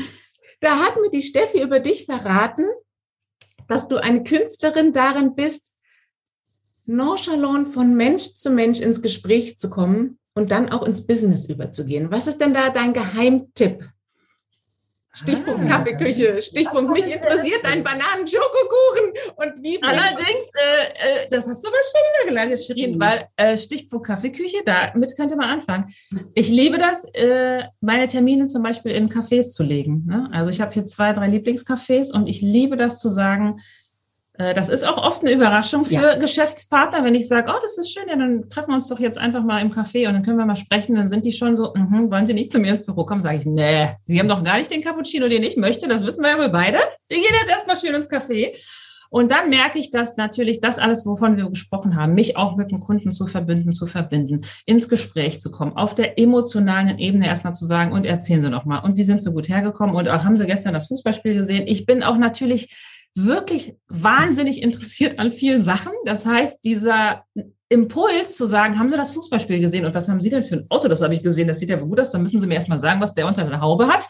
Da 0.62 0.78
hat 0.78 0.96
mir 1.02 1.10
die 1.10 1.24
Steffi 1.24 1.62
über 1.62 1.80
dich 1.80 2.06
verraten, 2.06 2.68
dass 3.68 3.88
du 3.88 3.98
eine 3.98 4.24
Künstlerin 4.24 4.94
darin 4.94 5.34
bist, 5.34 5.76
nonchalant 6.86 7.74
von 7.74 7.96
Mensch 7.96 8.36
zu 8.36 8.52
Mensch 8.52 8.80
ins 8.80 9.02
Gespräch 9.02 9.58
zu 9.58 9.72
kommen 9.72 10.20
und 10.36 10.52
dann 10.52 10.70
auch 10.70 10.84
ins 10.84 11.08
Business 11.08 11.46
überzugehen. 11.46 12.12
Was 12.12 12.28
ist 12.28 12.40
denn 12.40 12.54
da 12.54 12.70
dein 12.70 12.94
Geheimtipp? 12.94 13.90
Stichpunkt 15.14 15.66
ah, 15.66 15.78
Kaffeeküche, 15.78 16.42
Stichpunkt 16.42 16.92
mich 16.94 17.14
interessiert 17.14 17.60
dein 17.64 17.84
Bananen-Schokokuchen 17.84 19.12
und 19.36 19.62
wie. 19.62 19.82
Allerdings, 19.84 20.50
äh, 20.54 21.26
äh, 21.26 21.30
das 21.30 21.48
hast 21.48 21.64
du 21.64 21.68
aber 21.68 21.78
schon 21.84 22.02
übergeleitet, 22.24 22.64
Shirin, 22.64 22.96
mhm. 22.96 23.02
weil 23.02 23.28
äh, 23.36 23.58
Stichpunkt 23.58 24.08
Kaffeeküche, 24.08 24.60
damit 24.66 25.16
könnte 25.18 25.36
man 25.36 25.50
anfangen. 25.50 25.94
Ich 26.34 26.48
liebe 26.48 26.78
das, 26.78 27.04
äh, 27.14 27.64
meine 27.82 28.08
Termine 28.08 28.46
zum 28.46 28.64
Beispiel 28.64 28.94
in 28.94 29.10
Cafés 29.10 29.52
zu 29.52 29.64
legen. 29.64 30.06
Ne? 30.08 30.30
Also 30.32 30.50
ich 30.50 30.62
habe 30.62 30.72
hier 30.72 30.86
zwei, 30.86 31.12
drei 31.12 31.28
Lieblingscafés 31.28 32.14
und 32.14 32.28
ich 32.28 32.42
liebe 32.42 32.78
das 32.78 33.00
zu 33.00 33.10
sagen, 33.10 33.60
äh, 33.60 33.81
das 34.38 34.70
ist 34.70 34.84
auch 34.88 34.98
oft 34.98 35.22
eine 35.22 35.32
Überraschung 35.32 35.86
für 35.86 35.94
ja. 35.94 36.16
Geschäftspartner, 36.16 37.04
wenn 37.04 37.16
ich 37.16 37.28
sage, 37.28 37.52
oh, 37.54 37.60
das 37.62 37.78
ist 37.78 37.92
schön, 37.92 38.08
ja, 38.08 38.16
dann 38.16 38.50
treffen 38.50 38.70
wir 38.70 38.76
uns 38.76 38.88
doch 38.88 39.00
jetzt 39.00 39.18
einfach 39.18 39.44
mal 39.44 39.62
im 39.62 39.72
Café 39.72 40.08
und 40.08 40.14
dann 40.14 40.24
können 40.24 40.38
wir 40.38 40.46
mal 40.46 40.56
sprechen. 40.56 40.96
Dann 40.96 41.10
sind 41.10 41.26
die 41.26 41.34
schon 41.34 41.56
so, 41.56 41.74
mm 41.76 42.12
wollen 42.12 42.26
Sie 42.26 42.34
nicht 42.34 42.50
zu 42.50 42.60
mir 42.60 42.72
ins 42.72 42.86
Büro 42.86 43.06
kommen? 43.06 43.22
Sage 43.22 43.38
ich, 43.38 43.46
nee, 43.46 43.90
Sie 44.06 44.20
haben 44.20 44.30
doch 44.30 44.44
gar 44.44 44.58
nicht 44.58 44.72
den 44.72 44.82
Cappuccino, 44.82 45.28
den 45.28 45.44
ich 45.44 45.58
möchte. 45.58 45.88
Das 45.88 46.06
wissen 46.06 46.24
wir 46.24 46.32
ja 46.32 46.38
wohl 46.38 46.50
beide. 46.50 46.80
Wir 47.10 47.18
gehen 47.18 47.36
jetzt 47.42 47.50
erstmal 47.50 47.78
schön 47.78 47.94
ins 47.94 48.10
Café. 48.10 48.54
Und 49.10 49.30
dann 49.32 49.50
merke 49.50 49.78
ich, 49.78 49.92
dass 49.92 50.16
natürlich 50.16 50.62
das 50.62 50.80
alles, 50.80 51.06
wovon 51.06 51.36
wir 51.36 51.50
gesprochen 51.50 51.98
haben, 51.98 52.14
mich 52.14 52.38
auch 52.38 52.56
mit 52.56 52.72
dem 52.72 52.80
Kunden 52.80 53.12
zu 53.12 53.28
verbinden, 53.28 53.74
zu 53.74 53.86
verbinden, 53.86 54.42
ins 54.66 54.88
Gespräch 54.88 55.42
zu 55.42 55.52
kommen, 55.52 55.76
auf 55.76 55.94
der 55.94 56.18
emotionalen 56.18 56.98
Ebene 56.98 57.28
erstmal 57.28 57.54
zu 57.54 57.66
sagen, 57.66 57.92
und 57.92 58.06
erzählen 58.06 58.42
Sie 58.42 58.50
noch 58.50 58.64
mal, 58.64 58.80
und 58.80 58.96
wie 58.96 59.04
sind 59.04 59.22
Sie 59.22 59.32
gut 59.32 59.50
hergekommen? 59.50 59.96
Und 59.96 60.08
auch 60.08 60.24
haben 60.24 60.38
Sie 60.38 60.46
gestern 60.46 60.74
das 60.74 60.88
Fußballspiel 60.88 61.34
gesehen? 61.34 61.68
Ich 61.68 61.86
bin 61.86 62.04
auch 62.04 62.16
natürlich 62.16 62.74
wirklich 63.16 63.76
wahnsinnig 63.88 64.62
interessiert 64.62 65.20
an 65.20 65.32
vielen 65.32 65.64
Sachen. 65.64 65.92
Das 66.06 66.26
heißt, 66.26 66.64
dieser 66.64 67.26
Impuls 67.72 68.36
zu 68.36 68.46
sagen, 68.46 68.78
haben 68.78 68.90
Sie 68.90 68.98
das 68.98 69.14
Fußballspiel 69.14 69.60
gesehen 69.60 69.86
und 69.86 69.96
was 69.96 70.10
haben 70.10 70.20
Sie 70.20 70.30
denn 70.30 70.44
für 70.44 70.56
ein 70.56 70.66
Auto? 70.70 70.90
Das 70.90 71.02
habe 71.02 71.14
ich 71.14 71.24
gesehen, 71.24 71.48
das 71.48 71.60
sieht 71.60 71.70
ja 71.70 71.78
gut 71.78 72.00
aus, 72.00 72.12
dann 72.12 72.22
müssen 72.22 72.40
Sie 72.40 72.48
mir 72.48 72.56
erstmal 72.56 72.80
sagen, 72.80 73.00
was 73.00 73.14
der 73.14 73.28
unter 73.28 73.46
der 73.46 73.62
Haube 73.62 73.88
hat. 73.88 74.08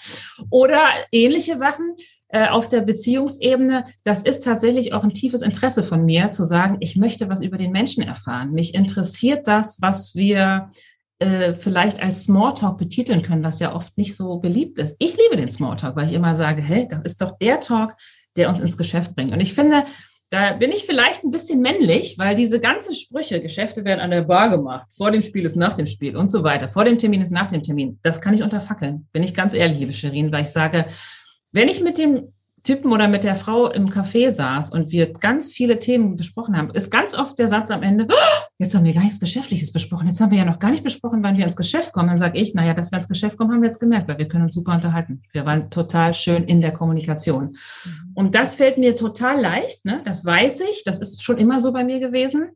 Oder 0.50 0.82
ähnliche 1.12 1.58
Sachen 1.58 1.96
äh, 2.30 2.48
auf 2.48 2.70
der 2.70 2.82
Beziehungsebene. 2.82 3.86
Das 4.04 4.24
ist 4.24 4.44
tatsächlich 4.44 4.94
auch 4.94 5.04
ein 5.04 5.14
tiefes 5.14 5.44
Interesse 5.44 5.84
von 5.84 6.06
mir, 6.06 6.32
zu 6.32 6.44
sagen, 6.44 6.78
ich 6.80 6.96
möchte 6.96 7.30
was 7.30 7.42
über 7.42 7.58
den 7.58 7.72
Menschen 7.72 8.02
erfahren. 8.02 8.52
Mich 8.52 8.74
interessiert 8.74 9.48
das, 9.48 9.80
was 9.80 10.16
wir 10.16 10.70
äh, 11.20 11.54
vielleicht 11.54 12.02
als 12.02 12.24
Smalltalk 12.24 12.80
betiteln 12.80 13.22
können, 13.22 13.44
was 13.44 13.60
ja 13.60 13.76
oft 13.76 13.96
nicht 13.96 14.16
so 14.16 14.40
beliebt 14.40 14.80
ist. 14.80 14.96
Ich 14.98 15.16
liebe 15.16 15.38
den 15.38 15.50
Smalltalk, 15.50 15.96
weil 15.96 16.08
ich 16.08 16.14
immer 16.14 16.36
sage, 16.36 16.64
hey, 16.64 16.88
das 16.90 17.04
ist 17.04 17.22
doch 17.22 17.38
der 17.38 17.60
Talk, 17.60 17.94
der 18.38 18.50
uns 18.50 18.60
ins 18.60 18.78
Geschäft 18.78 19.16
bringt. 19.16 19.32
Und 19.32 19.40
ich 19.40 19.54
finde, 19.54 19.86
da 20.32 20.54
bin 20.54 20.72
ich 20.72 20.86
vielleicht 20.86 21.24
ein 21.24 21.30
bisschen 21.30 21.62
männlich, 21.62 22.18
weil 22.18 22.36
diese 22.36 22.62
ganzen 22.62 22.96
Sprüche, 22.96 23.42
Geschäfte 23.42 23.84
werden 23.84 24.00
an 24.00 24.12
der 24.12 24.22
Bar 24.22 24.50
gemacht, 24.50 24.88
vor 24.96 25.12
dem 25.12 25.22
Spiel 25.22 25.46
ist 25.46 25.58
nach 25.58 25.74
dem 25.74 25.88
Spiel 25.88 26.16
und 26.16 26.32
so 26.32 26.44
weiter, 26.44 26.70
vor 26.70 26.86
dem 26.86 26.98
Termin 26.98 27.22
ist 27.22 27.32
nach 27.32 27.52
dem 27.52 27.62
Termin, 27.62 28.00
das 28.02 28.22
kann 28.22 28.34
ich 28.34 28.42
unterfackeln, 28.42 29.08
bin 29.12 29.24
ich 29.24 29.34
ganz 29.34 29.54
ehrlich, 29.54 29.80
liebe 29.80 29.92
Sherin, 29.92 30.32
weil 30.32 30.44
ich 30.44 30.50
sage, 30.50 30.86
wenn 31.52 31.68
ich 31.68 31.82
mit 31.82 31.98
dem 31.98 32.32
Typen 32.64 32.94
oder 32.94 33.10
mit 33.10 33.26
der 33.26 33.36
Frau 33.36 33.68
im 33.68 33.90
Café 33.90 34.32
saß 34.32 34.72
und 34.72 34.92
wir 34.92 35.12
ganz 35.12 35.52
viele 35.52 35.80
Themen 35.80 36.16
besprochen 36.16 36.56
haben, 36.56 36.70
ist 36.72 36.92
ganz 36.92 37.14
oft 37.14 37.38
der 37.38 37.50
Satz 37.50 37.70
am 37.70 37.84
Ende, 37.84 38.08
jetzt 38.62 38.76
haben 38.76 38.86
wir 38.86 38.94
gar 38.94 39.04
nichts 39.04 39.20
Geschäftliches 39.20 39.72
besprochen, 39.72 40.08
jetzt 40.08 40.22
haben 40.22 40.32
wir 40.32 40.38
ja 40.38 40.46
noch 40.46 40.60
gar 40.60 40.72
nicht 40.72 40.84
besprochen, 40.84 41.24
wann 41.24 41.36
wir 41.36 41.46
ins 41.46 41.56
Geschäft 41.56 41.92
kommen. 41.94 42.10
Dann 42.10 42.20
sage 42.20 42.38
ich, 42.38 42.54
naja, 42.54 42.74
dass 42.74 42.92
wir 42.92 42.98
ins 42.98 43.08
Geschäft 43.08 43.38
kommen, 43.38 43.52
haben 43.52 43.62
wir 43.62 43.68
jetzt 43.68 43.80
gemerkt, 43.80 44.08
weil 44.08 44.18
wir 44.18 44.28
können 44.28 44.44
uns 44.44 44.54
super 44.54 44.74
unterhalten. 44.74 45.24
Wir 45.34 45.46
waren 45.46 45.70
total 45.70 46.14
schön 46.14 46.44
in 46.44 46.62
der 46.62 46.72
Kommunikation. 46.72 47.58
Mhm. 47.84 48.12
Und 48.14 48.36
das 48.36 48.56
fällt 48.56 48.78
mir 48.78 48.96
total 48.96 49.42
leicht, 49.42 49.84
ne? 49.86 50.02
das 50.06 50.24
weiß 50.24 50.62
ich, 50.72 50.84
das 50.86 51.00
ist 51.00 51.24
schon 51.24 51.38
immer 51.38 51.60
so 51.60 51.74
bei 51.74 51.84
mir 51.84 52.00
gewesen 52.00 52.52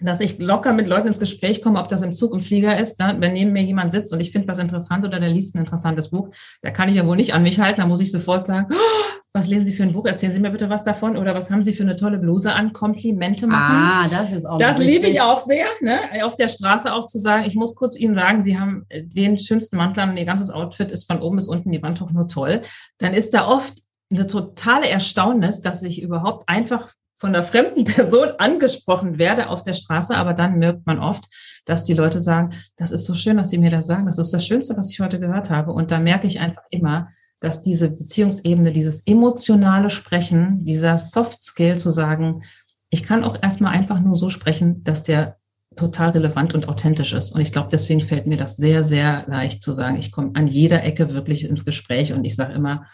dass 0.00 0.20
ich 0.20 0.38
locker 0.38 0.72
mit 0.72 0.88
Leuten 0.88 1.08
ins 1.08 1.20
Gespräch 1.20 1.62
komme, 1.62 1.78
ob 1.78 1.88
das 1.88 2.02
im 2.02 2.12
Zug, 2.12 2.34
im 2.34 2.40
Flieger 2.40 2.78
ist, 2.78 2.98
ne? 2.98 3.16
wenn 3.20 3.32
neben 3.32 3.52
mir 3.52 3.62
jemand 3.62 3.92
sitzt 3.92 4.12
und 4.12 4.20
ich 4.20 4.32
finde 4.32 4.48
was 4.48 4.58
interessant 4.58 5.04
oder 5.04 5.20
der 5.20 5.30
liest 5.30 5.54
ein 5.54 5.60
interessantes 5.60 6.10
Buch, 6.10 6.30
da 6.62 6.70
kann 6.70 6.88
ich 6.88 6.96
ja 6.96 7.06
wohl 7.06 7.16
nicht 7.16 7.32
an 7.32 7.42
mich 7.42 7.60
halten, 7.60 7.80
da 7.80 7.86
muss 7.86 8.00
ich 8.00 8.10
sofort 8.10 8.44
sagen, 8.44 8.66
oh, 8.72 9.23
was 9.36 9.48
lesen 9.48 9.64
Sie 9.64 9.72
für 9.72 9.82
ein 9.82 9.92
Buch? 9.92 10.06
Erzählen 10.06 10.32
Sie 10.32 10.38
mir 10.38 10.50
bitte 10.50 10.70
was 10.70 10.84
davon 10.84 11.16
oder 11.16 11.34
was 11.34 11.50
haben 11.50 11.64
Sie 11.64 11.72
für 11.72 11.82
eine 11.82 11.96
tolle 11.96 12.18
Bluse 12.18 12.52
an? 12.52 12.72
Komplimente 12.72 13.48
machen. 13.48 13.74
Ah, 13.74 14.08
das 14.08 14.30
ist 14.30 14.46
auch 14.46 14.58
Das 14.58 14.78
liebe 14.78 15.08
ich 15.08 15.20
auch 15.20 15.44
sehr, 15.44 15.66
ne? 15.80 15.98
auf 16.24 16.36
der 16.36 16.46
Straße 16.46 16.92
auch 16.92 17.06
zu 17.06 17.18
sagen, 17.18 17.44
ich 17.44 17.56
muss 17.56 17.74
kurz 17.74 17.96
Ihnen 17.96 18.14
sagen, 18.14 18.42
Sie 18.42 18.58
haben 18.60 18.86
den 18.92 19.36
schönsten 19.36 19.76
Mantel 19.76 20.00
an 20.00 20.10
und 20.10 20.18
Ihr 20.18 20.24
ganzes 20.24 20.50
Outfit 20.50 20.92
ist 20.92 21.08
von 21.08 21.20
oben 21.20 21.36
bis 21.36 21.48
unten 21.48 21.72
die 21.72 21.82
Wand 21.82 22.00
doch 22.00 22.12
nur 22.12 22.28
toll. 22.28 22.62
Dann 22.98 23.12
ist 23.12 23.34
da 23.34 23.48
oft 23.48 23.82
eine 24.08 24.28
totale 24.28 24.88
Erstaunnis, 24.88 25.60
dass 25.60 25.82
ich 25.82 26.00
überhaupt 26.00 26.48
einfach 26.48 26.92
von 27.16 27.34
einer 27.34 27.42
fremden 27.42 27.84
Person 27.92 28.28
angesprochen 28.38 29.18
werde 29.18 29.48
auf 29.48 29.64
der 29.64 29.72
Straße, 29.72 30.14
aber 30.14 30.34
dann 30.34 30.60
merkt 30.60 30.86
man 30.86 31.00
oft, 31.00 31.24
dass 31.64 31.82
die 31.82 31.94
Leute 31.94 32.20
sagen, 32.20 32.52
das 32.76 32.92
ist 32.92 33.04
so 33.04 33.14
schön, 33.14 33.38
dass 33.38 33.50
sie 33.50 33.58
mir 33.58 33.72
das 33.72 33.88
sagen, 33.88 34.06
das 34.06 34.18
ist 34.18 34.32
das 34.32 34.46
Schönste, 34.46 34.76
was 34.76 34.92
ich 34.92 35.00
heute 35.00 35.18
gehört 35.18 35.50
habe. 35.50 35.72
Und 35.72 35.90
da 35.90 35.98
merke 35.98 36.28
ich 36.28 36.38
einfach 36.38 36.62
immer, 36.70 37.08
dass 37.40 37.62
diese 37.62 37.90
Beziehungsebene, 37.90 38.72
dieses 38.72 39.06
emotionale 39.06 39.90
Sprechen, 39.90 40.64
dieser 40.64 40.98
Soft 40.98 41.44
Skill 41.44 41.76
zu 41.76 41.90
sagen, 41.90 42.42
ich 42.90 43.02
kann 43.02 43.24
auch 43.24 43.36
erstmal 43.42 43.72
einfach 43.72 44.00
nur 44.00 44.14
so 44.14 44.30
sprechen, 44.30 44.84
dass 44.84 45.02
der 45.02 45.36
total 45.76 46.10
relevant 46.10 46.54
und 46.54 46.68
authentisch 46.68 47.12
ist. 47.12 47.32
Und 47.32 47.40
ich 47.40 47.52
glaube, 47.52 47.68
deswegen 47.70 48.00
fällt 48.00 48.26
mir 48.26 48.36
das 48.36 48.56
sehr, 48.56 48.84
sehr 48.84 49.24
leicht 49.26 49.62
zu 49.62 49.72
sagen. 49.72 49.96
Ich 49.98 50.12
komme 50.12 50.30
an 50.34 50.46
jeder 50.46 50.84
Ecke 50.84 51.12
wirklich 51.12 51.44
ins 51.44 51.64
Gespräch 51.64 52.12
und 52.12 52.24
ich 52.24 52.36
sage 52.36 52.52
immer, 52.52 52.86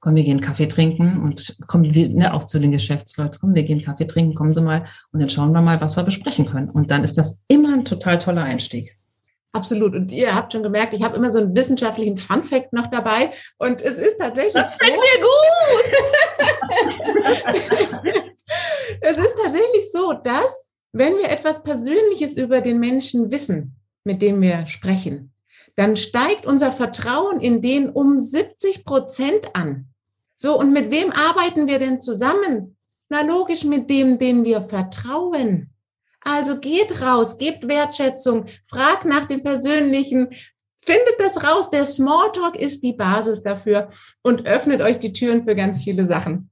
komm, 0.00 0.16
wir 0.16 0.24
gehen 0.24 0.40
Kaffee 0.40 0.66
trinken 0.66 1.22
und 1.22 1.56
kommen 1.66 1.94
wir, 1.94 2.08
ne, 2.10 2.34
auch 2.34 2.42
zu 2.42 2.58
den 2.58 2.72
Geschäftsleuten, 2.72 3.38
komm, 3.40 3.54
wir 3.54 3.62
gehen 3.62 3.80
Kaffee 3.80 4.06
trinken, 4.06 4.34
kommen 4.34 4.52
Sie 4.52 4.60
mal 4.60 4.84
und 5.12 5.20
dann 5.20 5.30
schauen 5.30 5.52
wir 5.52 5.62
mal, 5.62 5.80
was 5.80 5.96
wir 5.96 6.02
besprechen 6.02 6.46
können. 6.46 6.68
Und 6.68 6.90
dann 6.90 7.04
ist 7.04 7.16
das 7.16 7.38
immer 7.48 7.72
ein 7.72 7.84
total 7.84 8.18
toller 8.18 8.42
Einstieg. 8.42 8.98
Absolut. 9.54 9.94
Und 9.94 10.10
ihr 10.10 10.34
habt 10.34 10.52
schon 10.52 10.64
gemerkt, 10.64 10.94
ich 10.94 11.04
habe 11.04 11.16
immer 11.16 11.32
so 11.32 11.38
einen 11.38 11.54
wissenschaftlichen 11.54 12.18
Fun-Fact 12.18 12.72
noch 12.72 12.88
dabei. 12.90 13.32
Und 13.56 13.80
es 13.80 13.98
ist 13.98 14.18
tatsächlich. 14.18 14.52
Das 14.52 14.74
fällt 14.74 14.94
so, 14.94 15.00
mir 15.00 15.20
gut. 15.22 15.92
es 19.00 19.16
ist 19.16 19.36
tatsächlich 19.40 19.92
so, 19.92 20.12
dass, 20.12 20.64
wenn 20.92 21.18
wir 21.18 21.30
etwas 21.30 21.62
Persönliches 21.62 22.36
über 22.36 22.62
den 22.62 22.80
Menschen 22.80 23.30
wissen, 23.30 23.76
mit 24.02 24.22
dem 24.22 24.42
wir 24.42 24.66
sprechen, 24.66 25.32
dann 25.76 25.96
steigt 25.96 26.46
unser 26.46 26.72
Vertrauen 26.72 27.40
in 27.40 27.62
den 27.62 27.90
um 27.90 28.18
70 28.18 28.84
Prozent 28.84 29.54
an. 29.54 29.86
So, 30.34 30.58
und 30.58 30.72
mit 30.72 30.90
wem 30.90 31.12
arbeiten 31.12 31.68
wir 31.68 31.78
denn 31.78 32.02
zusammen? 32.02 32.76
Na 33.08 33.22
logisch 33.22 33.62
mit 33.62 33.88
dem, 33.88 34.18
den 34.18 34.44
wir 34.44 34.62
vertrauen. 34.62 35.73
Also 36.24 36.58
geht 36.58 37.02
raus, 37.02 37.36
gebt 37.36 37.68
Wertschätzung, 37.68 38.46
fragt 38.66 39.04
nach 39.04 39.26
dem 39.26 39.42
Persönlichen, 39.42 40.28
findet 40.82 41.14
das 41.18 41.44
raus. 41.44 41.70
Der 41.70 41.84
Smalltalk 41.84 42.56
ist 42.56 42.82
die 42.82 42.94
Basis 42.94 43.42
dafür 43.42 43.88
und 44.22 44.46
öffnet 44.46 44.80
euch 44.80 44.98
die 44.98 45.12
Türen 45.12 45.44
für 45.44 45.54
ganz 45.54 45.82
viele 45.82 46.06
Sachen. 46.06 46.50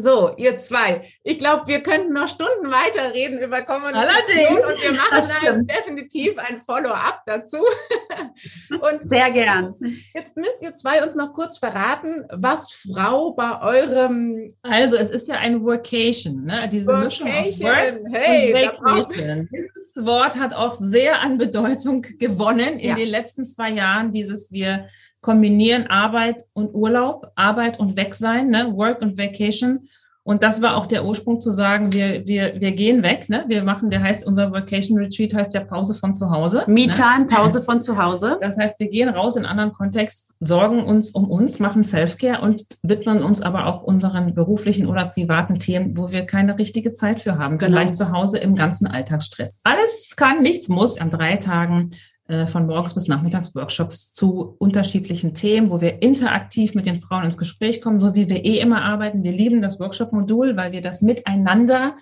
So, 0.00 0.34
ihr 0.36 0.56
zwei. 0.56 1.02
Ich 1.22 1.38
glaube, 1.38 1.66
wir 1.66 1.82
könnten 1.82 2.12
noch 2.12 2.28
Stunden 2.28 2.70
weiterreden 2.70 3.38
über 3.38 3.62
Kommunikation 3.62 4.08
Allerdings, 4.08 4.66
und 4.66 4.82
wir 4.82 4.92
machen 4.92 5.28
dann 5.44 5.66
definitiv 5.66 6.38
ein 6.38 6.60
Follow-up 6.60 7.22
dazu. 7.26 7.58
und 8.70 9.08
Sehr 9.10 9.30
gern. 9.30 9.74
Jetzt 10.14 10.36
müsst 10.36 10.62
ihr 10.62 10.74
zwei 10.74 11.02
uns 11.02 11.14
noch 11.14 11.34
kurz 11.34 11.58
verraten, 11.58 12.24
was 12.32 12.72
Frau 12.72 13.32
bei 13.32 13.60
eurem 13.60 14.54
Also, 14.62 14.96
es 14.96 15.10
ist 15.10 15.28
ja 15.28 15.36
ein 15.36 15.64
Workation, 15.64 16.44
ne? 16.44 16.68
Diese 16.68 16.86
Workation. 16.88 17.28
Mischung 17.28 17.52
aus 17.52 17.60
Work 17.60 18.00
hey, 18.12 18.54
und 18.54 18.86
Vacation. 18.86 19.48
Dieses 19.52 20.06
Wort 20.06 20.36
hat 20.38 20.54
auch 20.54 20.74
sehr 20.74 21.20
an 21.20 21.38
Bedeutung 21.38 22.02
gewonnen 22.18 22.78
in 22.78 22.90
Ja. 22.90 22.94
den 22.94 23.08
letzten 23.08 23.44
zwei 23.44 23.70
Jahren. 23.70 24.12
Dieses 24.12 24.50
wir 24.52 24.86
kombinieren 25.20 25.86
Arbeit 25.88 26.44
und 26.52 26.74
Urlaub, 26.74 27.32
Arbeit 27.34 27.78
und 27.78 27.96
Wegsein, 27.96 28.48
ne? 28.48 28.72
Work 28.74 29.02
und 29.02 29.18
Vacation. 29.18 29.88
Und 30.22 30.42
das 30.42 30.60
war 30.60 30.76
auch 30.76 30.86
der 30.86 31.06
Ursprung 31.06 31.40
zu 31.40 31.50
sagen, 31.50 31.92
wir, 31.92 32.26
wir, 32.26 32.60
wir 32.60 32.72
gehen 32.72 33.02
weg, 33.02 33.28
ne? 33.28 33.44
Wir 33.48 33.64
machen, 33.64 33.88
der 33.88 34.02
heißt, 34.02 34.26
unser 34.26 34.52
Vacation 34.52 34.98
Retreat 34.98 35.32
heißt 35.32 35.54
ja 35.54 35.60
Pause 35.60 35.94
von 35.94 36.12
zu 36.14 36.30
Hause. 36.30 36.58
ne? 36.66 36.72
Me-Time, 36.72 37.26
Pause 37.26 37.62
von 37.62 37.80
zu 37.80 38.00
Hause. 38.00 38.38
Das 38.40 38.58
heißt, 38.58 38.78
wir 38.78 38.88
gehen 38.88 39.08
raus 39.08 39.36
in 39.36 39.44
einen 39.44 39.50
anderen 39.50 39.72
Kontext, 39.72 40.36
sorgen 40.38 40.84
uns 40.84 41.10
um 41.10 41.30
uns, 41.30 41.58
machen 41.58 41.82
Self-Care 41.82 42.42
und 42.42 42.64
widmen 42.82 43.22
uns 43.22 43.40
aber 43.40 43.66
auch 43.66 43.82
unseren 43.82 44.34
beruflichen 44.34 44.86
oder 44.86 45.06
privaten 45.06 45.58
Themen, 45.58 45.96
wo 45.96 46.12
wir 46.12 46.26
keine 46.26 46.58
richtige 46.58 46.92
Zeit 46.92 47.22
für 47.22 47.38
haben. 47.38 47.56
Genau. 47.56 47.72
Vielleicht 47.72 47.96
zu 47.96 48.12
Hause 48.12 48.38
im 48.38 48.54
ganzen 48.54 48.86
Alltagsstress. 48.86 49.54
Alles 49.64 50.14
kann, 50.16 50.42
nichts 50.42 50.68
muss. 50.68 51.00
An 51.00 51.10
drei 51.10 51.36
Tagen 51.36 51.92
von 52.46 52.66
morgens 52.66 52.94
bis 52.94 53.08
nachmittags 53.08 53.54
Workshops 53.54 54.12
zu 54.12 54.56
unterschiedlichen 54.58 55.34
Themen, 55.34 55.70
wo 55.70 55.80
wir 55.80 56.02
interaktiv 56.02 56.74
mit 56.74 56.86
den 56.86 57.00
Frauen 57.00 57.24
ins 57.24 57.38
Gespräch 57.38 57.80
kommen, 57.80 57.98
so 57.98 58.14
wie 58.14 58.28
wir 58.28 58.44
eh 58.44 58.58
immer 58.58 58.82
arbeiten. 58.82 59.22
Wir 59.22 59.32
lieben 59.32 59.62
das 59.62 59.80
Workshop-Modul, 59.80 60.56
weil 60.56 60.72
wir 60.72 60.80
das 60.80 61.02
miteinander 61.02 61.96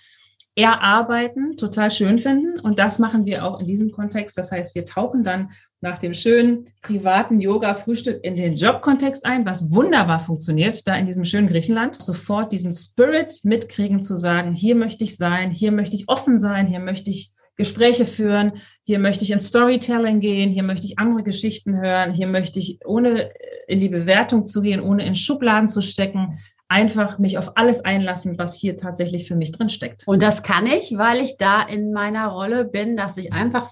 erarbeiten, 0.58 1.56
total 1.56 1.90
schön 1.90 2.18
finden. 2.18 2.58
Und 2.58 2.80
das 2.80 2.98
machen 2.98 3.26
wir 3.26 3.44
auch 3.44 3.60
in 3.60 3.66
diesem 3.66 3.92
Kontext. 3.92 4.36
Das 4.36 4.50
heißt, 4.50 4.74
wir 4.74 4.84
tauchen 4.84 5.22
dann 5.22 5.50
nach 5.80 6.00
dem 6.00 6.14
schönen 6.14 6.66
privaten 6.82 7.40
Yoga-Frühstück 7.40 8.24
in 8.24 8.36
den 8.36 8.54
Jobkontext 8.54 9.24
ein, 9.24 9.46
was 9.46 9.72
wunderbar 9.72 10.18
funktioniert, 10.18 10.86
da 10.88 10.96
in 10.96 11.06
diesem 11.06 11.24
schönen 11.24 11.46
Griechenland. 11.46 11.94
Sofort 12.02 12.52
diesen 12.52 12.72
Spirit 12.72 13.38
mitkriegen, 13.44 14.02
zu 14.02 14.16
sagen, 14.16 14.52
hier 14.52 14.74
möchte 14.74 15.04
ich 15.04 15.16
sein, 15.16 15.52
hier 15.52 15.70
möchte 15.70 15.94
ich 15.94 16.08
offen 16.08 16.38
sein, 16.38 16.66
hier 16.66 16.80
möchte 16.80 17.10
ich 17.10 17.30
Gespräche 17.58 18.06
führen, 18.06 18.52
hier 18.84 19.00
möchte 19.00 19.24
ich 19.24 19.32
in 19.32 19.40
Storytelling 19.40 20.20
gehen, 20.20 20.50
hier 20.50 20.62
möchte 20.62 20.86
ich 20.86 20.98
andere 20.98 21.24
Geschichten 21.24 21.76
hören, 21.76 22.14
hier 22.14 22.28
möchte 22.28 22.60
ich 22.60 22.78
ohne 22.86 23.30
in 23.66 23.80
die 23.80 23.88
Bewertung 23.88 24.46
zu 24.46 24.62
gehen, 24.62 24.80
ohne 24.80 25.04
in 25.04 25.16
Schubladen 25.16 25.68
zu 25.68 25.82
stecken, 25.82 26.38
einfach 26.68 27.18
mich 27.18 27.36
auf 27.36 27.56
alles 27.56 27.84
einlassen, 27.84 28.38
was 28.38 28.54
hier 28.54 28.76
tatsächlich 28.76 29.26
für 29.26 29.34
mich 29.34 29.52
drin 29.52 29.70
steckt. 29.70 30.06
Und 30.06 30.22
das 30.22 30.42
kann 30.44 30.66
ich, 30.66 30.96
weil 30.96 31.20
ich 31.20 31.36
da 31.36 31.62
in 31.62 31.92
meiner 31.92 32.28
Rolle 32.28 32.64
bin, 32.64 32.96
dass 32.96 33.16
ich 33.16 33.32
einfach 33.32 33.68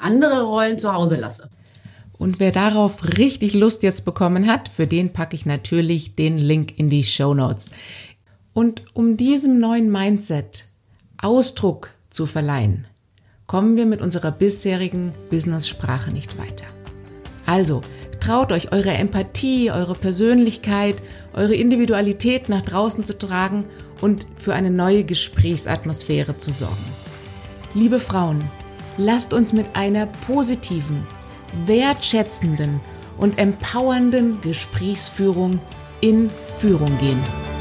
andere 0.00 0.44
Rollen 0.44 0.78
zu 0.78 0.92
Hause 0.92 1.16
lasse. 1.16 1.50
Und 2.12 2.38
wer 2.38 2.52
darauf 2.52 3.18
richtig 3.18 3.54
Lust 3.54 3.82
jetzt 3.82 4.04
bekommen 4.04 4.46
hat, 4.46 4.68
für 4.68 4.86
den 4.86 5.12
packe 5.12 5.34
ich 5.34 5.46
natürlich 5.46 6.14
den 6.14 6.38
Link 6.38 6.78
in 6.78 6.88
die 6.88 7.04
Show 7.04 7.34
Notes. 7.34 7.72
Und 8.52 8.84
um 8.94 9.16
diesem 9.16 9.58
neuen 9.58 9.90
Mindset 9.90 10.68
Ausdruck 11.20 11.90
zu 12.08 12.26
verleihen, 12.26 12.86
kommen 13.46 13.76
wir 13.76 13.86
mit 13.86 14.00
unserer 14.00 14.32
bisherigen 14.32 15.12
Business-Sprache 15.30 16.10
nicht 16.10 16.38
weiter. 16.38 16.64
Also, 17.46 17.80
traut 18.20 18.50
euch 18.50 18.72
eure 18.72 18.90
Empathie, 18.90 19.70
eure 19.70 19.94
Persönlichkeit, 19.94 20.96
eure 21.32 21.54
Individualität 21.54 22.48
nach 22.48 22.62
draußen 22.62 23.04
zu 23.04 23.16
tragen 23.16 23.64
und 24.00 24.26
für 24.36 24.54
eine 24.54 24.70
neue 24.70 25.04
Gesprächsatmosphäre 25.04 26.36
zu 26.38 26.50
sorgen. 26.50 26.84
Liebe 27.74 28.00
Frauen, 28.00 28.42
lasst 28.96 29.32
uns 29.32 29.52
mit 29.52 29.66
einer 29.74 30.06
positiven, 30.26 31.06
wertschätzenden 31.66 32.80
und 33.16 33.38
empowernden 33.38 34.40
Gesprächsführung 34.40 35.60
in 36.00 36.28
Führung 36.46 36.98
gehen. 36.98 37.55